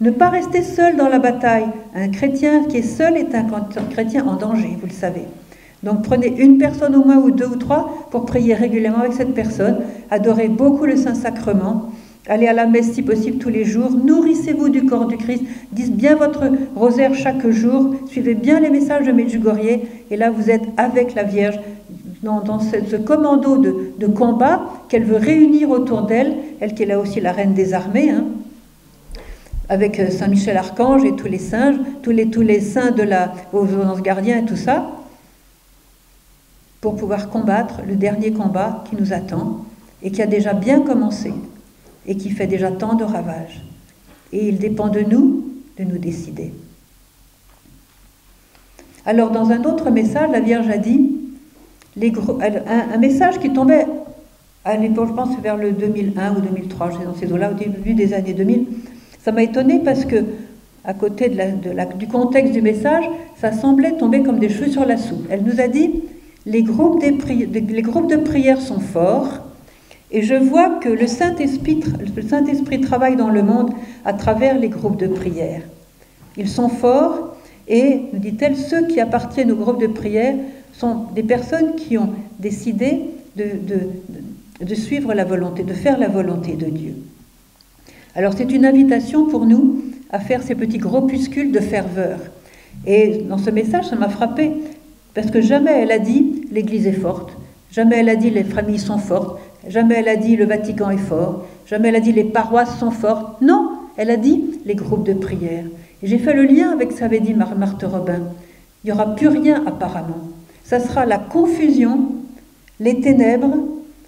ne 0.00 0.10
pas 0.10 0.30
rester 0.30 0.62
seul 0.62 0.96
dans 0.96 1.08
la 1.08 1.18
bataille. 1.18 1.66
Un 1.94 2.08
chrétien 2.08 2.64
qui 2.64 2.78
est 2.78 2.82
seul 2.82 3.16
est 3.16 3.34
un 3.34 3.46
chrétien 3.90 4.26
en 4.26 4.36
danger, 4.36 4.76
vous 4.80 4.86
le 4.86 4.92
savez. 4.92 5.24
Donc 5.82 6.02
prenez 6.02 6.28
une 6.38 6.58
personne 6.58 6.94
au 6.94 7.04
moins 7.04 7.18
ou 7.18 7.30
deux 7.30 7.46
ou 7.46 7.56
trois 7.56 8.06
pour 8.10 8.26
prier 8.26 8.54
régulièrement 8.54 9.00
avec 9.00 9.14
cette 9.14 9.34
personne. 9.34 9.78
Adorez 10.10 10.48
beaucoup 10.48 10.84
le 10.84 10.96
Saint-Sacrement. 10.96 11.90
Allez 12.28 12.46
à 12.46 12.52
la 12.52 12.66
messe 12.66 12.92
si 12.92 13.02
possible 13.02 13.38
tous 13.38 13.48
les 13.48 13.64
jours. 13.64 13.90
Nourrissez-vous 13.90 14.68
du 14.68 14.84
corps 14.84 15.06
du 15.06 15.16
Christ. 15.16 15.42
Dites 15.72 15.96
bien 15.96 16.16
votre 16.16 16.44
rosaire 16.76 17.14
chaque 17.14 17.48
jour. 17.48 17.94
Suivez 18.06 18.34
bien 18.34 18.60
les 18.60 18.70
messages 18.70 19.06
de 19.06 19.12
Medjugorje. 19.12 19.80
Et 20.10 20.16
là, 20.16 20.30
vous 20.30 20.50
êtes 20.50 20.64
avec 20.76 21.14
la 21.14 21.24
Vierge 21.24 21.58
dans, 22.22 22.60
ce, 22.60 22.96
commando 22.96 23.56
de, 23.58 24.06
combat 24.06 24.62
qu'elle 24.88 25.04
veut 25.04 25.16
réunir 25.16 25.70
autour 25.70 26.02
d'elle. 26.02 26.36
Elle 26.60 26.74
qui 26.74 26.82
est 26.82 26.86
là 26.86 26.98
aussi 26.98 27.20
la 27.20 27.32
reine 27.32 27.54
des 27.54 27.74
armées. 27.74 28.10
Hein, 28.10 28.24
avec 29.70 30.00
euh, 30.00 30.10
Saint 30.10 30.26
Michel 30.26 30.56
Archange 30.56 31.04
et 31.04 31.14
tous 31.14 31.28
les 31.28 31.38
singes, 31.38 31.76
tous 32.02 32.10
les, 32.10 32.60
saints 32.60 32.90
de 32.90 33.04
la, 33.04 33.32
vos 33.52 33.64
gardiens 34.02 34.38
et 34.38 34.44
tout 34.44 34.56
ça, 34.56 34.90
pour 36.80 36.96
pouvoir 36.96 37.30
combattre 37.30 37.80
le 37.86 37.94
dernier 37.94 38.32
combat 38.32 38.84
qui 38.88 38.96
nous 38.96 39.12
attend 39.12 39.64
et 40.02 40.10
qui 40.10 40.22
a 40.22 40.26
déjà 40.26 40.54
bien 40.54 40.80
commencé 40.80 41.32
et 42.06 42.16
qui 42.16 42.30
fait 42.30 42.48
déjà 42.48 42.72
tant 42.72 42.94
de 42.94 43.04
ravages. 43.04 43.62
Et 44.32 44.48
il 44.48 44.58
dépend 44.58 44.88
de 44.88 45.00
nous 45.00 45.46
de 45.78 45.84
nous 45.84 45.98
décider. 45.98 46.52
Alors, 49.06 49.30
dans 49.30 49.50
un 49.50 49.64
autre 49.64 49.90
message, 49.90 50.30
la 50.30 50.40
Vierge 50.40 50.68
a 50.68 50.78
dit 50.78 51.19
un, 51.96 52.98
message 52.98 53.38
qui 53.38 53.52
tombait 53.52 53.86
à 54.64 54.76
l'époque, 54.76 55.08
je 55.08 55.12
pense, 55.14 55.38
vers 55.42 55.56
le 55.56 55.72
2001 55.72 56.36
ou 56.36 56.40
2003, 56.40 56.90
je 56.90 56.98
sais 56.98 57.04
dans 57.04 57.14
ces 57.14 57.32
eaux-là, 57.32 57.50
au 57.50 57.54
début 57.54 57.94
des 57.94 58.12
années 58.12 58.34
2000. 58.34 58.66
Ça 59.22 59.32
m'a 59.32 59.42
étonné 59.42 59.80
parce 59.84 60.04
que, 60.04 60.24
à 60.84 60.94
côté 60.94 61.30
du 61.98 62.06
contexte 62.06 62.52
du 62.52 62.62
message, 62.62 63.04
ça 63.36 63.52
semblait 63.52 63.92
tomber 63.92 64.22
comme 64.22 64.38
des 64.38 64.48
cheveux 64.48 64.70
sur 64.70 64.84
la 64.84 64.96
soupe. 64.96 65.26
Elle 65.30 65.42
nous 65.42 65.60
a 65.60 65.68
dit 65.68 66.02
les 66.46 66.62
groupes, 66.62 67.02
groupes 67.02 68.10
de 68.10 68.16
prière 68.16 68.60
sont 68.60 68.80
forts, 68.80 69.40
et 70.10 70.22
je 70.22 70.34
vois 70.34 70.80
que 70.80 70.88
le 70.88 71.06
Saint-Esprit 71.06 71.82
Saint 72.28 72.44
travaille 72.82 73.16
dans 73.16 73.28
le 73.28 73.42
monde 73.42 73.72
à 74.04 74.12
travers 74.12 74.58
les 74.58 74.68
groupes 74.68 74.96
de 74.96 75.06
prière. 75.06 75.62
Ils 76.36 76.48
sont 76.48 76.68
forts 76.68 77.36
et, 77.68 78.02
nous 78.12 78.18
dit-elle, 78.18 78.56
ceux 78.56 78.86
qui 78.86 79.00
appartiennent 79.00 79.52
au 79.52 79.56
groupe 79.56 79.80
de 79.80 79.86
prière 79.86 80.34
sont 80.72 81.06
des 81.14 81.22
personnes 81.22 81.76
qui 81.76 81.98
ont 81.98 82.10
décidé 82.38 83.00
de, 83.36 84.74
suivre 84.74 85.14
la 85.14 85.24
volonté, 85.24 85.62
de 85.62 85.72
faire 85.72 85.98
la 85.98 86.08
volonté 86.08 86.52
de 86.52 86.66
Dieu. 86.66 86.94
Alors 88.14 88.34
c'est 88.36 88.50
une 88.50 88.66
invitation 88.66 89.26
pour 89.26 89.46
nous 89.46 89.82
à 90.10 90.18
faire 90.18 90.42
ces 90.42 90.54
petits 90.54 90.78
groupuscules 90.78 91.52
de 91.52 91.60
ferveur. 91.60 92.18
Et 92.86 93.24
dans 93.28 93.38
ce 93.38 93.50
message, 93.50 93.86
ça 93.86 93.96
m'a 93.96 94.08
frappé, 94.08 94.52
parce 95.14 95.30
que 95.30 95.40
jamais 95.40 95.72
elle 95.82 95.92
a 95.92 95.98
dit 95.98 96.46
l'Église 96.50 96.86
est 96.86 96.92
forte, 96.92 97.32
jamais 97.70 97.98
elle 97.98 98.08
a 98.08 98.16
dit 98.16 98.30
les 98.30 98.44
familles 98.44 98.78
sont 98.78 98.98
fortes, 98.98 99.38
Jamais 99.68 99.96
elle 99.96 100.08
a 100.08 100.16
dit 100.16 100.36
le 100.36 100.46
Vatican 100.46 100.90
est 100.90 100.96
fort. 100.96 101.44
Jamais 101.66 101.88
elle 101.88 101.96
a 101.96 102.00
dit 102.00 102.12
les 102.12 102.24
paroisses 102.24 102.78
sont 102.78 102.90
fortes. 102.90 103.40
Non, 103.42 103.78
elle 103.96 104.10
a 104.10 104.16
dit 104.16 104.58
les 104.64 104.74
groupes 104.74 105.04
de 105.04 105.12
prière. 105.12 105.64
Et 106.02 106.06
j'ai 106.06 106.18
fait 106.18 106.32
le 106.32 106.44
lien 106.44 106.70
avec 106.70 106.92
ce 106.92 107.00
qu'avait 107.00 107.20
dit 107.20 107.34
Marthe 107.34 107.84
Robin. 107.84 108.22
Il 108.82 108.86
n'y 108.86 108.92
aura 108.92 109.14
plus 109.14 109.28
rien 109.28 109.62
apparemment. 109.66 110.29
Ça 110.70 110.78
sera 110.78 111.04
la 111.04 111.18
confusion, 111.18 112.12
les 112.78 113.00
ténèbres. 113.00 113.56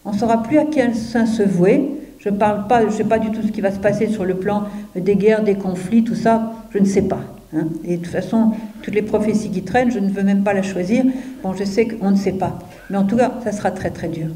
On 0.05 0.13
ne 0.13 0.17
saura 0.17 0.45
plus 0.45 0.59
à 0.59 0.65
quel 0.65 0.95
saint 0.95 1.27
se 1.27 1.43
vouer. 1.43 1.91
Je 2.21 2.29
ne 2.29 2.37
parle 2.37 2.69
pas, 2.69 2.87
je 2.87 2.93
sais 2.93 3.03
pas 3.03 3.19
du 3.19 3.33
tout 3.33 3.43
ce 3.43 3.51
qui 3.51 3.61
va 3.61 3.73
se 3.73 3.81
passer 3.81 4.07
sur 4.07 4.25
le 4.25 4.35
plan 4.35 4.63
des 4.95 5.17
guerres, 5.17 5.43
des 5.43 5.57
conflits, 5.57 6.05
tout 6.05 6.15
ça. 6.15 6.53
Je 6.73 6.79
ne 6.79 6.85
sais 6.85 7.03
pas. 7.03 7.19
Hein. 7.53 7.67
Et 7.85 7.97
de 7.97 8.03
toute 8.05 8.13
façon, 8.13 8.53
toutes 8.81 8.95
les 8.95 9.03
prophéties 9.03 9.51
qui 9.51 9.63
traînent, 9.63 9.91
je 9.91 9.99
ne 9.99 10.09
veux 10.09 10.23
même 10.23 10.45
pas 10.45 10.53
la 10.53 10.63
choisir. 10.63 11.03
Bon, 11.43 11.53
je 11.53 11.65
sais 11.65 11.89
qu'on 11.89 12.13
ne 12.13 12.17
sait 12.17 12.31
pas. 12.31 12.61
Mais 12.91 12.97
en 12.97 13.07
tout 13.07 13.17
cas, 13.17 13.33
ça 13.43 13.51
sera 13.51 13.73
très 13.73 13.91
très 13.91 14.07
dur. 14.07 14.29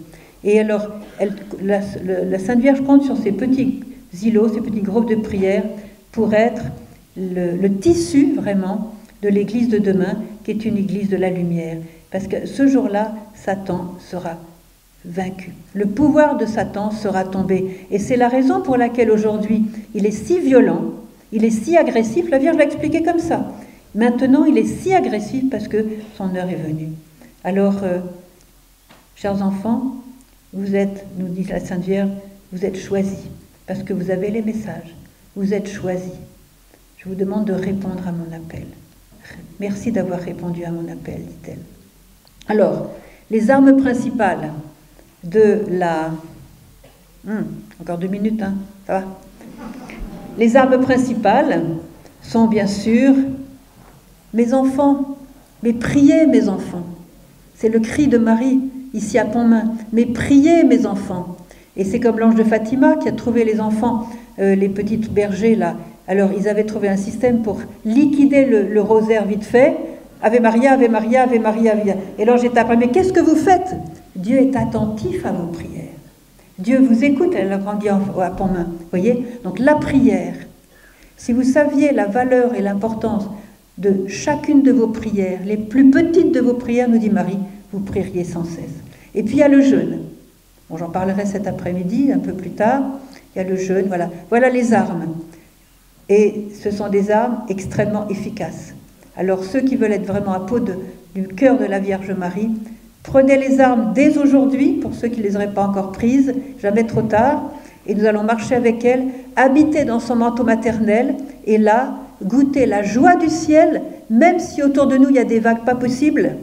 Et 0.43 0.59
alors, 0.59 0.89
la, 1.63 2.39
Sainte 2.41 2.59
Vierge 2.59 2.81
compte 2.81 3.05
sur 3.05 3.17
ces 3.17 3.31
petits 3.31 3.85
îlots, 4.21 4.53
ces 4.53 4.63
petits 4.63 4.83
groupes 4.83 5.09
de 5.09 5.15
prière, 5.15 5.63
pour 6.11 6.35
être 6.35 6.63
le, 7.17 7.69
tissu 7.69 8.35
vraiment 8.35 8.95
de 9.23 9.29
l'Église 9.29 9.69
de 9.69 9.79
demain, 9.79 10.17
qui 10.43 10.51
est 10.51 10.65
une 10.65 10.77
Église 10.77 11.09
de 11.09 11.17
la 11.17 11.31
lumière. 11.31 11.77
Parce 12.17 12.29
que 12.29 12.47
ce 12.47 12.67
jour-là, 12.67 13.15
Satan 13.35 13.95
sera 14.01 14.39
vaincu. 15.05 15.53
Le 15.75 15.85
pouvoir 15.85 16.39
de 16.39 16.47
Satan 16.47 16.91
sera 16.91 17.25
tombé. 17.25 17.87
Et 17.91 17.99
c'est 17.99 18.17
la 18.17 18.29
raison 18.29 18.63
pour 18.63 18.79
laquelle 18.79 19.11
aujourd'hui 19.11 19.67
il 19.95 20.07
est 20.07 20.13
si 20.13 20.41
violent, 20.41 20.93
il 21.31 21.45
est 21.45 21.51
si 21.51 21.77
agressif. 21.77 22.31
La 22.31 22.39
Vierge 22.39 22.57
l'a 22.57 22.65
expliqué 22.65 23.03
comme 23.03 23.19
ça. 23.19 23.53
Maintenant, 23.95 24.47
il 24.47 24.57
est 24.57 24.65
si 24.65 24.95
agressif 24.95 25.51
parce 25.51 25.69
que 25.69 25.85
son 26.17 26.35
heure 26.35 26.49
est 26.49 26.55
venue. 26.55 26.89
Alors, 27.45 27.83
euh, 27.83 27.99
chers 29.15 29.43
enfants, 29.43 29.97
vous 30.55 30.75
êtes, 30.75 31.05
nous 31.19 31.29
dit 31.29 31.45
la 31.45 31.61
Sainte 31.61 31.85
Vierge, 31.85 32.09
vous 32.51 32.65
êtes 32.65 32.79
choisis, 32.79 33.27
parce 33.67 33.83
que 33.83 33.93
vous 33.93 34.11
avez 34.11 34.31
les 34.31 34.41
messages. 34.41 34.95
Vous 35.35 35.53
êtes 35.53 35.69
choisis. 35.69 36.15
Je 36.97 37.11
vous 37.11 37.15
demande 37.15 37.45
de 37.45 37.53
répondre 37.53 38.09
à 38.09 38.13
mon 38.13 38.35
appel. 38.35 38.65
Merci 39.61 39.93
d'avoir 39.93 40.21
répondu 40.21 40.65
à 40.65 40.71
mon 40.71 40.91
appel, 40.91 41.21
dit-elle. 41.21 41.76
Alors, 42.49 42.91
les 43.31 43.51
armes 43.51 43.77
principales 43.77 44.53
de 45.25 45.63
la... 45.71 46.11
Hmm, 47.25 47.43
encore 47.81 47.99
deux 47.99 48.09
minutes, 48.09 48.43
hein, 48.43 48.55
ça 48.87 49.01
va 49.01 49.05
Les 50.39 50.57
armes 50.57 50.81
principales 50.81 51.63
sont 52.23 52.47
bien 52.47 52.67
sûr 52.67 53.15
mes 54.33 54.53
enfants, 54.55 55.17
mais 55.63 55.73
priez 55.73 56.27
mes 56.27 56.49
enfants. 56.49 56.87
C'est 57.57 57.69
le 57.69 57.81
cri 57.81 58.07
de 58.07 58.19
Marie 58.19 58.61
ici 58.97 59.19
à 59.19 59.25
Pontmain. 59.25 59.73
Mais 59.93 60.07
priez, 60.07 60.65
mes 60.65 60.87
enfants. 60.87 61.37
Et 61.77 61.85
c'est 61.85 62.01
comme 62.01 62.19
l'ange 62.19 62.35
de 62.35 62.45
Fatima 62.45 62.97
qui 62.97 63.09
a 63.09 63.13
trouvé 63.13 63.45
les 63.45 63.61
enfants, 63.61 64.09
euh, 64.39 64.55
les 64.55 64.69
petites 64.69 65.13
bergers 65.13 65.55
là. 65.55 65.77
Alors 66.09 66.31
ils 66.37 66.49
avaient 66.49 66.65
trouvé 66.65 66.89
un 66.89 66.97
système 66.97 67.43
pour 67.43 67.61
liquider 67.85 68.45
le, 68.45 68.81
rosaire 68.81 69.27
vite 69.27 69.45
fait. 69.45 69.77
Ave 70.23 70.41
Maria, 70.41 70.73
Ave 70.73 70.89
Maria, 70.89 71.23
Ave 71.23 71.39
Maria, 71.39 71.73
Ave 71.73 71.95
Et 72.19 72.25
l'ange 72.25 72.45
est 72.45 72.57
après, 72.57 72.77
mais 72.77 72.89
qu'est-ce 72.89 73.13
que 73.13 73.21
vous 73.21 73.37
faites? 73.37 73.75
Dieu 74.15 74.39
est 74.39 74.57
attentif 74.57 75.25
à 75.27 75.33
vos 75.33 75.47
prières. 75.47 75.83
Dieu 76.59 76.81
vous 76.81 77.05
écoute, 77.05 77.35
elle 77.37 77.53
a 77.53 77.59
grandi 77.59 77.89
à 77.89 77.99
Pontmain. 78.31 78.69
Voyez? 78.91 79.27
Donc 79.45 79.59
la 79.59 79.75
prière. 79.75 80.35
Si 81.17 81.33
vous 81.33 81.43
saviez 81.43 81.93
la 81.93 82.07
valeur 82.07 82.55
et 82.55 82.63
l'importance 82.63 83.29
de 83.79 84.07
chacune 84.09 84.63
de 84.63 84.73
vos 84.73 84.89
prières, 84.89 85.41
les 85.45 85.59
plus 85.59 85.91
petites 85.91 86.33
de 86.33 86.41
vos 86.41 86.55
prières, 86.55 86.89
nous 86.89 86.99
dit 86.99 87.11
Marie, 87.11 87.39
vous 87.73 87.81
prieriez 87.81 88.25
sans 88.25 88.45
cesse. 88.45 88.75
Et 89.15 89.23
puis 89.23 89.35
il 89.35 89.39
y 89.41 89.43
a 89.43 89.49
le 89.49 89.61
jeûne. 89.61 90.01
Bon, 90.71 90.79
j'en 90.79 90.89
parlerai 90.89 91.27
cet 91.27 91.47
après-midi, 91.47 92.11
un 92.11 92.19
peu 92.19 92.33
plus 92.33 92.51
tard. 92.51 92.83
Il 93.35 93.39
y 93.39 93.45
a 93.45 93.49
le 93.49 93.57
jeûne, 93.57 93.87
voilà. 93.89 94.11
Voilà 94.31 94.49
les 94.49 94.73
armes. 94.73 95.15
Et 96.09 96.49
ce 96.63 96.71
sont 96.71 96.89
des 96.89 97.11
armes 97.11 97.43
extrêmement 97.49 98.09
efficaces. 98.09 98.76
Alors 99.17 99.45
ceux 99.45 99.61
qui 99.61 99.77
veulent 99.77 99.93
être 99.93 100.07
vraiment 100.07 100.33
à 100.33 100.41
peau 100.41 100.59
du 100.61 101.29
cœur 101.29 101.59
de 101.59 101.65
la 101.65 101.79
Vierge 101.79 102.13
Marie, 102.13 102.51
prenez 103.03 103.39
les 103.39 103.61
armes 103.61 103.93
dès 103.95 104.19
aujourd'hui, 104.19 104.73
pour 104.73 104.95
ceux 104.95 105.09
qui 105.09 105.21
ne 105.21 105.25
les 105.25 105.37
auraient 105.37 105.53
pas 105.53 105.67
encore 105.67 105.93
prises, 105.93 106.35
jamais 106.61 106.85
trop 106.85 107.03
tard, 107.03 107.51
et 107.87 107.95
nous 107.95 108.05
allons 108.05 108.25
marcher 108.25 108.55
avec 108.55 108.85
elle, 108.85 109.05
habiter 109.37 109.85
dans 109.85 110.01
son 110.01 110.17
manteau 110.17 110.45
maternel, 110.45 111.15
et 111.47 111.57
là, 111.57 111.95
goûter 112.23 112.67
la 112.67 112.83
joie 112.83 113.17
du 113.17 113.29
ciel, 113.29 113.83
même 114.11 114.39
si 114.39 114.63
autour 114.63 114.87
de 114.87 114.97
nous 114.97 115.09
il 115.09 115.17
y 115.17 115.21
a 115.21 115.25
des 115.25 115.41
vagues 115.41 115.65
pas 115.65 115.75
possibles, 115.75 116.37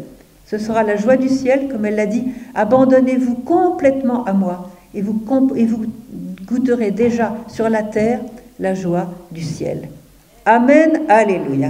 ce 0.46 0.58
sera 0.58 0.84
la 0.84 0.96
joie 0.96 1.18
du 1.18 1.30
ciel, 1.30 1.68
comme 1.70 1.86
elle 1.86 1.96
l'a 1.96 2.06
dit. 2.06 2.26
Abandonnez-vous 2.54 3.36
complètement 3.36 4.24
à 4.26 4.34
moi 4.34 4.70
et 4.94 5.02
vous, 5.02 5.20
et 5.56 5.66
vous 5.66 5.86
goûterez 6.46 6.92
déjà 6.92 7.34
sur 7.48 7.70
la 7.70 7.82
terre 7.82 8.20
la 8.60 8.76
joie 8.76 9.08
du 9.32 9.42
ciel. 9.42 9.88
Amen, 10.46 11.02
Alléluia. 11.08 11.70